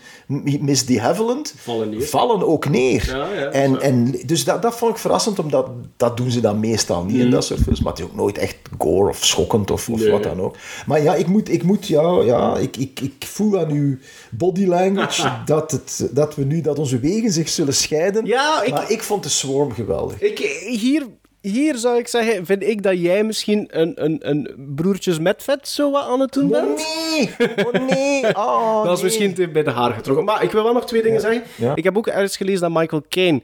[0.61, 2.03] Miss de Havilland Vallen neer.
[2.03, 3.07] vallen ook neer.
[3.17, 3.77] Ja, ja, en, zo.
[3.77, 7.31] en, dus dat, dat vond ik verrassend, omdat dat doen ze dan meestal niet in
[7.31, 7.81] dat soort films.
[7.81, 10.11] Maar het is ook nooit echt gore of schokkend of, of Nee.
[10.11, 10.57] wat dan ook.
[10.87, 13.97] Maar ja, ik moet, ik moet ja, ja ik, ik, ik voel aan uw
[14.31, 18.25] body language dat, het, dat we nu, dat onze wegen zich zullen scheiden.
[18.27, 20.21] Ja, ik- Maar ik vond de Swarm geweldig.
[20.21, 20.39] Ik,
[20.81, 21.07] hier,
[21.43, 25.69] hier zou ik zeggen, vind ik dat jij misschien een, een, een broertjes met vet
[25.69, 26.77] zo wat aan het doen Oh, bent.
[26.77, 27.31] nee!
[27.67, 28.25] Oh, nee!
[28.37, 29.05] Oh, dat is nee.
[29.05, 30.25] misschien te bij de haar getrokken.
[30.25, 31.43] Maar ik wil wel nog twee dingen zeggen.
[31.57, 31.75] Ja.
[31.77, 33.43] Ik heb ook ergens gelezen dat Michael Caine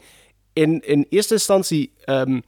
[0.52, 2.40] in, in eerste instantie ehm,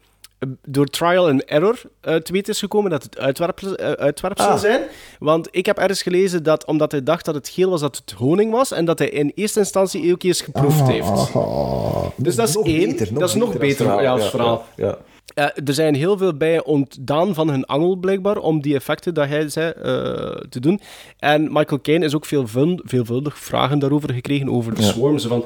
[0.62, 4.58] door trial and error eh, te weten is gekomen dat het uitwerpsel, uitwerpsel Ah.
[4.58, 4.82] zijn.
[5.18, 8.10] Want ik heb ergens gelezen dat omdat hij dacht dat het geel was, dat het
[8.10, 8.72] honing was.
[8.72, 11.32] En dat hij in eerste instantie elke keer eens geproefd heeft.
[12.16, 12.88] Dus dat is Nog één.
[12.90, 14.02] beter, dat is nog als beter verhaal.
[14.02, 14.64] ja, als verhaal.
[15.34, 19.28] Eh, er zijn heel veel bij ontdaan van hun angel, blijkbaar, om die effecten dat
[19.28, 19.82] hij zei eh,
[20.48, 20.80] te doen.
[21.18, 24.88] En Michael Caine is ook veelvul- veelvuldig vragen daarover gekregen, over de Ja.
[24.88, 25.18] swarm.
[25.18, 25.44] Zo van,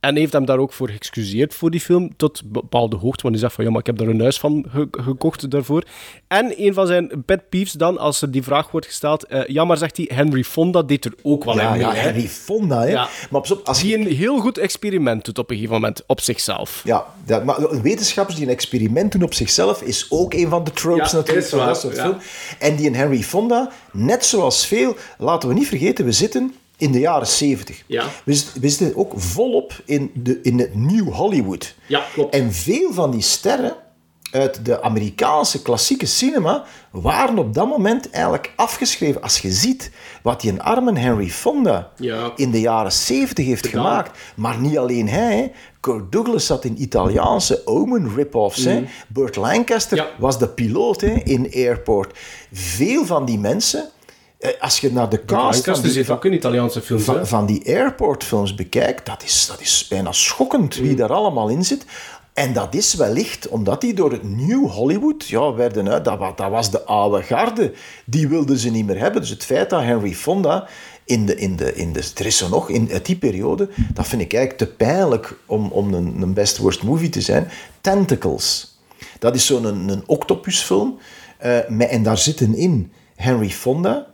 [0.00, 3.22] en heeft hem daar ook voor geëxcuseerd voor die film, tot een bepaalde hoogte.
[3.22, 5.84] Want hij zegt van, ja, maar ik heb daar een huis van ge- gekocht daarvoor.
[6.28, 9.64] En een van zijn pet peeves dan, als er die vraag wordt gesteld, eh, ja,
[9.64, 11.80] maar zegt hij, Henry Fonda deed er ook wel Ja, in mee.
[11.80, 11.98] ja, hè.
[12.00, 12.86] Henry Fonda, hè.
[12.88, 13.08] Ja.
[13.30, 13.96] Maar op, als Die je...
[14.08, 16.80] een heel goed experiment doet op een gegeven moment, op zichzelf.
[16.84, 20.70] Ja, dat, maar wetenschappers die een experiment doen op zichzelf is ook een van de
[20.70, 22.02] tropes Ja, natuurlijk van dat soort ja.
[22.02, 22.16] film.
[22.58, 26.92] En die in Henry Fonda, net zoals veel, laten we niet vergeten, we zitten in
[26.92, 27.82] de jaren 70.
[27.86, 28.04] Ja.
[28.24, 31.74] We, zit- we zitten ook volop in, de, in het New Hollywood.
[31.86, 32.34] Ja, klopt.
[32.34, 33.74] En veel van die sterren
[34.30, 39.22] uit de Amerikaanse klassieke cinema waren op dat moment eigenlijk afgeschreven.
[39.22, 39.90] Als je ziet
[40.22, 42.32] wat die een arme Henry Fonda Ja.
[42.36, 44.18] in de jaren 70 heeft gemaakt.
[44.36, 45.36] Maar niet alleen hij.
[45.36, 45.50] hè.
[45.80, 48.64] Kurt Douglas zat in Italiaanse Omen rip-offs.
[48.64, 48.84] hè.
[49.08, 49.96] Burt Lancaster.
[49.96, 50.08] Ja.
[50.18, 52.18] was de piloot hè, in Airport.
[52.52, 53.88] Veel van die mensen,
[54.60, 57.04] als je naar de cast van Lancaster die, zit ook in Italiaanse films.
[57.04, 61.64] van, van die airportfilms bekijkt, dat is, dat is bijna schokkend wie daar allemaal in
[61.64, 61.84] zit.
[62.32, 66.04] En dat is wellicht omdat die door het New Hollywood ja, werden uit.
[66.04, 67.72] Dat, dat was de oude garde.
[68.04, 69.20] Die wilden ze niet meer hebben.
[69.20, 70.68] Dus het feit dat Henry Fonda
[71.04, 74.22] in de, in de, in de, er is zo nog, in die periode, dat vind
[74.22, 77.48] ik eigenlijk te pijnlijk om, om een, een best worst movie te zijn.
[77.80, 78.76] Tentacles.
[79.18, 80.98] Dat is zo'n een, een octopusfilm.
[81.38, 84.06] eh, en daar zitten in Henry Fonda,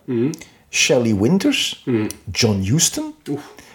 [0.71, 1.85] Shelley Winters,
[2.33, 3.15] John Huston.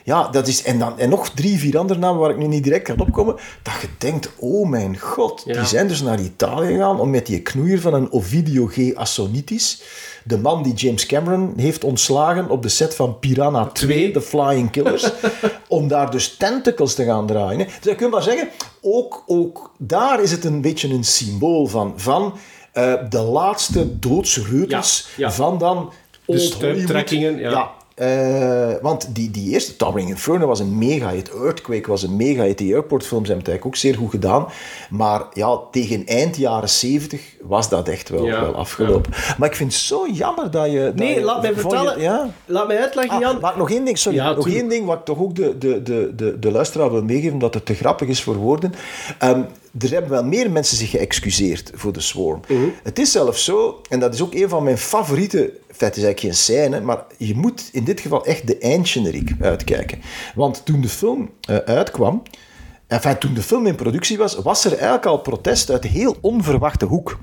[0.08, 2.64] Ja, dat is, en, dan, en nog drie, vier andere namen waar ik nu niet
[2.64, 3.36] direct kan opkomen.
[3.64, 5.44] Dat je denkt, oh mijn god.
[5.46, 5.54] Ja.
[5.54, 8.96] Die zijn dus naar Italië gegaan om met die knoeier van een Ovidio G.
[8.96, 9.82] Assonitis,
[10.24, 14.72] de man die James Cameron heeft ontslagen op de set van Piranha 2, The Flying
[14.72, 15.12] Killers,
[15.68, 17.58] om daar dus tentacles te gaan draaien.
[17.58, 18.50] Dus je kunt maar zeggen,
[18.82, 21.94] ook, ook daar is het een beetje een symbool van.
[21.96, 22.34] Van
[22.78, 25.32] eh, de laatste doodsreutels Ja, ja.
[25.34, 25.92] van dan
[26.26, 27.54] stuiptrekkingen, Hollywood.
[27.54, 27.72] ja.
[27.98, 31.30] Eh, want die, die eerste, Towering Inferno was een mega hit.
[31.34, 32.58] Earthquake was een mega hit.
[32.58, 34.46] Die airportfilms hebben het eigenlijk ook zeer goed gedaan.
[34.90, 39.12] Maar ja, tegen eind jaren 70 was dat echt wel, Ja, wel afgelopen.
[39.38, 40.80] Maar ik vind het zo jammer dat je...
[40.84, 42.02] dat Nee, je- laat mij je- vertellen.
[42.02, 42.30] ja?
[42.46, 43.40] Laat mij uitleggen, Ah, Jan.
[43.42, 44.18] maar nog één ding, sorry.
[44.18, 47.04] Ja, nog één ding wat ik toch ook de, de, de, de, de luisteraar wil
[47.04, 48.74] meegeven, omdat het te grappig is voor woorden.
[49.20, 49.42] Ehm,
[49.80, 52.40] er hebben wel meer mensen zich geëxcuseerd voor de Swarm.
[52.48, 52.60] Mhm.
[52.84, 55.52] Het is zelfs zo, en dat is ook een van mijn favoriete...
[55.86, 60.02] Het is eigenlijk geen scène, maar je moet in dit geval echt de eindgeneriek uitkijken.
[60.36, 62.24] Want toen de film eh, uitkwam...
[62.88, 66.18] Enfin, toen de film in productie was, was er eigenlijk al protest uit een heel
[66.22, 67.20] onverwachte hoek.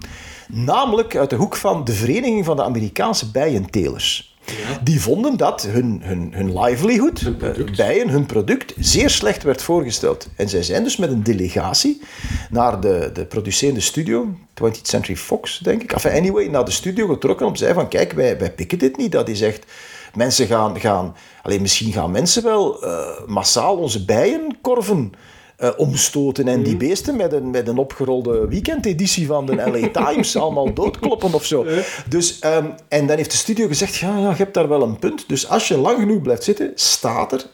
[0.48, 4.34] Namelijk uit de hoek van de Vereniging van de Amerikaanse Bijentelers.
[4.82, 10.28] Die vonden dat hun, hun, hun livelihood, eh, bijen, hun product, zeer slecht werd voorgesteld.
[10.36, 12.00] En zij zijn dus met een delegatie
[12.50, 15.92] naar de, de producerende studio, 20th Century Fox, denk ik.
[15.92, 18.96] Enfin, anyway, naar de studio getrokken om te zeggen van, kijk, wij, wij pikken dit
[18.96, 19.12] niet.
[19.12, 19.64] Dat is echt...
[20.14, 20.80] Mensen gaan...
[20.80, 25.12] gaan alleen misschien gaan mensen wel eh, massaal onze bijenkorven
[25.56, 30.36] eh, omstoten en die beesten met een, met een opgerolde weekendeditie van de LA Times
[30.36, 31.66] allemaal doodkloppen of zo.
[32.09, 34.98] Dus, ehm, en dan heeft de studio gezegd, ja, ja, je hebt daar wel een
[34.98, 35.28] punt.
[35.28, 37.47] Dus als je lang genoeg blijft zitten, staat er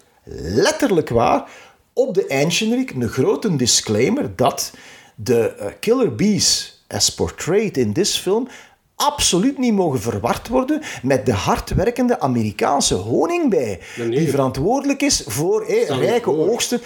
[0.55, 1.51] letterlijk waar
[1.93, 4.73] op de eindgeneriek een grote disclaimer dat
[5.15, 8.49] de eh, killer bees as portrayed in this film
[9.01, 14.09] absoluut niet mogen verward worden met de hardwerkende Amerikaanse honingbij, nee.
[14.09, 16.81] die verantwoordelijk is voor eh, rijke oogsten.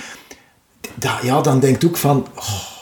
[1.23, 2.27] Ja, dan denkt ook van...
[2.35, 2.74] oh,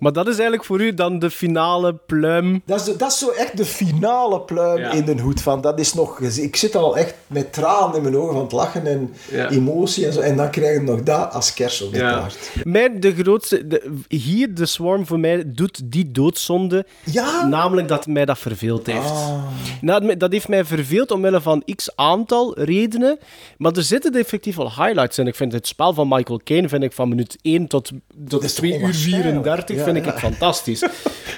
[0.00, 2.62] Maar dat is eigenlijk voor u dan de finale pluim.
[2.66, 4.90] Dat is, de- dat is zo echt de finale pluim Ja.
[4.92, 5.42] in de hoed.
[5.42, 8.52] Van, dat is nog, ik zit al echt met tranen in mijn ogen van het
[8.52, 9.48] lachen en Ja.
[9.50, 10.20] emotie en zo.
[10.20, 12.50] En dan krijg je nog dat als kers op de taart.
[12.64, 13.66] Mij de grootste...
[13.66, 16.86] De, hier, de Swarm, voor mij doet die doodzonde.
[17.04, 17.46] Ja?
[17.46, 19.10] Namelijk dat mij dat verveeld heeft.
[19.10, 19.42] Ah.
[19.80, 23.18] Nou, dat heeft mij verveeld omwille van x aantal redenen.
[23.58, 25.26] Maar er zitten effectief wel highlights in.
[25.26, 27.90] Ik vind het spel van Michael Caine vind ik van minuut 1 tot,
[28.28, 29.22] tot is 2 toch uur onwaarschijnlijk?
[29.32, 30.10] 34 Ja, vind ik ja.
[30.10, 30.84] het fantastisch.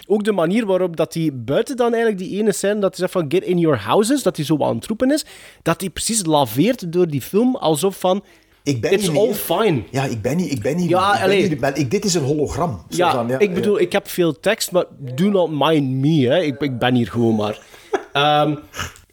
[0.07, 3.13] Ook de manier waarop dat hij buiten dan eigenlijk die ene scène dat hij zegt
[3.13, 5.25] van get in your houses, dat hij zo aan het roepen is,
[5.63, 8.25] dat hij precies laveert door die film alsof van
[8.63, 9.83] Ik ben it's niet all meer- fine.
[9.91, 10.51] Ja, ik ben niet...
[10.53, 11.49] Ik ben niet Ja, ik ben allee.
[11.49, 12.83] niet- ben- ik, dit is een hologram.
[12.89, 14.85] Zo Ja, van, ik bedoel, ik heb veel tekst, maar
[15.15, 16.27] do not mind me.
[16.29, 16.41] Hè.
[16.43, 17.59] Ik, ik ben hier gewoon maar.
[18.13, 18.55] Ehm,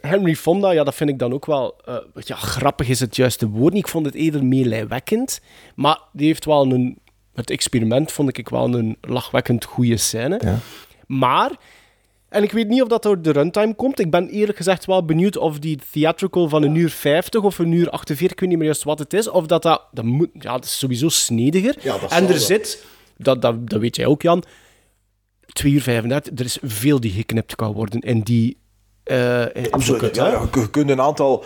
[0.02, 1.76] Henry Fonda, ja, dat vind ik dan ook wel...
[1.86, 3.74] eh, ja, grappig is het juiste woord.
[3.74, 5.41] Ik vond het eerder meelijwekkend.
[5.76, 6.98] Maar die heeft wel een...
[7.40, 10.60] Het experiment vond ik wel een lachwekkend goede scène.
[11.07, 11.52] Maar...
[12.30, 13.99] En ik weet niet of dat door de runtime komt.
[13.99, 17.72] Ik ben eerlijk gezegd wel benieuwd of die theatrical van een uur 50 of een
[17.72, 19.82] uur 48, ik weet niet meer juist wat het is, of dat dat...
[19.91, 21.76] dat moet, ja, dat is sowieso snediger.
[21.82, 22.86] Ja, en er zit,
[23.18, 24.44] dat, dat, dat weet jij ook, Jan,
[25.45, 28.57] 2 uur 35, er is veel die geknipt kan worden in die...
[29.53, 30.16] in Absoluut.
[30.16, 31.44] Ja, ja, je kunt een aantal...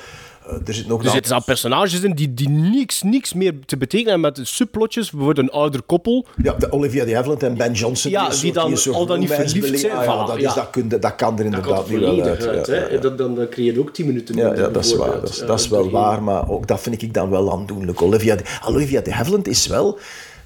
[0.48, 4.12] eh, er zit nog Er zitten personages in die, die niks, niks meer te betekenen
[4.12, 5.12] hebben met subplotjes.
[5.12, 6.26] Bijvoorbeeld een ouder koppel.
[6.44, 8.12] Ja, de Olivia de Havilland en Ben Johnson.
[8.12, 9.98] Ja, die dan al dan niet verliefd zijn.
[9.98, 12.48] Ah, ja, dat, is, dat, kun, dat, kan er inderdaad niet wel uit.
[12.48, 13.10] uit, ja, ja.
[13.10, 15.22] Dan, creëer je ook 10 minuten Ja, ja, dat is waar.
[15.22, 18.02] Dat is, dat is wel waar, maar ook dat vind ik dan wel aandoenlijk.
[18.02, 20.00] Olivia de, Olivia de Havilland is wel...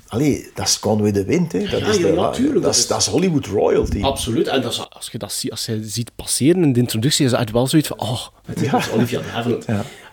[0.07, 1.59] Allee, dat is Conway de Wind, hè.
[1.59, 4.01] Dat, Ja, is, ja, de- ja, tuurlijk, dat, dat is, is- dat is Hollywood royalty.
[4.03, 4.47] Absoluut.
[4.47, 7.31] En dat is, als je dat ziet, als je ziet passeren in de introductie, is
[7.31, 9.65] het wel zoiets van, oh, het is Olivia de Havilland.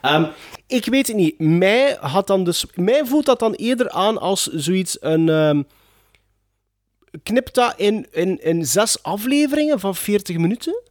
[0.03, 0.25] Ehm,
[0.67, 1.39] ik weet het niet.
[1.39, 5.29] Mij, had dan dus, mij voelt dat dan eerder aan als zoiets een...
[5.29, 5.63] ehm
[7.23, 10.83] knip dat in, in, in zes afleveringen van 40 minuten?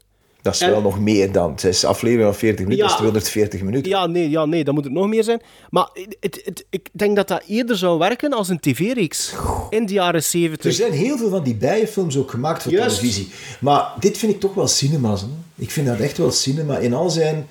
[0.44, 1.60] Dat is En- wel nog meer dan.
[1.60, 2.92] Zes afleveringen van 40 minuten, Ja.
[2.92, 3.92] dat is 240 minuten.
[3.92, 5.42] Ja, nee, ja, nee, dan moet het nog meer zijn.
[5.70, 5.90] Maar
[6.20, 9.34] het, het, ik denk dat dat eerder zou werken als een tv-reeks
[9.70, 10.66] in de jaren 70.
[10.66, 12.96] Er zijn heel veel van die bijenfilms ook gemaakt voor Juist.
[12.96, 13.28] televisie.
[13.60, 15.22] Maar dit vind ik toch wel cinema's.
[15.22, 15.28] Hè?
[15.56, 16.78] Ik vind dat echt wel cinema.
[16.78, 17.48] In al zijn...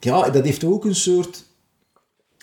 [0.00, 1.44] Ja, dat heeft ook een soort...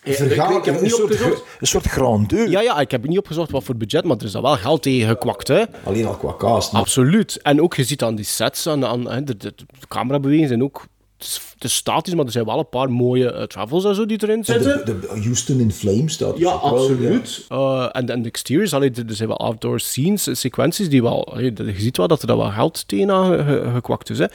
[0.05, 1.43] Vergaan, ik- ik heb een, niet soort, opgezocht.
[1.59, 2.49] een soort grandeur.
[2.49, 4.81] Ja, ja, ik heb niet opgezocht wat voor budget, maar er is daar wel geld
[4.81, 5.63] tegen gekwakt, hè.
[5.83, 6.71] Alleen al qua cast.
[6.71, 7.39] maar- Absoluut.
[7.41, 10.63] En ook, je ziet aan die sets, aan, aan hè, de, de, de camerabewegingen zijn
[10.63, 10.85] ook...
[11.17, 13.95] Het is, het is statisch, maar er zijn wel een paar mooie eh, travels en
[13.95, 14.85] zo die erin De, zitten.
[14.85, 17.45] de Houston in Flames staat Ja, absoluut.
[17.49, 21.27] Eh, en, de exteriors, allee, er zijn wel outdoor scenes, sequenties die wel...
[21.33, 24.17] allee, je ziet wel dat er daar wel geld tegenaan ge- ge- gekwakt is.
[24.19, 24.25] Hè.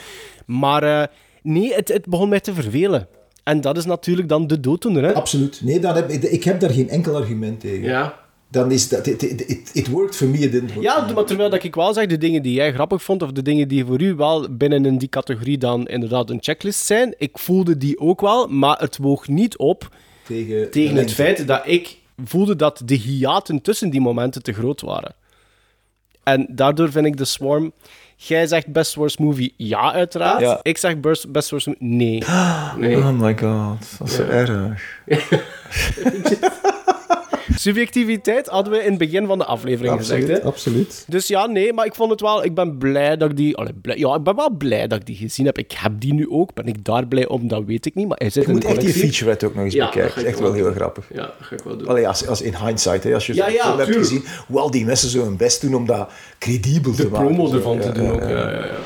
[0.47, 1.07] Maar eh,
[1.43, 3.09] nee, het, het begon mij te vervelen.
[3.49, 5.03] En dat is natuurlijk dan de dooddoener.
[5.03, 5.15] Hè.
[5.15, 5.61] Absoluut.
[5.63, 7.89] Nee, dan heb, ik, ik heb daar geen enkel argument tegen.
[7.89, 8.19] Ja.
[8.51, 9.07] Dan is dat...
[9.07, 11.75] It, it, it, it worked for me, it didn't work Ja, maar terwijl dat ik
[11.75, 14.57] wel zeg, de dingen die jij grappig vond, of de dingen die voor u wel
[14.57, 18.79] binnen in die categorie dan inderdaad een checklist zijn, ik voelde die ook wel, maar
[18.79, 19.89] het woog niet op
[20.27, 24.81] Tegen, tegen het feit dat ik voelde dat de hiaten tussen die momenten te groot
[24.81, 25.15] waren.
[26.23, 27.73] En daardoor vind ik de Swarm...
[28.21, 30.41] Jij zegt best worst movie, ja, uiteraard.
[30.41, 30.61] Ja.
[30.63, 32.23] Ik zeg best, best worst movie, nee.
[32.77, 32.97] nee.
[32.97, 34.83] Oh my god, dat is zo erg.
[37.61, 40.49] Subjectiviteit hadden we in het begin van de aflevering gezegd, Absoluut, hè.
[40.49, 41.05] absoluut.
[41.09, 42.45] Dus ja, nee, maar ik vond het wel...
[42.45, 43.57] Ik ben blij dat ik die...
[43.57, 45.59] allee, blij, ja, ik ben wel blij dat ik die gezien heb.
[45.59, 46.55] Ik heb die nu ook.
[46.55, 47.49] Ben ik daar blij om?
[47.49, 49.55] Dat weet ik niet, maar hij zit Je in moet de echt die featurette ook
[49.55, 50.17] nog eens Ja, bekijken.
[50.17, 51.05] is echt wel heel grappig.
[51.13, 51.89] Ja, dat ga ik wel doen.
[51.89, 54.59] Allee, als, als in hindsight, hè, als je Ja, zo'n ja, film hebt gezien, hoe
[54.61, 57.27] al die mensen zo hun best doen om dat credibel te de maken.
[57.27, 58.21] promo Zo, ervan ja, te doen ja, ook.
[58.21, 58.29] ja.
[58.29, 58.77] Ja, ja, ja.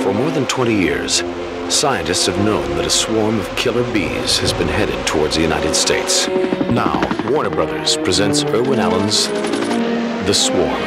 [0.00, 1.22] For more than 20 years,
[1.68, 5.76] scientists have known that a swarm of killer bees has been headed towards the United
[5.76, 6.28] States.
[6.74, 9.28] Now, Warner Brothers presents Irwin Allen's
[10.26, 10.82] The Swarm.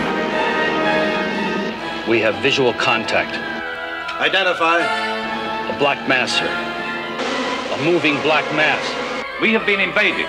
[2.09, 3.33] We have visual contact.
[4.19, 4.79] Identify.
[4.79, 6.51] A black mass, sir.
[7.73, 8.83] A moving black mass.
[9.41, 10.25] We have been invaded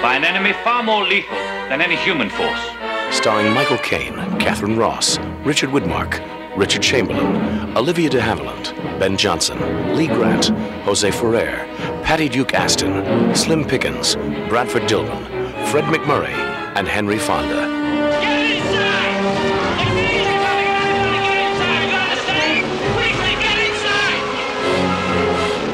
[0.00, 1.34] by an enemy far more lethal
[1.68, 2.70] than any human force.
[3.10, 6.22] Starring Michael Caine, Catherine Ross, Richard Widmark,
[6.56, 9.58] Richard Chamberlain, Olivia de Havilland, Ben Johnson,
[9.96, 10.50] Lee Grant,
[10.84, 11.66] Jose Ferrer,
[12.06, 14.14] Patty Duke Aston, Slim Pickens,
[14.48, 15.26] Bradford Dillman,
[15.72, 16.32] Fred McMurray,
[16.76, 17.66] and Henry Fonda.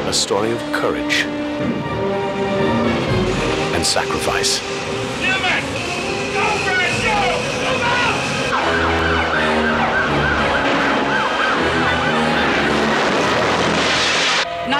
[0.08, 1.24] A story of courage
[3.74, 4.81] and sacrifice.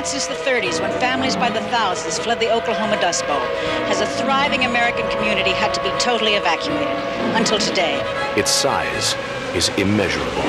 [0.03, 3.39] Not since the 30s, when families by the thousands fled the Oklahoma Dust Bowl,
[3.87, 6.89] has a thriving American community had to be totally evacuated.
[7.37, 8.03] Until today.
[8.37, 9.15] Its size
[9.55, 10.43] is immeasurable.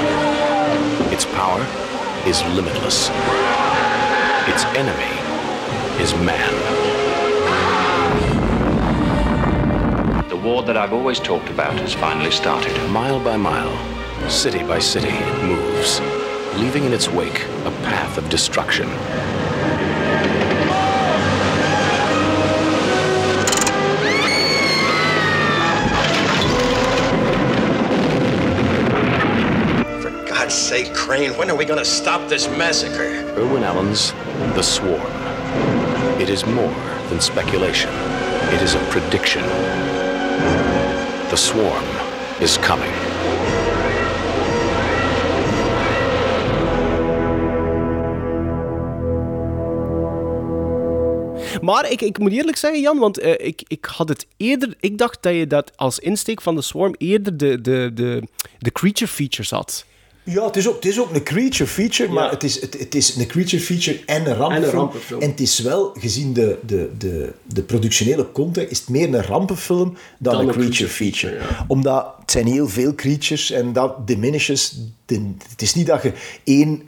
[1.13, 1.61] Its power
[2.25, 3.09] is limitless.
[4.49, 5.13] Its enemy
[6.01, 6.53] is man.
[10.29, 12.75] The war that I've always talked about has finally started.
[12.89, 13.77] Mile by mile,
[14.31, 15.99] city by city, it moves,
[16.59, 18.89] leaving in its wake a path of destruction.
[30.53, 33.09] God's sake, Crane, when are we going to stop this massacre?
[33.35, 34.13] Irwin Allen's
[34.53, 35.01] The Swarm.
[36.21, 36.75] It is more
[37.09, 37.89] than speculation,
[38.53, 39.41] it is a prediction.
[41.29, 41.83] The Swarm
[42.39, 42.91] is coming.
[51.61, 54.75] Maar ik, ik moet eerlijk zeggen, Jan, want eh, ik, ik had het eerder...
[54.79, 58.23] Ik dacht dat je dat als insteek van de Swarm eerder de, de, de,
[58.59, 59.85] de creature features had.
[60.23, 62.95] Ja, het is ook, het is ook een creature feature, maar het, is, het, het
[62.95, 64.51] is een creature feature en een rampenfilm.
[64.53, 65.21] En een rampenfilm.
[65.21, 69.23] En het is wel, gezien de, de, de, de productionele context, is het meer een
[69.23, 71.39] rampenfilm dan, een creature, feature.
[71.67, 74.77] Omdat het zijn heel veel creatures en dat diminishes.
[75.05, 76.11] De, het is niet dat je
[76.43, 76.81] één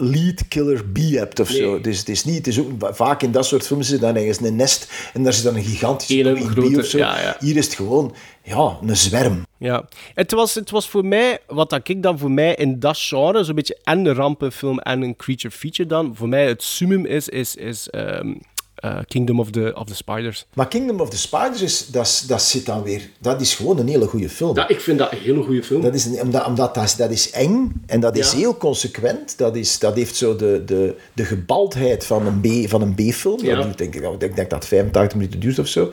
[0.00, 1.80] lead killer B hebt of zo.
[1.80, 4.16] Dus het is niet, het is ook, vaak in dat soort films is het dan
[4.16, 6.98] ergens een nest en daar zit dan een gigantische grote- bee of zo.
[6.98, 7.36] ja, ja.
[7.40, 9.46] Hier is het gewoon ja, een zwerm.
[9.58, 12.98] Ja, het was, het was voor mij, wat dat ik dan voor mij in dat
[12.98, 17.04] genre, zo'n beetje en een rampenfilm en een creature feature dan, voor mij het summum
[17.04, 18.32] is, is, is ehm,
[18.80, 20.46] eh, Kingdom of the, of the Spiders.
[20.54, 23.02] Maar Kingdom of the Spiders, is, dat, is- dat zit dan weer...
[23.18, 24.58] Dat is gewoon een hele goede film.
[24.68, 25.82] ik vind dat een hele goede film.
[25.82, 28.36] Dat is, een- omdat, omdat dat, is, dat is eng en dat is Ja.
[28.38, 29.38] heel consequent.
[29.38, 33.44] Dat, is, dat heeft zo de, de, de gebaldheid van een B- van een B-film.
[33.44, 33.54] Ja.
[33.56, 35.92] Dat denk ik, ik denk dat het 85 minuten duurt of zo.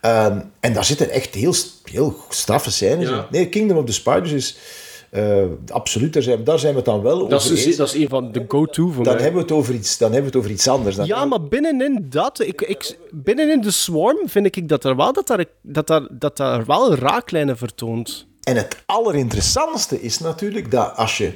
[0.00, 1.54] Ehm, en daar zitten echt heel,
[1.84, 3.16] heel straffe scènes Ja.
[3.18, 3.24] in.
[3.30, 4.56] Nee, Kingdom of the Spiders is...
[5.10, 7.76] eh, absoluut, daar zijn, daar zijn we het dan wel Dat over is, eens.
[7.76, 9.22] dat is een van de go-to voor Dan mij.
[9.22, 10.96] hebben, we het over iets, dan hebben we het over iets anders.
[10.96, 15.12] Dan Ja, maar binnenin dat, ik, ik, binnenin de Swarm vind ik dat er wel,
[15.12, 18.26] dat daar, dat daar, dat daar wel raaklijnen vertoont.
[18.42, 21.32] En het allerinteressantste is natuurlijk dat als je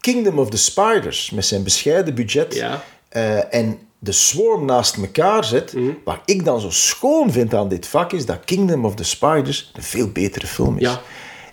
[0.00, 2.64] Kingdom of the Spiders met zijn bescheiden budget
[3.08, 5.90] eh, en de Swarm naast elkaar zet, Mhm.
[6.04, 9.70] wat ik dan zo schoon vind aan dit vak is dat Kingdom of the Spiders
[9.74, 10.82] een veel betere film is.
[10.82, 11.00] Ja.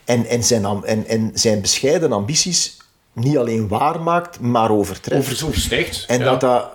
[0.08, 2.78] En, en, zijn, en, en zijn bescheiden ambities
[3.14, 5.44] niet alleen waarmaakt, maar overtreft.
[5.44, 6.06] Overstijgt.
[6.08, 6.26] En ja.
[6.26, 6.70] dat dat...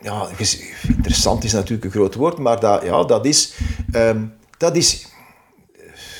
[0.00, 0.28] Ja,
[0.88, 3.52] interessant is natuurlijk een groot woord, maar dat, ja, dat is...
[3.92, 4.22] ehm,
[4.58, 5.06] dat is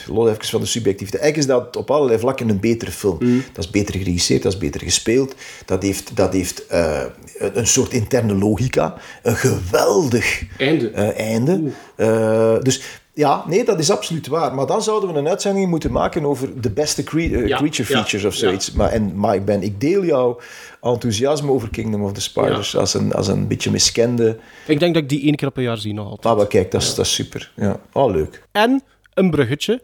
[0.06, 1.22] los even van de subjectiviteit.
[1.22, 3.16] Eigenlijk is dat op allerlei vlakken een betere film.
[3.20, 3.44] Mm.
[3.52, 5.34] Dat is beter geregisseerd, dat is beter gespeeld.
[5.64, 7.02] Dat heeft, dat heeft eh,
[7.38, 8.94] een soort interne logica.
[9.22, 10.90] Een geweldig Einde.
[10.90, 11.62] eh, einde.
[11.96, 12.80] Eh, dus
[13.16, 14.54] ja, nee, dat is absoluut waar.
[14.54, 17.88] Maar dan zouden we een uitzending moeten maken over de beste cre- eh, Ja, creature
[17.88, 18.72] ja, features of zoiets.
[18.72, 20.40] Maar, en, maar ik, ben, ik deel jouw
[20.80, 24.38] enthousiasme over Kingdom of the Spiders als, een, als een beetje miskende...
[24.66, 26.26] Ik denk dat ik die één keer per jaar zie nog altijd.
[26.26, 27.52] Ah, maar kijk, dat is, dat is super.
[27.56, 27.80] Ja.
[27.92, 28.42] Oh, leuk.
[28.52, 28.82] En
[29.14, 29.82] een bruggetje.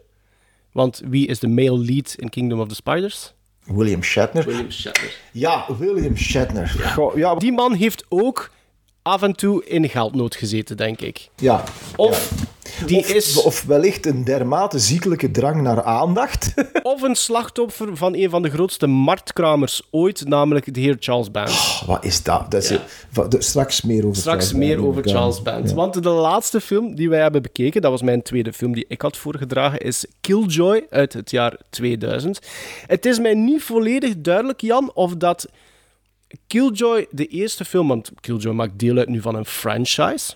[0.71, 3.33] Want wie is de male lead in Kingdom of the Spiders?
[3.65, 4.45] William Shatner.
[4.45, 5.17] William Shatner.
[5.31, 6.67] Ja, William Shatner.
[6.93, 8.51] Goh, ja, Die man heeft ook
[9.03, 11.27] af en toe in geldnood gezeten, denk ik.
[11.35, 11.63] ja.
[11.95, 12.31] Of
[12.85, 13.41] die of, is...
[13.41, 16.53] of wellicht een dermate ziekelijke drang naar aandacht.
[16.83, 21.81] Of een slachtoffer van een van de grootste marktkramers ooit, namelijk de heer Charles Band.
[21.85, 22.51] Wat is dat?
[22.51, 22.79] dat is, Ja.
[23.39, 24.87] straks meer over Straks Charles meer Band.
[24.87, 25.09] over.
[25.09, 25.69] Charles Band.
[25.69, 25.75] Ja.
[25.75, 29.01] Want de laatste film die wij hebben bekeken, dat was mijn tweede film die ik
[29.01, 32.39] had voorgedragen, is Killjoy uit het jaar 2000.
[32.87, 35.47] Het is mij niet volledig duidelijk, Jan, of dat
[36.47, 40.33] Killjoy de eerste film, want Killjoy maakt deel uit nu van een franchise,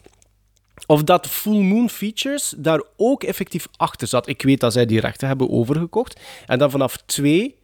[0.86, 4.28] of dat Full Moon Features daar ook effectief achter zat.
[4.28, 6.20] Ik weet dat zij die rechten hebben overgekocht.
[6.46, 7.56] En dan vanaf twee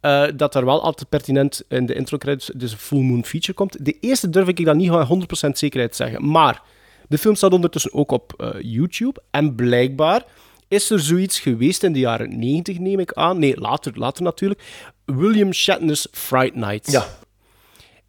[0.00, 3.52] eh, dat er wel altijd pertinent in de intro credits dus een Full Moon Feature
[3.52, 3.84] komt.
[3.84, 6.30] De eerste durf ik dan niet met 100% zekerheid zeggen.
[6.30, 6.62] Maar
[7.08, 9.22] de film staat ondertussen ook op eh, YouTube.
[9.30, 10.24] En blijkbaar
[10.68, 13.38] is er zoiets geweest in de jaren 90, neem ik aan.
[13.38, 14.62] Nee, later, later natuurlijk.
[15.04, 16.90] William Shatner's Fright Night.
[16.90, 17.06] Ja.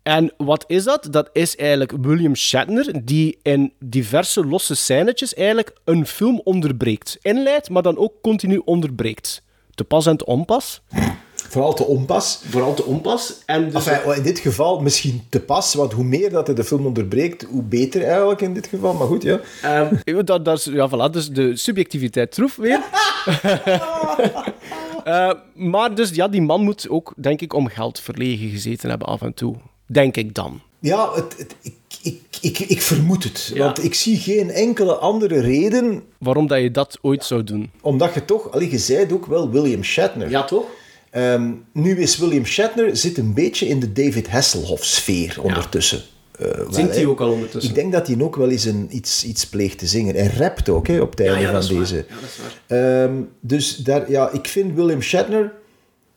[0.03, 1.07] En wat is dat?
[1.11, 7.17] Dat is eigenlijk William Shatner, die in diverse losse scènetjes eigenlijk een film onderbreekt.
[7.21, 9.43] Inleidt, maar dan ook continu onderbreekt.
[9.75, 10.81] Te pas en te onpas.
[11.51, 12.41] Vooral te onpas.
[12.49, 13.41] Vooral te onpas.
[13.45, 16.63] En dus Enfin, in dit geval misschien te pas, want hoe meer dat hij de
[16.63, 18.93] film onderbreekt, hoe beter eigenlijk in dit geval.
[18.93, 19.39] Maar goed, ja.
[19.61, 22.79] Ehm, dat, dat is, ja, voilà, dus de subjectiviteit troef weer.
[25.03, 29.07] Eh, maar dus, ja, die man moet ook, denk ik, om geld verlegen gezeten hebben
[29.07, 29.55] af en toe.
[29.91, 30.61] Denk ik dan.
[30.79, 33.53] Ja, het, het- ik, ik, ik, ik vermoed het.
[33.57, 36.03] Want ik zie geen enkele andere reden...
[36.17, 37.69] Waarom dat je dat ooit zou doen?
[37.81, 38.51] Omdat je toch...
[38.51, 40.29] Allee, je zei het ook wel, William Shatner.
[40.29, 40.65] Ja, toch?
[41.09, 46.01] Ehm, nu is William Shatner zit een beetje in de David Hasselhoff-sfeer ondertussen.
[46.37, 47.69] Wel, Zingt hij ook al ondertussen?
[47.71, 50.15] Ik denk dat hij ook wel eens een, iets, iets pleegt te zingen.
[50.15, 51.95] Hij rapt ook hè, op het einde ja, van deze.
[51.95, 52.37] Ja, dat is
[52.67, 53.03] waar.
[53.03, 55.53] Ehm, dus daar, ja, ik vind William Shatner,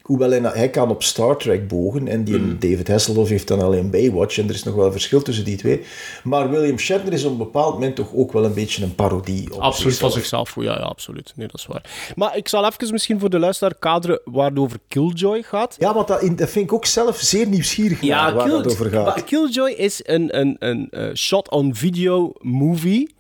[0.05, 2.57] hoewel hij, hij kan op Star Trek bogen, en die Mm.
[2.59, 5.57] David Hasselhoff heeft dan alleen Baywatch, en er is nog wel een verschil tussen die
[5.57, 5.81] twee.
[6.25, 9.53] Maar William Shatner is op een bepaald moment toch ook wel een beetje een parodie.
[9.55, 10.49] Op Absoluut van zichzelf.
[10.49, 10.77] zichzelf.
[10.77, 11.33] Ja, ja, absoluut.
[11.37, 12.13] Nee, dat is waar.
[12.17, 15.77] Maar ik zal even misschien voor de luisteraar kaderen waar het over Killjoy gaat.
[15.79, 18.91] Ja, want dat, dat vind ik ook zelf zeer nieuwsgierig naar waar Kill- het over
[18.91, 19.05] gaat.
[19.05, 23.15] maar Killjoy is een, een, een eh, shot-on-video movie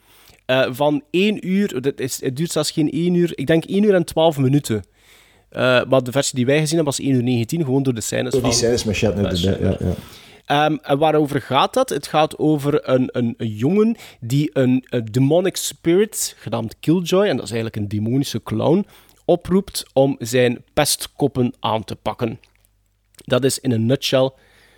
[0.46, 1.80] eh, van 1 uur.
[1.82, 3.32] Dat is, het duurt zelfs geen 1 uur.
[3.34, 4.84] Ik denk 1 uur en 12 minuten.
[5.54, 8.00] Eh, maar de versie die wij gezien hebben was 1 uur 19, gewoon door de
[8.00, 8.58] scènes Door die van...
[8.58, 9.94] scènes met Shatner ja, ja.
[10.44, 11.88] Ehm, en waarover gaat dat?
[11.88, 17.36] Het gaat over een, een, een jongen die een, een demonic spirit, genaamd Killjoy, en
[17.36, 18.86] dat is eigenlijk een demonische clown,
[19.24, 22.40] oproept om zijn pestkoppen aan te pakken.
[23.14, 24.30] Dat is in een nutshell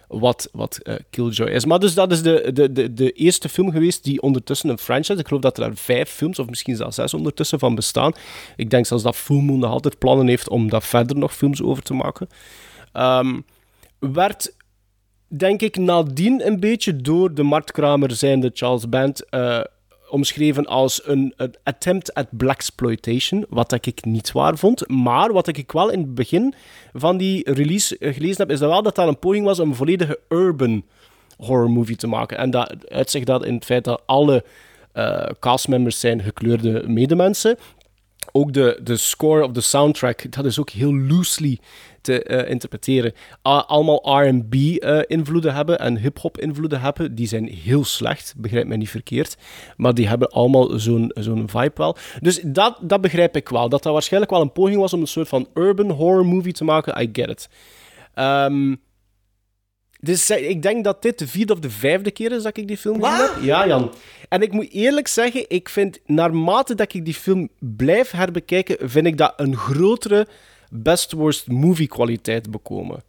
[0.08, 1.64] wat, wat eh, Killjoy is.
[1.64, 5.20] Maar dus dat is de, de, de, de eerste film geweest die ondertussen een franchise...
[5.20, 8.12] Ik geloof dat er daar vijf films, of misschien zelfs zes ondertussen van bestaan.
[8.56, 11.62] Ik denk zelfs dat Full Moon nog altijd plannen heeft om daar verder nog films
[11.62, 12.28] over te maken.
[12.92, 13.40] Ehm,
[13.98, 14.54] werd
[15.28, 19.60] denk ik, nadien een beetje door de marktkramer zijnde Charles Band eh,
[20.10, 24.88] omschreven als een, attempt at blaxploitation, wat dat ik niet waar vond.
[24.88, 26.54] Maar wat ik wel in het begin
[26.92, 29.74] van die release gelezen heb, is dat wel dat dat een poging was om een
[29.74, 30.84] volledige urban
[31.36, 32.38] horror movie te maken.
[32.38, 34.44] En dat uitzicht dat in het feit dat alle
[34.92, 37.56] eh, castmembers zijn gekleurde medemensen.
[38.32, 41.58] Ook de, de score of de soundtrack, dat is ook heel loosely
[42.06, 43.12] te eh, interpreteren.
[43.42, 47.14] Allemaal R&B-invloeden hebben en hip-hop invloeden hebben.
[47.14, 49.36] Die zijn heel slecht, begrijp mij niet verkeerd.
[49.76, 51.96] Maar die hebben allemaal zo'n zo'n vibe wel.
[52.20, 53.68] Dus dat, dat begrijp ik wel.
[53.68, 56.64] Dat dat waarschijnlijk wel een poging was om een soort van urban horror movie te
[56.64, 57.02] maken.
[57.02, 57.48] I get it.
[58.14, 58.74] Ehm,
[60.00, 62.68] dus eh, ik denk dat dit de vierde of de vijfde keer is dat ik
[62.68, 63.42] die film gezien heb.
[63.42, 63.92] Ja, Jan.
[64.28, 69.06] En ik moet eerlijk zeggen, ik vind, naarmate dat ik die film blijf herbekijken, vind
[69.06, 70.26] ik dat een grotere
[70.82, 73.02] best worst movie kwaliteit bekomen.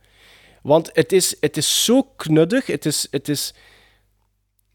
[0.62, 3.54] Want het is, het is zo knuddig, het is, het, is,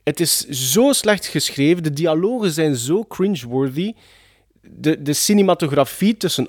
[0.02, 3.92] het is zo slecht geschreven, de dialogen zijn zo cringeworthy
[4.62, 6.48] de, de cinematografie tussen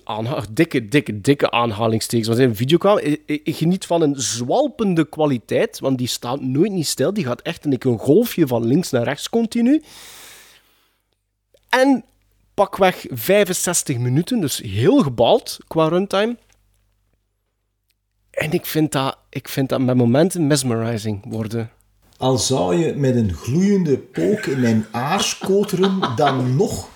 [0.52, 2.28] dikke, dikke, dikke aanhalingstekens.
[2.38, 6.88] Want videocam, ik, ik- ik geniet van een zwalpende kwaliteit, want die staat nooit niet
[6.88, 7.14] stil.
[7.14, 9.82] Die gaat echt een, een golfje van links naar rechts continu.
[11.70, 12.04] En
[12.54, 16.38] pakweg 65 minuten, dus heel gebald qua runtime.
[18.32, 21.70] En ik vind dat, ik vind dat met momenten mesmerizing worden.
[22.18, 26.88] Al zou je met een gloeiende pook in mijn aars koteren, dan nog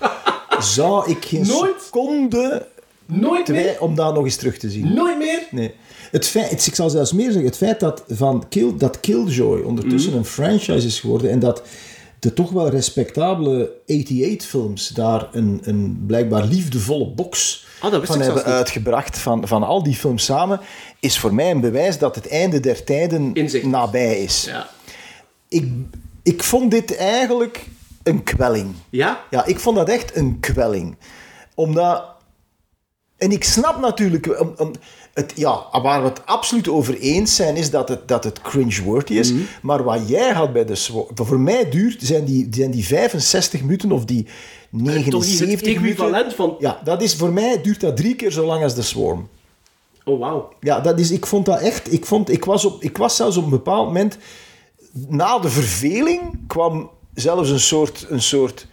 [0.58, 1.82] zou ik geen Nooit.
[1.82, 2.66] seconde
[3.06, 4.94] Nooit twijfelen om dat nog eens terug te zien.
[4.94, 5.46] Nooit meer?
[5.50, 5.74] Nee.
[6.10, 9.60] Het feit, het- ik zal zelfs meer zeggen, het feit dat, van Kill, dat Killjoy
[9.60, 10.18] ondertussen Mhm.
[10.18, 11.62] een franchise is geworden en dat
[12.18, 17.66] de toch wel respectabele 88-films daar een, een blijkbaar liefdevolle box
[18.00, 20.60] wist van hebben uitgebracht, van, van al die films samen,
[21.00, 23.32] is voor mij een bewijs dat het einde der tijden
[23.62, 24.44] nabij is.
[24.44, 24.68] Ja.
[25.48, 25.72] Ik,
[26.22, 27.66] ik vond dit eigenlijk
[28.02, 28.74] een kwelling.
[28.90, 29.24] Ja?
[29.30, 30.96] Ja, ik vond dat echt een kwelling.
[31.54, 32.04] Omdat...
[33.16, 34.40] En ik snap natuurlijk...
[34.40, 34.72] om- om-
[35.18, 39.12] het, ja, waar we het absoluut over eens zijn, is dat het, dat het cringe-worthy
[39.14, 39.32] is.
[39.32, 39.42] Mhm.
[39.62, 40.74] Maar wat jij had bij de...
[40.74, 44.26] Swa- Voor mij duurt, zijn die, zijn die 65 minuten of die
[44.70, 45.66] 79 het minuten...
[45.82, 48.82] equivalent van- Ja, dat is, voor mij duurt dat drie keer zo lang als de
[48.82, 49.28] Swarm.
[50.04, 50.52] Oh, wauw.
[50.60, 51.92] Ja, dat is, ik vond dat echt...
[51.92, 54.16] Ik, vond, ik, was op, ik was zelfs op een bepaald moment...
[55.08, 58.06] Na de verveling kwam zelfs een soort...
[58.08, 58.66] Een soort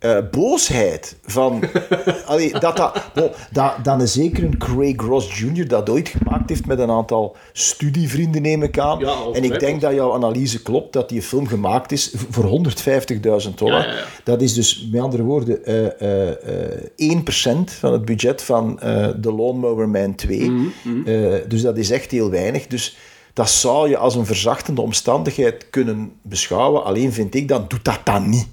[0.00, 1.62] eh, boosheid van...
[2.26, 5.68] allee, dat, dat, bon, dat, dat een zeker een Craig Ross Jr.
[5.68, 8.98] dat ooit gemaakt heeft met een aantal studievrienden, neem ik aan.
[8.98, 13.54] Ja, en ik denk dat jouw analyse klopt, dat die film gemaakt is voor 150.000
[13.54, 13.80] dollar.
[13.80, 14.04] Ja, ja, ja.
[14.24, 19.32] Dat is dus, met andere woorden, eh eh 1% van het budget van eh The
[19.32, 20.50] Lawnmower Man 2.
[20.50, 20.68] Mhm,
[21.04, 22.66] Eh, dus dat is echt heel weinig.
[22.66, 22.96] Dus
[23.32, 26.84] dat zou je als een verzachtende omstandigheid kunnen beschouwen.
[26.84, 28.48] Alleen vind ik, dan doet dat dan niet.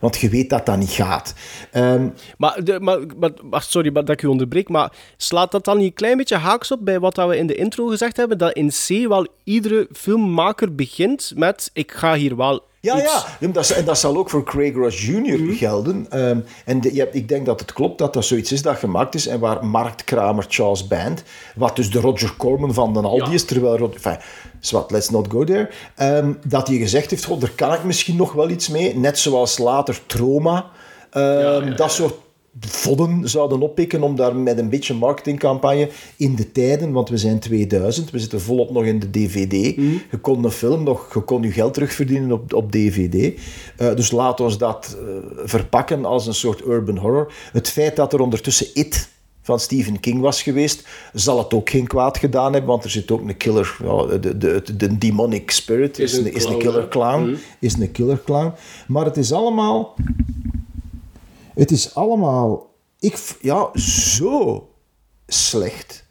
[0.00, 1.34] Want je weet dat dat niet gaat.
[1.72, 5.76] Ehm, Maar, de, maar, maar, maar sorry dat ik u onderbreek, maar slaat dat dan
[5.76, 8.38] niet een klein beetje haaks op bij wat we in de intro gezegd hebben?
[8.38, 13.24] Dat in C wel iedere filmmaker begint met: ik ga hier wel Ja, ja.
[13.40, 15.54] Ja, Dat, en dat zal ook voor Craig Ross Jr.
[15.54, 16.06] gelden.
[16.10, 18.76] Ehm, en de- je hebt, ik denk dat het klopt dat dat zoiets is dat
[18.76, 21.22] gemaakt is en waar marktkramer Charles Band,
[21.54, 23.32] wat dus de Roger Corman van de Aldi Ja.
[23.32, 23.92] is, terwijl...
[23.92, 24.16] Enfin,
[24.60, 25.68] zwart, let's not go there.
[25.96, 28.96] Ehm, dat hij gezegd heeft, God, daar kan ik misschien nog wel iets mee.
[28.96, 30.70] Net zoals later Troma.
[31.10, 32.14] Ehm, Dat soort
[32.60, 37.38] vodden zouden oppikken om daar met een beetje marketingcampagne in de tijden, want we zijn
[37.38, 39.52] 2000, we zitten volop nog in de DVD.
[40.10, 43.40] Je kon een film nog, je kon je geld terugverdienen op, op DVD.
[43.76, 45.06] Eh, dus laat ons dat eh,
[45.44, 47.32] verpakken als een soort urban horror.
[47.52, 49.08] Het feit dat er ondertussen It
[49.42, 53.10] van Stephen King was geweest, zal het ook geen kwaad gedaan hebben, want er zit
[53.10, 56.58] ook een killer, ja, de, de, de, de demonic spirit is, Is een is een
[56.58, 57.22] killer clown.
[57.22, 57.34] Mhm.
[57.58, 58.52] Is een killer clown.
[58.86, 59.94] Maar het is allemaal...
[61.54, 62.74] Het is allemaal...
[62.98, 64.68] Ik, ja, zo
[65.26, 66.04] slecht.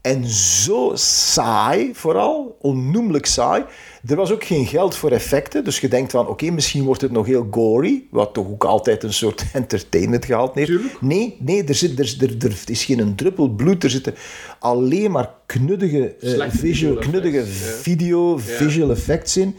[0.00, 2.56] En zo saai, vooral.
[2.60, 3.64] Onnoemelijk saai.
[4.08, 5.64] Er was ook geen geld voor effecten.
[5.64, 8.04] Dus je denkt van, oké, misschien wordt het nog heel gory.
[8.10, 11.00] Wat toch ook altijd een soort entertainment gehaald heeft.
[11.00, 13.84] Nee, nee er, zit, er, er, er is geen druppel bloed.
[13.84, 14.14] Er zitten
[14.58, 18.42] alleen maar knuddige, visual, visual knuddige effects, video, Ja.
[18.42, 19.56] visual effects in.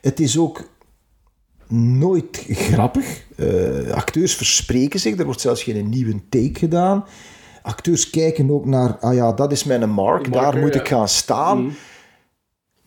[0.00, 0.68] Het is ook
[1.68, 3.24] nooit grappig.
[3.36, 7.04] Eh, acteurs verspreken zich, er wordt zelfs geen nieuwe take gedaan.
[7.62, 10.80] Acteurs kijken ook naar, ah ja, dat is mijn mark, daar moet ja.
[10.80, 11.62] ik gaan staan.
[11.62, 11.72] Mhm.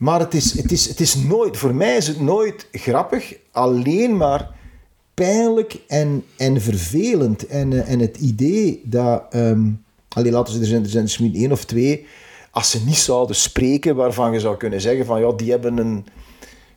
[0.04, 4.18] Maar het is, het, is, het is nooit, voor mij is het nooit grappig, alleen
[4.18, 4.50] maar
[5.14, 7.48] pijnlijk en, en vervelend.
[7.48, 9.70] En, eh, en het idee dat, ehm
[10.10, 12.06] allee, laten we er zijn, er zijn misschien één of twee,
[12.52, 16.06] als ze niet zouden spreken, waarvan je zou kunnen zeggen van, ja, die hebben een,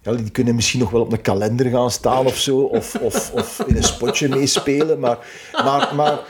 [0.02, 3.32] ja, die kunnen misschien nog wel op een kalender gaan staan of zo, of, of,
[3.34, 5.18] of in een spotje meespelen, maar,
[5.52, 6.20] maar, maar,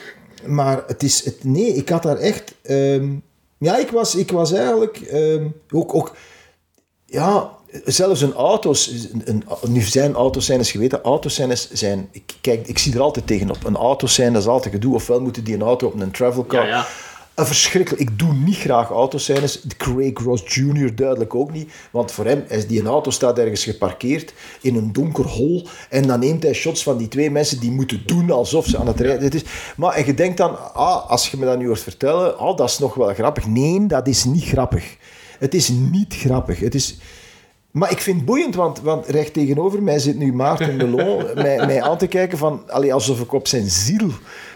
[0.47, 3.13] maar het is, het, nee, ik had daar echt, ehm,
[3.59, 6.15] ja, ik was, ik was eigenlijk ehm, ook, ook,
[7.07, 7.51] ja,
[7.85, 13.01] zelfs een auto's, een, nu zijn autoscènes geweten, autoscènes zijn, ik, kijk, ik zie er
[13.01, 13.65] altijd tegenop.
[13.65, 16.67] Een autoscène, dat is altijd gedoe, ofwel moeten die een auto op een travelcar.
[16.67, 16.87] Ja, ja.
[17.37, 18.03] Een verschrikkelijk.
[18.03, 19.63] Ik doe niet graag autoscènes.
[19.77, 20.95] Craig Ross Jr.
[20.95, 21.73] duidelijk ook niet.
[21.91, 25.67] Want voor hem is die een auto staat ergens geparkeerd in een donker hol.
[25.91, 28.87] En dan neemt hij shots van die twee mensen die moeten doen alsof ze aan
[28.87, 29.21] het rijden.
[29.21, 29.45] Dit is,
[29.77, 32.69] maar en je denkt dan, ah, als je me dat nu hoort vertellen, ah, dat
[32.69, 33.47] is nog wel grappig.
[33.47, 34.97] Nee, dat is niet grappig.
[35.39, 36.61] Het is niet grappig.
[36.61, 36.97] Het is...
[37.71, 41.67] Maar ik vind het boeiend, want, want recht tegenover mij zit nu Maarten Melon mij,
[41.67, 44.11] mij aan te kijken van, allee, alsof ik op zijn ziel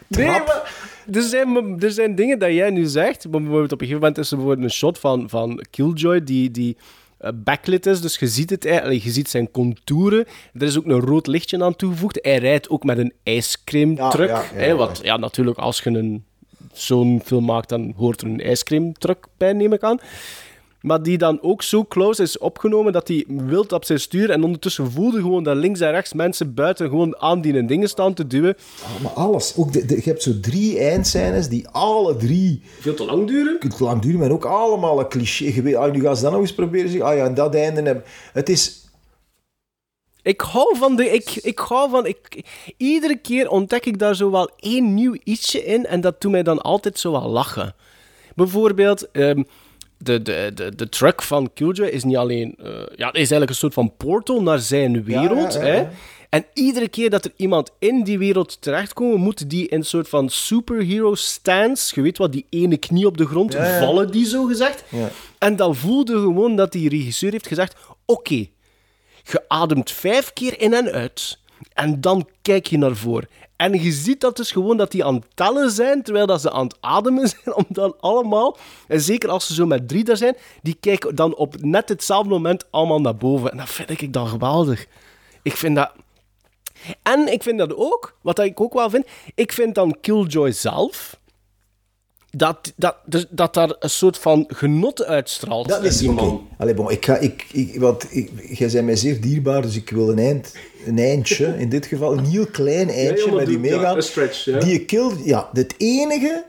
[0.07, 0.47] Nee, trap.
[0.47, 0.73] maar
[1.13, 3.31] er zijn, er zijn dingen dat jij nu zegt.
[3.31, 6.77] Bijvoorbeeld op een gegeven moment is er bijvoorbeeld een shot van, van Killjoy die, die
[7.19, 8.01] eh, backlit is.
[8.01, 10.27] Dus je ziet het eigenlijk, je ziet zijn contouren.
[10.53, 12.19] Er is ook een rood lichtje aan toegevoegd.
[12.23, 14.29] Hij rijdt ook met een ijscreamtruck.
[14.29, 14.75] Ja, ja, ja, hè, ja.
[14.75, 16.25] wat, ja, natuurlijk, als je een,
[16.73, 19.99] zo'n film maakt, dan hoort er een ijscreamtruck bij, neem ik aan.
[20.81, 24.45] Maar die dan ook zo close is opgenomen dat hij wild op zijn stuur en
[24.45, 28.27] ondertussen voelde gewoon dat links en rechts mensen buiten gewoon aan die dingen staan te
[28.27, 28.57] duwen.
[29.03, 29.55] Maar alles.
[29.57, 33.59] Ook de, de- je hebt zo drie eindscènes die alle drie Veel te lang duren.
[33.59, 35.45] te lang duren, maar ook allemaal een cliché.
[35.45, 36.91] Je weet, ah, nu gaan ze dat nog eens proberen.
[36.91, 38.05] Zeg, ah ja, en dat einde hebben.
[38.33, 38.85] Het is...
[40.23, 41.05] Ik hou van de.
[41.11, 42.07] Ik, ik hou van.
[42.07, 42.45] Ik,
[42.77, 45.87] iedere keer ontdek ik daar zo wel één nieuw ietsje in.
[45.87, 47.75] En dat doet mij dan altijd zo wel lachen.
[48.35, 49.11] Bijvoorbeeld.
[49.11, 49.43] ehm,
[50.03, 52.55] de, de, de, de truck van Killjoy is niet alleen.
[52.59, 55.53] eh, ja, is eigenlijk een soort van portal naar zijn wereld.
[55.53, 55.73] ja, ja.
[55.73, 55.87] Hè?
[56.29, 60.09] En iedere keer dat er iemand in die wereld terechtkomt, moet die in een soort
[60.09, 64.45] van superhero stance, je weet wat, die ene knie op de grond, vallen die zo
[64.45, 64.85] gezegd.
[64.89, 65.09] Ja.
[65.39, 67.75] En dan voelde gewoon dat die regisseur heeft gezegd:
[68.05, 68.47] Oké,
[69.25, 71.39] je ademt vijf keer in en uit.
[71.73, 73.29] En dan kijk je naar voren.
[73.61, 76.51] En je ziet dat dus gewoon dat die aan het tellen zijn, terwijl dat ze
[76.51, 78.57] aan het ademen zijn, om dan allemaal,
[78.89, 82.29] en zeker als ze zo met drie daar zijn, die kijken dan op net hetzelfde
[82.29, 83.51] moment allemaal naar boven.
[83.51, 84.87] En dat vind ik dan geweldig.
[85.43, 85.93] Ik vind dat...
[87.03, 91.20] En ik vind dat ook, wat ik ook wel vind, ik vind dan Killjoy zelf,
[92.31, 95.69] dat, dat, dat, dat daar een soort van genot uitstraalt.
[95.69, 96.23] Dat is die oké.
[96.23, 96.49] man.
[96.59, 99.91] Allee, bon, ik ga, ik, ik, want ik, jij bent mij zeer dierbaar, dus ik
[99.91, 100.55] wil een, eind,
[100.87, 103.97] een eindje, in dit geval een heel klein eindje met ja, meegaan.
[103.97, 104.59] een stretch, ja.
[104.59, 106.45] Die kill, ja, het enige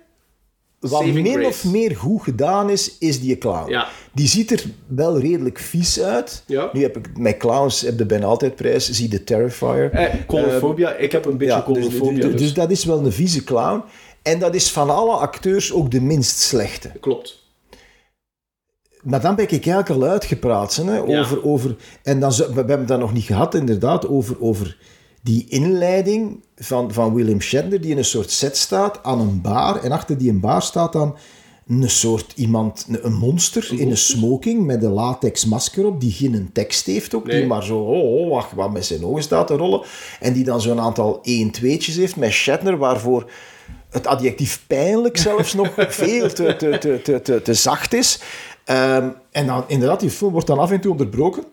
[0.80, 1.48] wat Saving min grace.
[1.48, 3.70] of meer goed gedaan is, is die clown.
[3.70, 3.88] Ja.
[4.14, 6.44] Die ziet er wel redelijk vies uit.
[6.46, 6.70] Ja.
[6.74, 8.90] Nu heb ik, met clowns heb je bijna altijd prijs.
[8.90, 9.92] Zie de Terrifier.
[9.92, 13.12] Eh, colofobia, ik heb een beetje Ja, dus, dus, dus- dus dat is wel een
[13.12, 13.84] vieze clown.
[14.22, 16.92] En dat is van alle acteurs ook de minst slechte.
[17.00, 17.40] Klopt.
[19.02, 20.76] Maar dan ben ik eigenlijk al uitgepraat.
[20.76, 21.20] Hè, Ja.
[21.20, 24.78] over, over, en dan, we hebben dat nog niet gehad, inderdaad, over, over
[25.24, 29.84] die inleiding van, van William Shatner, die in een soort set staat aan een bar.
[29.84, 31.18] En achter die een bar staat dan
[31.68, 36.12] een soort iemand, een, een monster in een smoking met een latex masker op, die
[36.12, 37.48] geen tekst heeft ook, die Nee.
[37.48, 39.82] maar zo, oh, oh, wacht, wat met zijn ogen staat te rollen.
[40.20, 43.32] En die dan zo'n aantal 1-2'tjes heeft met Shatner, waarvoor
[43.92, 45.74] het adjectief pijnlijk zelfs nog
[46.04, 48.22] veel te, te, te, te, zacht is.
[48.64, 51.44] Ehm, en dan inderdaad, die film wordt dan af en toe onderbroken.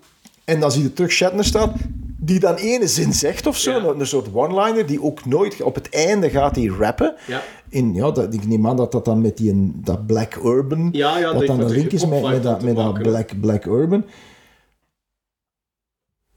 [0.44, 1.73] En dan zie je terug Shatner staan,
[2.20, 3.77] die dan ene zin zegt of zo.
[3.77, 5.62] Een, een soort one-liner, die ook nooit...
[5.62, 7.15] Op het einde gaat hij rappen.
[7.27, 7.43] Ja.
[7.69, 10.89] In, ja, dat, ik neem aan dat dat dan met die, dat Black Urban...
[10.93, 13.02] Ja, ja, dat dan een wat link is met, met, dat, met dat.
[13.02, 14.05] Black, Black Urban.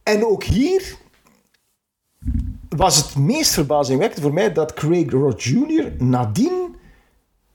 [0.03, 0.95] En ook hier
[2.77, 5.91] was het meest verbazingwekkend voor mij dat Craig Ross Jr.
[5.97, 6.75] nadien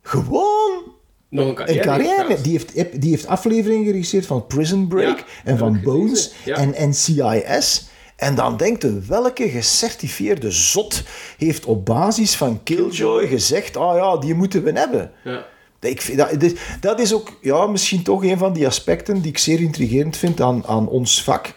[0.03, 0.83] gewoon
[1.29, 1.85] Nog een een carrière.
[1.85, 2.27] carrière...
[2.29, 6.57] heeft Die heeft, die heeft afleveringen geregisseerd van Prison Break Ja, en van Bones ja.
[6.57, 7.89] en NCIS.
[8.17, 11.03] En dan denkt je, welke gecertificeerde zot
[11.39, 15.13] heeft op basis van Killjoy gezegd, ah ja, die moeten we hebben.
[15.25, 15.47] Ja.
[15.81, 19.39] Ik vind dat, dat is ook ja, misschien toch een van die aspecten die ik
[19.39, 21.55] zeer intrigerend vind aan, aan ons vak.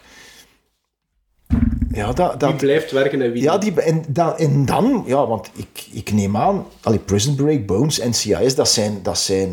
[1.92, 5.26] Ja, dat, Die dat, blijft werken en wie ja, die, en, dan, en dan, ja,
[5.26, 9.48] want ik, ik neem aan, allee, Prison Break, Bones, NCIS, dat zijn, dat zijn,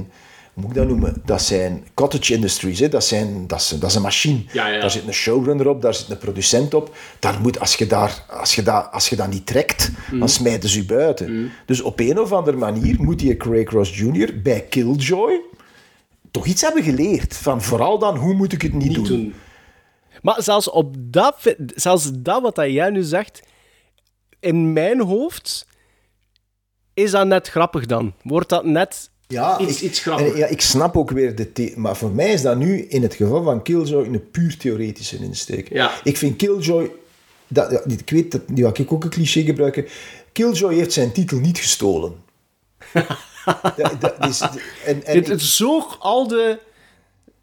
[0.54, 1.22] hoe moet ik dat noemen?
[1.26, 2.90] Dat zijn cottage industries, hè?
[2.90, 4.40] Dat, zijn, dat, is, dat is een machine.
[4.52, 4.80] Ja, ja.
[4.80, 6.96] Daar zit een showrunner op, daar zit een producent op.
[7.20, 10.20] Daar moet, als, je daar, als, je dat, als je dat niet trekt, Mm.
[10.20, 11.52] dan smijten ze je buiten.
[11.66, 14.42] Dus op een of andere manier moet die Craig Ross Jr.
[14.44, 15.42] bij Killjoy
[16.32, 17.36] toch iets hebben geleerd.
[17.36, 19.04] Van vooral dan, hoe moet ik het niet, doen?
[19.04, 19.34] doen.
[20.22, 23.41] Maar zelfs op dat, zelfs dat wat jij nu zegt,
[24.39, 25.65] in mijn hoofd
[26.94, 28.14] is dat net grappig dan.
[28.23, 30.38] Wordt dat net Ja, iets, ik, iets grappiger.
[30.38, 31.52] ja, ik snap ook weer de...
[31.52, 35.18] the- Maar voor mij is dat nu, in het geval van Killjoy, een puur theoretische
[35.18, 35.69] insteek.
[35.69, 35.91] Ja.
[36.03, 36.91] Ik vind Killjoy...
[37.48, 39.85] Dat, ja, ik weet, dat, nu ik ook een cliché gebruiken.
[40.31, 42.15] Killjoy heeft zijn titel niet gestolen.
[43.77, 44.41] dat, dat is,
[44.85, 46.60] en, en het, het zoog al de,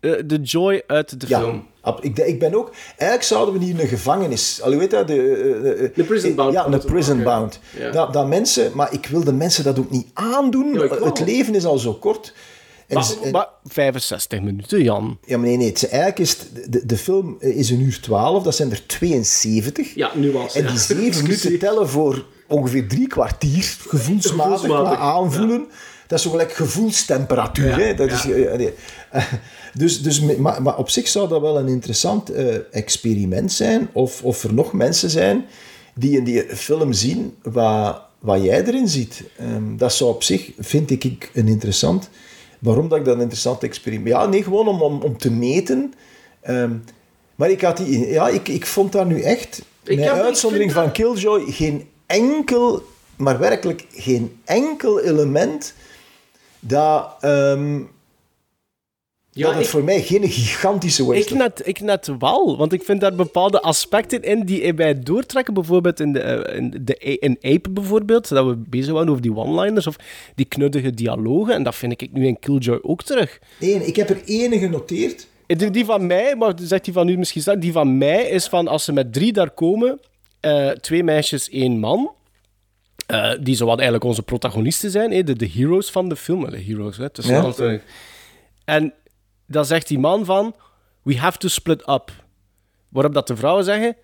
[0.01, 1.67] eh, de joy uit de ja, film.
[2.01, 2.71] Ik, ik ben ook...
[2.89, 4.61] Eigenlijk zouden we hier een gevangenis...
[4.63, 5.07] Allee, weet dat?
[5.07, 7.33] De, eh, eh, De prison bound Ja, een moeten prison maken.
[7.39, 7.59] bound.
[7.79, 7.91] Ja.
[7.91, 8.71] Dat, dat mensen...
[8.75, 10.73] Maar ik wil de mensen dat ook niet aandoen.
[10.75, 12.33] Ja, het leven is al zo kort.
[12.87, 15.19] En Maar, ze- en- maar 65 minuten, Jan.
[15.27, 15.67] Ja, maar nee, nee.
[15.69, 19.95] Het, eigenlijk is het- de, de film is een uur 12, dat zijn er 72.
[19.95, 20.59] Ja, nuance.
[20.59, 20.71] En ja.
[20.71, 25.67] die zeven minuten tellen voor ongeveer drie kwartier, gevoelsmatig, aanvoelen.
[26.07, 27.69] Dat is zo gelijk gevoelstemperatuur.
[27.69, 27.95] Ja, hè?
[27.95, 28.15] Dat ja.
[28.15, 28.73] is, eh, nee.
[29.75, 33.89] Dus, dus, maar, maar op zich zou dat wel een interessant eh, experiment zijn.
[33.93, 35.45] Of, of er nog mensen zijn
[35.95, 39.23] die in die film zien wat, wat jij erin ziet.
[39.37, 42.09] Ehm, dat zou op zich, vind ik, ik, een interessant...
[42.59, 44.09] Waarom dat ik dat een interessant experiment...
[44.09, 45.95] Ja, nee, gewoon om, om, om te meten.
[46.41, 46.73] Ehm,
[47.35, 50.93] maar ik, had die, ja, ik, ik vond daar nu echt, Ik met uitzondering van
[50.93, 52.83] Killjoy, geen enkel,
[53.17, 55.75] maar werkelijk geen enkel element
[56.67, 57.79] dat, ehm,
[59.31, 62.73] Ja, dat het ik- voor mij geen gigantische Ik western net, ik net wel, want
[62.73, 65.55] ik vind daar bepaalde aspecten in die mij doortrekken.
[65.55, 69.37] Bijvoorbeeld in, de, eh, in, de, in Ape bijvoorbeeld, dat we bezig waren over die
[69.37, 69.97] one-liners of
[70.35, 71.55] die knuddige dialogen.
[71.55, 73.39] En dat vind ik nu in Killjoy ook terug.
[73.61, 75.27] Nee, ik heb er ene genoteerd.
[75.47, 78.69] Die, van mij, maar zegt die van u misschien straks, die van mij is van
[78.69, 80.01] als ze met drie daar komen,
[80.41, 82.11] eh, twee meisjes, één man.
[83.07, 86.51] Eh, die zowat eigenlijk onze protagonisten zijn, hè, de, de heroes van de film.
[86.51, 87.79] De heroes, hè, tussen Ja.
[88.65, 88.93] En
[89.47, 90.55] dan zegt die man van,
[91.03, 92.11] we have to split up.
[92.89, 93.97] Waarop dat de vrouwen zeggen,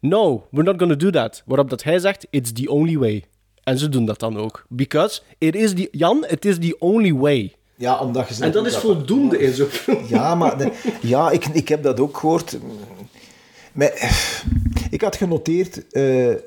[0.00, 1.42] no, we're not gonna do that.
[1.46, 3.24] Waarop dat hij zegt, it's the only way.
[3.62, 4.64] En ze doen dat dan ook.
[4.68, 7.54] Because it is the, Jan, it is the only way.
[7.76, 10.04] Ja, omdat je En dat is voldoende in zo'n film.
[10.08, 12.58] Ja, maar de- ja, ik, ik heb dat ook gehoord.
[13.72, 14.10] Maar, eh,
[14.94, 16.38] ik had genoteerd, eh, eh,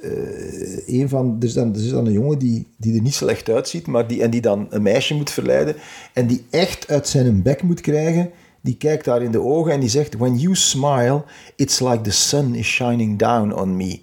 [0.86, 3.50] een van, er, is dan, er is dan een jongen die, die er niet slecht
[3.50, 5.76] uitziet, maar die, en die dan een meisje moet verleiden,
[6.14, 9.80] en die echt uit zijn bek moet krijgen, die kijkt daar in de ogen en
[9.80, 11.24] die zegt, when you smile,
[11.56, 14.00] it's like the sun is shining down on me.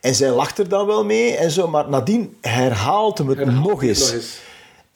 [0.00, 3.82] En zij lacht er dan wel mee en zo, maar nadien herhaalt hem het nog
[3.82, 4.14] eens.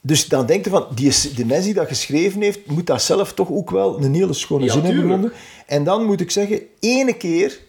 [0.00, 3.32] Dus dan denkt je van, die, de mens die dat geschreven heeft, moet dat zelf
[3.32, 5.32] toch ook wel een hele schone Ja, zin hebben gevonden.
[5.66, 7.64] En dan moet ik zeggen, ene keer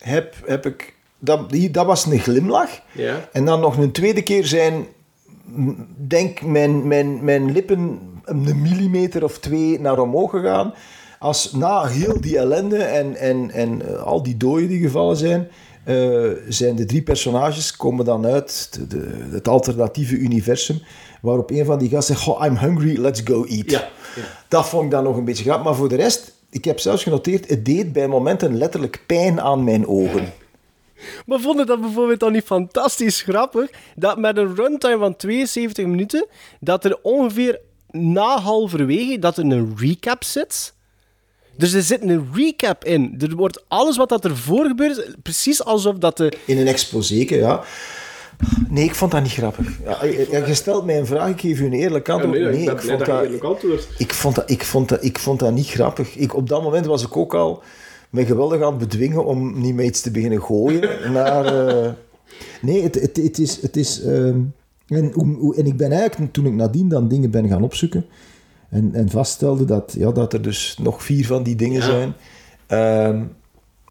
[0.00, 0.94] heb, heb ik...
[1.18, 2.70] Dat, die, dat was een glimlach.
[2.92, 3.28] Ja.
[3.32, 4.86] En dan nog een tweede keer zijn,
[5.96, 10.74] denk mijn, mijn, mijn lippen een millimeter of twee naar omhoog gegaan.
[11.18, 15.48] Als na heel die ellende en, en, en eh, al die doden die gevallen zijn,
[15.84, 20.82] eh, zijn de drie personages komen dan uit de, de- het alternatieve universum,
[21.22, 23.70] waarop een van die gasten zegt, "Goh, I'm hungry, let's go eat.
[23.70, 23.88] Ja,
[24.48, 25.64] Dat vond ik dan nog een beetje grappig.
[25.64, 29.64] Maar voor de rest, ik heb zelfs genoteerd, het deed bij momenten letterlijk pijn aan
[29.64, 30.32] mijn ogen.
[31.26, 33.70] Maar vonden dat bijvoorbeeld dan niet fantastisch grappig?
[33.96, 36.26] Dat met een runtime van 72 minuten,
[36.60, 37.60] dat er ongeveer
[37.90, 40.74] na halverwege dat er een recap zit.
[41.56, 43.14] Dus er zit een recap in.
[43.18, 46.32] Er wordt alles wat dat ervoor gebeurt, precies alsof dat de...
[46.44, 47.64] In een exposé, ja.
[48.68, 49.78] Nee, ik vond dat niet grappig.
[49.84, 52.38] Ja, je, je stelt mij een vraag, ik geef u een eerlijk antwoord.
[52.38, 53.42] Ja, nee, nee, ik vond dat eerlijk
[53.98, 56.16] ik vond dat, ik vond dat, ik vond dat niet grappig.
[56.16, 57.62] Ik, op dat moment was ik ook al
[58.10, 60.88] me geweldig aan het bedwingen om niet meer iets te beginnen gooien.
[61.12, 61.90] naar, eh,
[62.62, 63.62] nee, het, het, het is...
[63.62, 64.38] Het is ehm,
[64.88, 68.06] en, hoe- hoe- en ik ben eigenlijk, toen ik nadien dan dingen ben gaan opzoeken,
[68.68, 71.86] en, en vaststelde dat, ja, dat er dus nog vier van die dingen Ja.
[71.86, 72.12] zijn.
[72.66, 73.22] Ehm,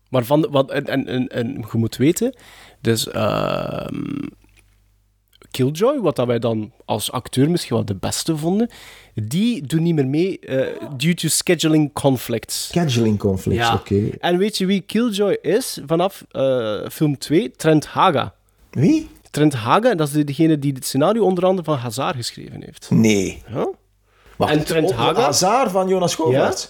[0.10, 2.36] Maar van, wat, en, en, en, en je moet weten,
[2.82, 3.96] dus ehm,
[5.64, 8.70] Killjoy, wat dat wij dan als acteur misschien wel de beste vonden,
[9.14, 10.68] die doen niet meer mee eh,
[10.98, 12.68] due to scheduling conflicts.
[12.68, 13.74] scheduling conflicts, Ja.
[13.74, 14.10] oké.
[14.20, 17.52] En weet je wie Killjoy is vanaf eh, film 2?
[17.52, 18.34] Trent Haga.
[18.72, 19.10] Wie?
[19.32, 22.88] Trent Haga, dat is degene die het scenario onder andere van Hazard geschreven heeft.
[22.92, 23.44] Nee.
[23.54, 23.70] Ja?
[24.36, 25.22] Wacht, En Trent op- Haga?
[25.22, 26.70] Hazard van Jonas Govaerts?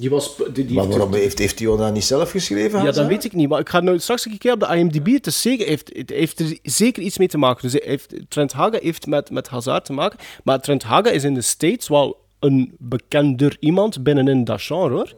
[0.00, 0.36] Die was...
[0.36, 2.82] Die, die Maar heeft- waarom heeft, heeft hij dat niet zelf geschreven?
[2.84, 3.48] Ja, dat weet ik niet.
[3.48, 5.06] Maar ik ga nou straks een keer op de IMDb.
[5.06, 7.70] Het, is zeker, heeft, het heeft er zeker iets mee te maken.
[7.70, 10.18] Dus heeft, Trent Haga heeft met, met Hazard te maken.
[10.44, 15.12] Maar Trent Haga is in de States wel een bekender iemand binnenin dat genre, hoor.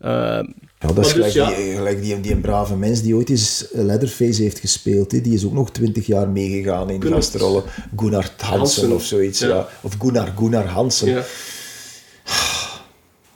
[0.00, 0.44] Ehm,
[0.80, 1.46] Ja, dat is dus gelijk, ja.
[1.56, 5.12] die, gelijk die, die een brave mens die ooit eens Leatherface heeft gespeeld.
[5.12, 5.20] Hè.
[5.20, 7.14] Die is ook nog twintig jaar meegegaan in Klopt.
[7.14, 7.62] gastrollen.
[7.96, 8.92] Gunnar Hansen, Hansen.
[8.92, 9.38] of zoiets.
[9.38, 9.48] Ja.
[9.48, 9.68] Ja.
[9.80, 11.24] Of Gunnar, Gunnar Hansen.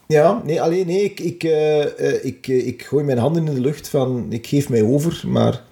[0.07, 0.43] Ja.
[0.45, 1.83] Nee, alleen nee, ik, ik, eh,
[2.15, 5.23] eh, ik, eh, ik gooi mijn handen in de lucht van ik geef mij over,
[5.27, 5.63] maar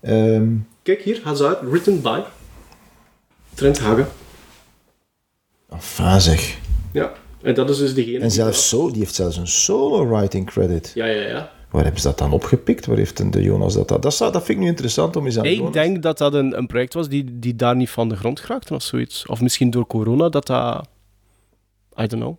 [0.00, 0.52] ehm,
[0.82, 2.20] Kijk hier, Hazard, written by
[3.54, 4.08] Trent Haga.
[5.70, 6.58] enfin zeg.
[6.92, 7.12] Ja,
[7.42, 8.14] en dat is dus degene...
[8.16, 10.92] En die- zelfs zo, die heeft zelfs een solo writing credit.
[10.94, 11.52] Ja, ja, ja.
[11.70, 12.86] Waar hebben ze dat dan opgepikt?
[12.86, 14.02] Waar heeft de Jonas dat?
[14.02, 16.34] Dat, zou- dat vind ik nu interessant om eens aan Ik Jonas- denk dat dat
[16.34, 19.26] een, een project was die, die daar niet van de grond geraakte of zoiets.
[19.26, 20.88] Of misschien door corona dat dat...
[22.00, 22.36] I don't know.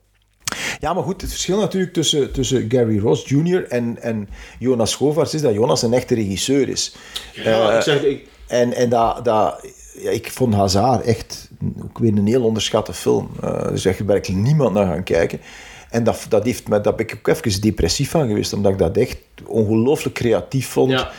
[0.79, 3.67] Ja, maar goed, het verschil natuurlijk tussen, tussen Gary Ross Jr.
[3.67, 4.29] en, en
[4.59, 6.95] Jonas Govaerts is dat Jonas een echte regisseur is.
[7.33, 8.03] Ja, Eh, ik zeg...
[8.03, 9.65] Ik, En, en dat, dat,
[9.99, 11.49] ja, ik vond Hazard echt
[11.83, 13.29] ook weer een heel onderschatte film.
[13.41, 15.39] Eh er is echt werkelijk niemand naar gaan kijken.
[15.89, 18.77] En dat, dat heeft me, daar ben ik ook even depressief van geweest, omdat ik
[18.77, 20.91] dat echt ongelooflijk creatief vond.
[20.91, 21.11] Ja.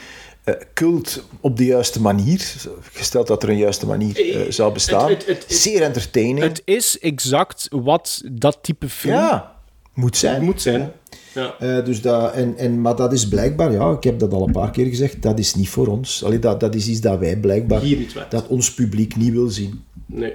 [0.46, 2.54] Eh, cult op de juiste manier,
[2.92, 5.08] gesteld dat er een juiste manier eh, zou bestaan.
[5.10, 6.38] het- het- het- Zeer entertaining.
[6.40, 9.56] het is exact wat dat type film ja,
[9.94, 10.44] moet zijn.
[10.44, 10.92] moet zijn.
[11.34, 11.54] Ja.
[11.58, 14.52] Eh, dus dat, en, en, maar dat is blijkbaar, ja, ik heb dat al een
[14.52, 16.24] paar keer gezegd, dat is niet voor ons.
[16.24, 18.30] Allee, dat, dat is iets dat wij blijkbaar, Hier niet werkt.
[18.30, 19.84] dat ons publiek niet wil zien.
[20.06, 20.34] Nee.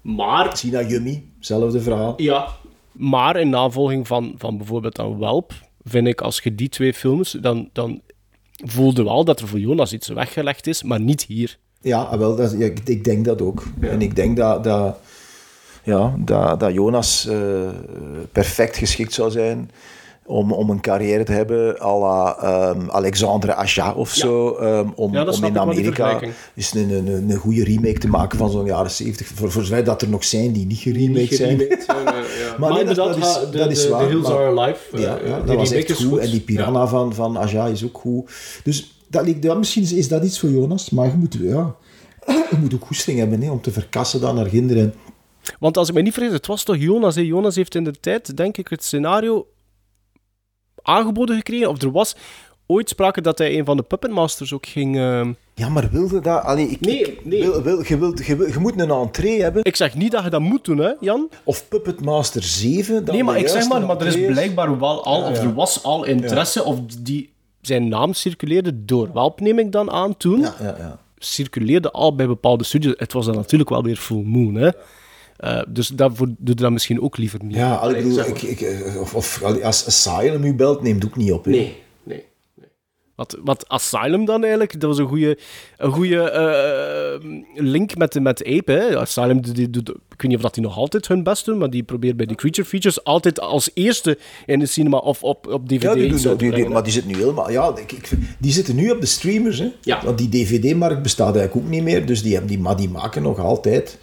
[0.00, 0.56] Maar...
[0.56, 2.14] Sina Yummy, hetzelfde verhaal.
[2.16, 2.48] Ja.
[2.92, 5.52] Maar in navolging van, van bijvoorbeeld dan Welp,
[5.84, 8.00] vind ik als je die twee films, dan, dan
[8.62, 11.58] voelde wel dat er voor Jonas iets weggelegd is, maar niet hier.
[11.80, 13.64] Ja, ah, wel, dat, ja, ik, ik denk dat ook.
[13.80, 14.98] En ik denk dat, dat,
[15.82, 17.68] ja, dat, dat Jonas eh,
[18.32, 19.70] perfect geschikt zou zijn
[20.26, 24.54] om, om een carrière te hebben à la ehm, Alexandre Aja of zo.
[24.56, 26.20] ehm, om Ja, dat om in Amerika
[26.54, 29.26] eens een, een, een, een goede remake te maken van zo'n jaren 70.
[29.26, 31.56] Voor, voor zover dat er nog zijn die niet geremaked zijn.
[31.58, 32.56] geremaked zijn, eh, ja.
[32.60, 34.00] Maar, nee, dat, dat is, ha- de, dat is de, waar.
[34.02, 34.78] The Hills maar- Are Alive.
[34.96, 36.18] eh, Ja, ja, die dat was echt is goed.
[36.18, 38.30] En die Piranha van, van Aja is ook goed.
[38.64, 41.74] Dus dat, lijkt- ja, misschien is dat iets voor Jonas, maar je moet, ja,
[42.50, 44.94] je moet ook goesting hebben hè, om te verkassen dan naar kinderen.
[45.58, 47.14] Want als ik me niet vergis, het was toch Jonas.
[47.14, 47.20] Hè?
[47.20, 49.46] Jonas heeft in de tijd, denk ik, het scenario
[50.82, 51.68] aangeboden gekregen.
[51.68, 52.16] Of er was
[52.66, 54.96] ooit sprake dat hij een van de Puppet Masters ook ging...
[54.96, 56.42] eh, Ja, maar wilde dat...
[56.42, 57.40] Allee, ik, Nee, ik- nee.
[57.40, 59.64] Wil, wil, je, wilt, je, wil- je moet een entree hebben.
[59.64, 61.28] Ik zeg niet dat je dat moet doen, hè, Jan.
[61.44, 63.04] Of Puppet Master 7.
[63.04, 65.42] dan Nee, maar ik zeg maar, maar er is blijkbaar wel al, Ja, of ja.
[65.42, 70.16] er was al interesse, of die, zijn naam circuleerde door Welp, neem ik dan aan
[70.16, 70.40] toen.
[70.40, 70.98] Ja, ja, ja.
[71.18, 72.94] Circuleerde al bij bepaalde studios.
[72.96, 74.68] Het was dan natuurlijk wel weer full moon, hè.
[75.36, 77.56] Eh, dus daarvoor doe je dat misschien ook liever niet.
[77.56, 81.46] Ja, ik bedoel, ik, eh, of, als Asylum u belt, neemt ook niet op.
[81.46, 82.24] Nee, nee, nee.
[83.14, 84.80] Wat, wat Asylum dan eigenlijk?
[84.80, 85.38] Dat was een goede,
[85.76, 88.72] een goede eh, link met, met Ape.
[88.72, 88.98] Hè?
[88.98, 91.58] Asylum die, die doet, ik weet niet of dat die nog altijd hun best doen,
[91.58, 95.46] maar die probeert bij die Creature Features altijd als eerste in de cinema of op,
[95.46, 97.50] op DVD Ja, die doen dat, die, maar die zitten nu helemaal...
[97.50, 99.58] Ja, ik, ik, die zitten nu op de streamers.
[99.58, 99.72] Hè?
[99.80, 100.04] Ja.
[100.04, 102.06] Want die DVD-markt bestaat eigenlijk ook niet meer.
[102.06, 103.98] Dus die, hebben die, maar die maken nog altijd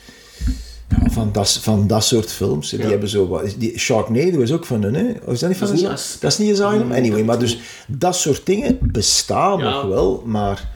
[0.89, 2.69] van, dat, van dat soort films.
[2.69, 3.55] Die hebben zo wat...
[3.57, 5.11] Die Sharknado is ook van hun, hè?
[5.25, 6.19] Of is dat niet van Dat is hun?
[6.19, 6.91] Dat is niet Asylum?
[6.91, 9.69] Anyway, maar dus dat soort dingen bestaan Ja.
[9.69, 10.69] nog wel, maar...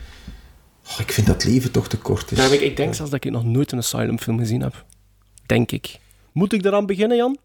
[0.87, 2.37] oh, ik vind dat leven toch te kort is.
[2.37, 4.85] Ja, ik, ik denk zelfs dat ik nog nooit een Asylum film gezien heb.
[5.45, 5.99] Denk ik.
[6.31, 7.37] Moet ik daaraan beginnen, Jan?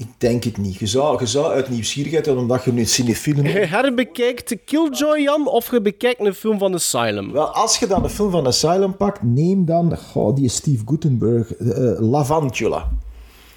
[0.00, 0.76] Ik denk het niet.
[0.76, 3.44] Je zou, je zou uit nieuwsgierigheid, omdat je nu cinefielen...
[3.44, 7.32] Je herbekijkt Killjoy, Jan, of je bekijkt een film van Asylum?
[7.32, 11.54] Wel, als je dan een film van Asylum pakt, neem dan goh, die Steve Gutenberg,
[11.54, 12.88] eh, Lavantula.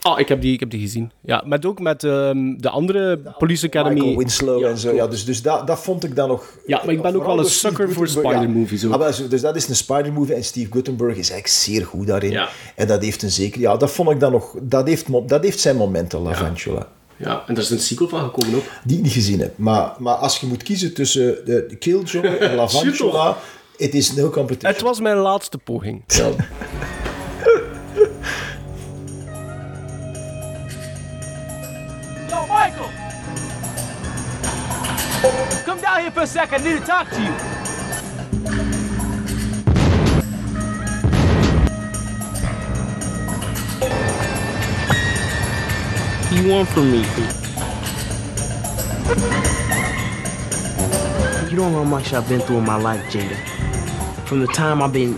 [0.04, 1.12] Oh, ik heb die, ik heb die gezien.
[1.22, 3.94] Ja, met ook met ehm, de andere Police Academy.
[3.94, 4.94] Michael Winslow en zo.
[4.94, 6.58] Ja, dus dus dat, dat vond ik dan nog...
[6.66, 8.12] Ja, maar ik ben ook wel een sucker voor ja.
[8.12, 8.86] Spider-movies.
[8.86, 8.94] ook.
[8.94, 12.32] Ah, dus dat is een Spider-movie en Steve Guttenberg is eigenlijk zeer goed daarin.
[12.32, 12.50] Ja.
[12.76, 13.62] En dat heeft een zeker...
[13.62, 14.56] Ja, dat vond ik dan nog...
[14.62, 16.88] Dat heeft, dat heeft zijn momenten, Lavantula.
[17.18, 18.64] Ja, en er is een sequel van gekomen ook.
[18.84, 19.58] Die ik niet gezien heb.
[19.58, 23.38] Maar, maar als je moet kiezen tussen de de Killjoy en Lavantula...
[23.78, 24.72] Het is no competition.
[24.72, 26.04] Het was mijn laatste poging.
[26.08, 26.30] Ja.
[32.54, 32.92] Michael!
[35.66, 36.54] Come down here for a sec.
[36.54, 37.54] I need to talk to you.
[46.44, 47.00] you want from me?
[51.50, 53.36] You don't know how much I've been through in my life, Jada.
[54.28, 55.18] From the time I've been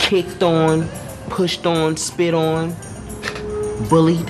[0.00, 0.88] kicked on,
[1.28, 2.74] pushed on, spit on,
[3.88, 4.28] bullied,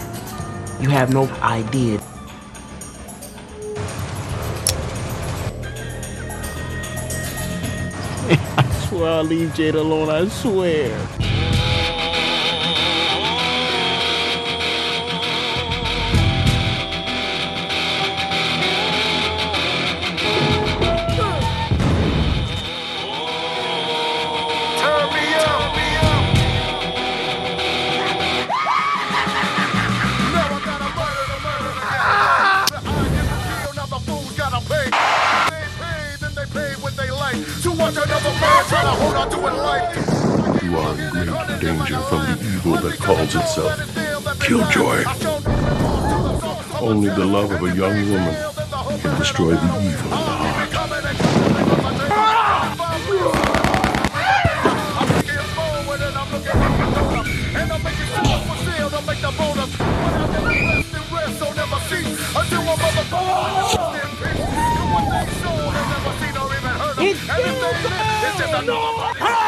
[0.80, 2.00] you have no idea.
[8.58, 11.15] I swear I'll leave Jade alone, I swear.
[44.46, 45.02] Killjoy.
[46.80, 48.34] Only the love of a young woman
[49.00, 50.66] can destroy the evil in the heart.
[66.98, 67.26] It's
[68.66, 69.45] You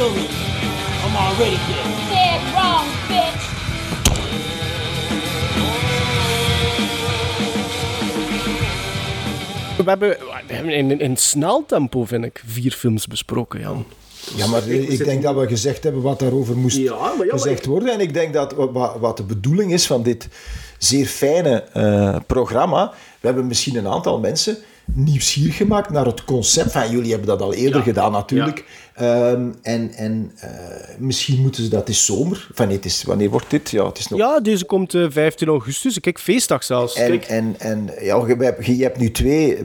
[0.00, 0.26] kill me.
[1.04, 1.88] I'm already dead.
[2.12, 3.44] Dead wrong, bitch.
[9.76, 10.08] We hebben,
[10.46, 13.84] we hebben in, in snel tempo, vind ik, vier films besproken, Jan.
[14.36, 17.26] Ja, maar ik denk dat we gezegd hebben wat daarover moest Ja, maar ja, maar
[17.28, 17.92] gezegd ik- worden.
[17.92, 20.28] En ik denk dat wat, wat de bedoeling is van dit
[20.78, 22.92] zeer fijne eh, programma...
[23.20, 24.56] We hebben misschien een aantal mensen
[24.94, 26.72] nieuwsgierig gemaakt naar het concept.
[26.72, 28.64] Van, jullie hebben dat al eerder gedaan natuurlijk.
[28.94, 30.50] Ehm, en en eh,
[30.98, 32.48] misschien moeten ze dat is zomer.
[32.52, 33.70] Van, nee, het is, wanneer wordt dit?
[33.70, 34.18] Ja, het is nog...
[34.18, 36.00] Ja, deze komt eh, 15 augustus.
[36.00, 36.94] Kijk, feestdag zelfs.
[36.94, 37.24] En, Kijk.
[37.24, 39.62] en, en ja, je, hebt- je hebt nu twee, eh,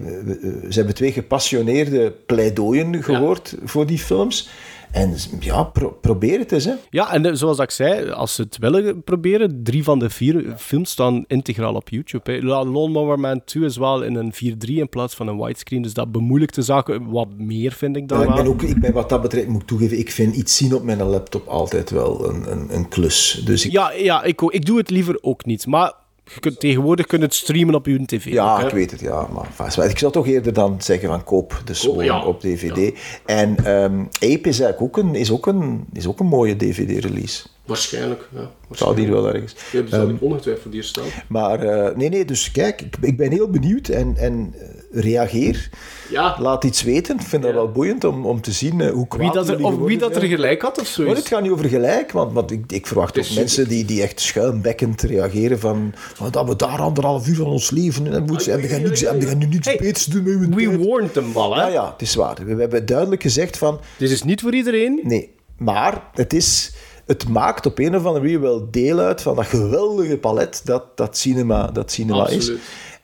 [0.70, 4.50] ze hebben twee gepassioneerde pleidooien gehoord voor die films.
[4.96, 6.66] En ja, pro- probeer het eens.
[6.66, 6.74] Hè.
[6.90, 10.54] Ja, en eh, zoals ik zei, als ze het willen proberen, drie van de vier
[10.58, 12.32] films staan integraal op YouTube.
[12.32, 12.40] Hè.
[12.42, 15.94] La- Lawnmower Man 2 is wel in een 4.3 in plaats van een widescreen, dus
[15.94, 18.44] dat bemoeilijkt de zaken wat meer, vind ik dan Ja, ik wel.
[18.44, 20.84] ben ook, ik ben wat dat betreft, moet ik toegeven, ik vind iets zien op
[20.84, 23.42] mijn laptop altijd wel een, een, een klus.
[23.46, 25.94] Dus ik, Ja, ja ik, ik doe het liever ook niet, maar
[26.34, 28.26] je kunt, tegenwoordig kun je het streamen op je tv.
[28.26, 29.28] Ja, ook, ik weet het, ja.
[29.58, 32.26] Maar ik zou toch eerder dan zeggen van koop de ja.
[32.26, 33.00] op DVD.
[33.26, 37.48] En ehm Ape is eigenlijk ook een, is ook een, is ook een mooie DVD-release.
[37.66, 38.52] Waarschijnlijk, ja.
[38.72, 39.56] Staat hier wel ergens.
[39.72, 41.06] Ja, die zal ik ongetwijfeld hier staan.
[41.28, 44.54] Maar eh, nee, nee, dus kijk, ik, ik ben heel benieuwd en, en
[44.96, 45.70] reageer.
[46.10, 46.36] Ja.
[46.40, 47.16] Laat iets weten.
[47.16, 49.64] Ik vind dat wel boeiend om, om te zien eh, hoe kwaad Wie dat er,
[49.66, 51.20] of wie dat er gelijk had of Maar zoiets.
[51.20, 54.20] het gaat niet over gelijk, want, want ik, ik verwacht ook mensen die, die echt
[54.20, 55.94] schuimbekkend reageren van,
[56.32, 59.20] dat we daar anderhalf uur van ons leven en moeten en we gaan, niks, en
[59.20, 60.86] we gaan nu niks beters doen met hun We tijd.
[60.88, 61.62] warned them wel, hè?
[61.62, 62.36] Ja, ja, het is waar.
[62.46, 63.80] We, we hebben duidelijk gezegd van...
[63.98, 65.00] Dit is niet voor iedereen.
[65.04, 66.74] Nee, maar het, is,
[67.06, 70.98] het maakt op een of andere manier wel deel uit van dat geweldige palet dat,
[70.98, 72.52] dat cinema, dat cinema is.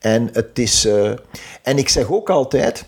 [0.01, 1.11] En, het is eh,
[1.63, 2.85] en ik zeg ook altijd...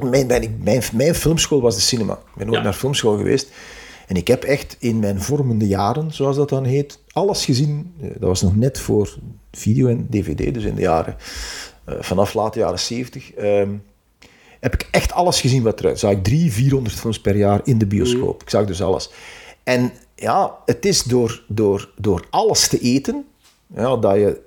[0.00, 2.12] Mijn, mijn, mijn, mijn filmschool was de cinema.
[2.12, 2.62] Ik ben Ja.
[2.62, 3.48] naar filmschool geweest.
[4.06, 7.94] En ik heb echt in mijn vormende jaren, zoals dat dan heet, alles gezien.
[8.00, 9.18] Eh, Dat was nog net voor
[9.52, 11.16] video en dvd, dus in de jaren...
[11.84, 13.32] eh, vanaf late jaren 70.
[13.34, 13.70] ehm,
[14.60, 15.98] heb ik echt alles gezien wat eruit.
[15.98, 18.42] Zag ik drie, 400 films per jaar in de bioscoop.
[18.42, 19.10] Ik zag dus alles.
[19.64, 23.24] En ja, het is door, door, door alles te eten,
[23.74, 24.40] ja, dat je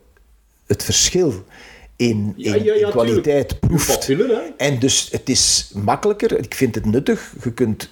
[0.67, 1.33] het verschil
[1.95, 4.09] in, Ja, in, ja, ja, in kwaliteit proeft.
[4.57, 6.37] En dus het is makkelijker.
[6.37, 7.33] Ik vind het nuttig.
[7.43, 7.89] Je kunt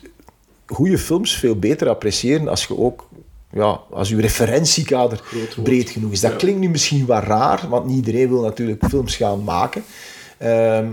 [0.66, 3.08] goede films veel beter appreciëren als je ook
[3.54, 5.22] ja, als je referentiekader
[5.64, 6.20] breed genoeg is.
[6.20, 9.84] Dat klinkt nu misschien wat raar, want niet iedereen wil natuurlijk films gaan maken.
[10.38, 10.88] Ehm,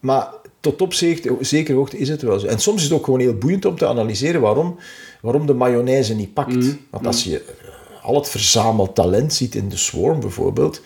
[0.00, 0.28] maar
[0.60, 2.46] tot op zeker, zekere hoogte is het wel zo.
[2.46, 4.76] En soms is het ook gewoon heel boeiend om te analyseren waarom,
[5.20, 6.54] waarom de mayonaise niet pakt.
[6.54, 6.78] Mm.
[6.90, 10.80] Want als je eh, al het verzameld talent ziet in The Swarm bijvoorbeeld,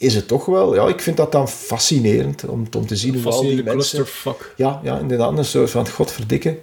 [0.00, 0.74] is het toch wel...
[0.74, 3.72] Ja, ik vind dat dan fascinerend om, om te zien hoe al die mensen...
[3.72, 4.54] clusterfuck.
[4.56, 5.38] Ja, ja, inderdaad.
[5.38, 6.58] Een soort van, godverdikke.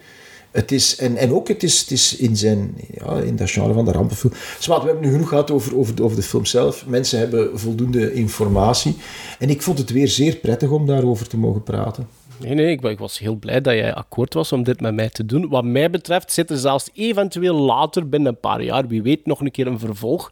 [0.52, 3.74] Het is, en, en ook, het is, het is in, zijn, ja, in dat genre
[3.74, 4.34] van de rampenfilm.
[4.60, 6.86] Zwaar, we hebben nu genoeg gehad over, over, over de film zelf.
[6.86, 8.98] Mensen hebben voldoende informatie.
[9.40, 12.08] En ik vond het weer zeer prettig om daarover te mogen praten.
[12.40, 14.96] Nee, nee, ik, wa- ik was heel blij dat jij akkoord was om dit met
[14.96, 15.50] mij te doen.
[15.50, 19.40] Wat mij betreft zit er zelfs eventueel later, binnen een paar jaar, wie weet, nog
[19.42, 20.32] een keer een vervolg.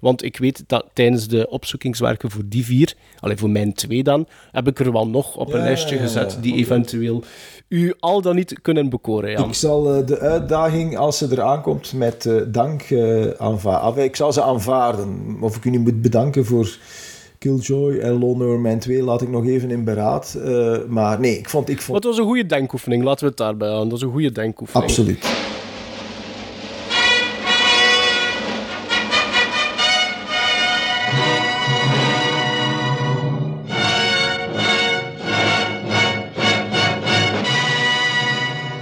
[0.00, 4.26] Want ik weet dat tijdens de opzoekingswerken voor die vier, alleen voor mijn twee dan,
[4.52, 6.40] heb ik er wel nog op een Ja, lijstje ja, gezet ja.
[6.40, 7.22] die eventueel
[7.68, 9.48] u al dan niet kunnen bekoren, Jan.
[9.48, 14.04] Ik zal eh, de uitdaging, als ze eraan komt, met eh, dank eh aanvaarden.
[14.04, 15.36] Ik zal ze aanvaarden.
[15.40, 16.76] Of ik u moet bedanken voor
[17.44, 20.34] Killjoy en Lone Number Man 2, laat ik nog even in beraad.
[20.44, 21.68] Eh, maar nee, ik vond...
[21.68, 21.88] Ik vond...
[21.88, 23.88] Maar het was een goede denkoefening, laten we het daarbij houden.
[23.88, 24.90] Dat was een goede denkoefening.
[24.90, 25.53] Absoluut.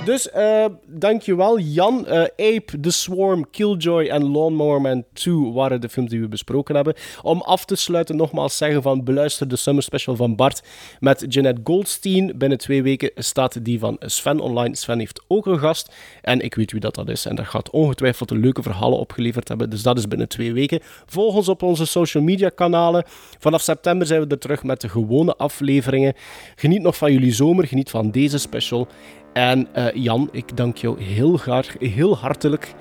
[0.04, 2.06] Dus eh dankjewel Jan.
[2.06, 6.74] Eh, Ape, The Swarm, Killjoy en Lawnmower Man 2 waren de films die we besproken
[6.74, 6.94] hebben.
[7.22, 10.62] Om af te sluiten nogmaals zeggen van beluister de Summer Special van Bart
[11.00, 12.32] met Jeanette Goldstein.
[12.38, 14.76] Binnen twee weken staat die van Sven online.
[14.76, 17.26] Sven heeft ook een gast en ik weet wie dat, dat is.
[17.26, 19.70] En dat gaat ongetwijfeld leuke verhalen opgeleverd hebben.
[19.70, 20.80] Dus dat is binnen twee weken.
[21.06, 23.04] Volg ons op onze social media kanalen.
[23.38, 26.14] Vanaf september zijn we er terug met de gewone afleveringen.
[26.56, 28.88] Geniet nog van jullie zomer, geniet van deze special.
[29.32, 32.74] En eh, Jan, ik dank jou heel graag, heel hartelijk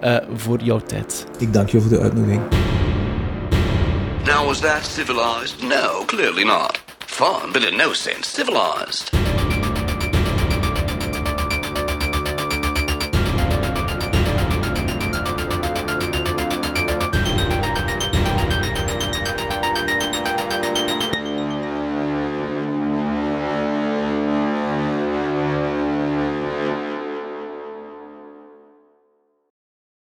[0.00, 1.26] eh, voor jouw tijd.
[1.38, 2.42] Ik dank je voor de uitnodiging.
[4.24, 5.62] Now, was that civilized?
[5.62, 6.80] No, clearly not.
[6.98, 9.10] Fun, but in no sense civilized.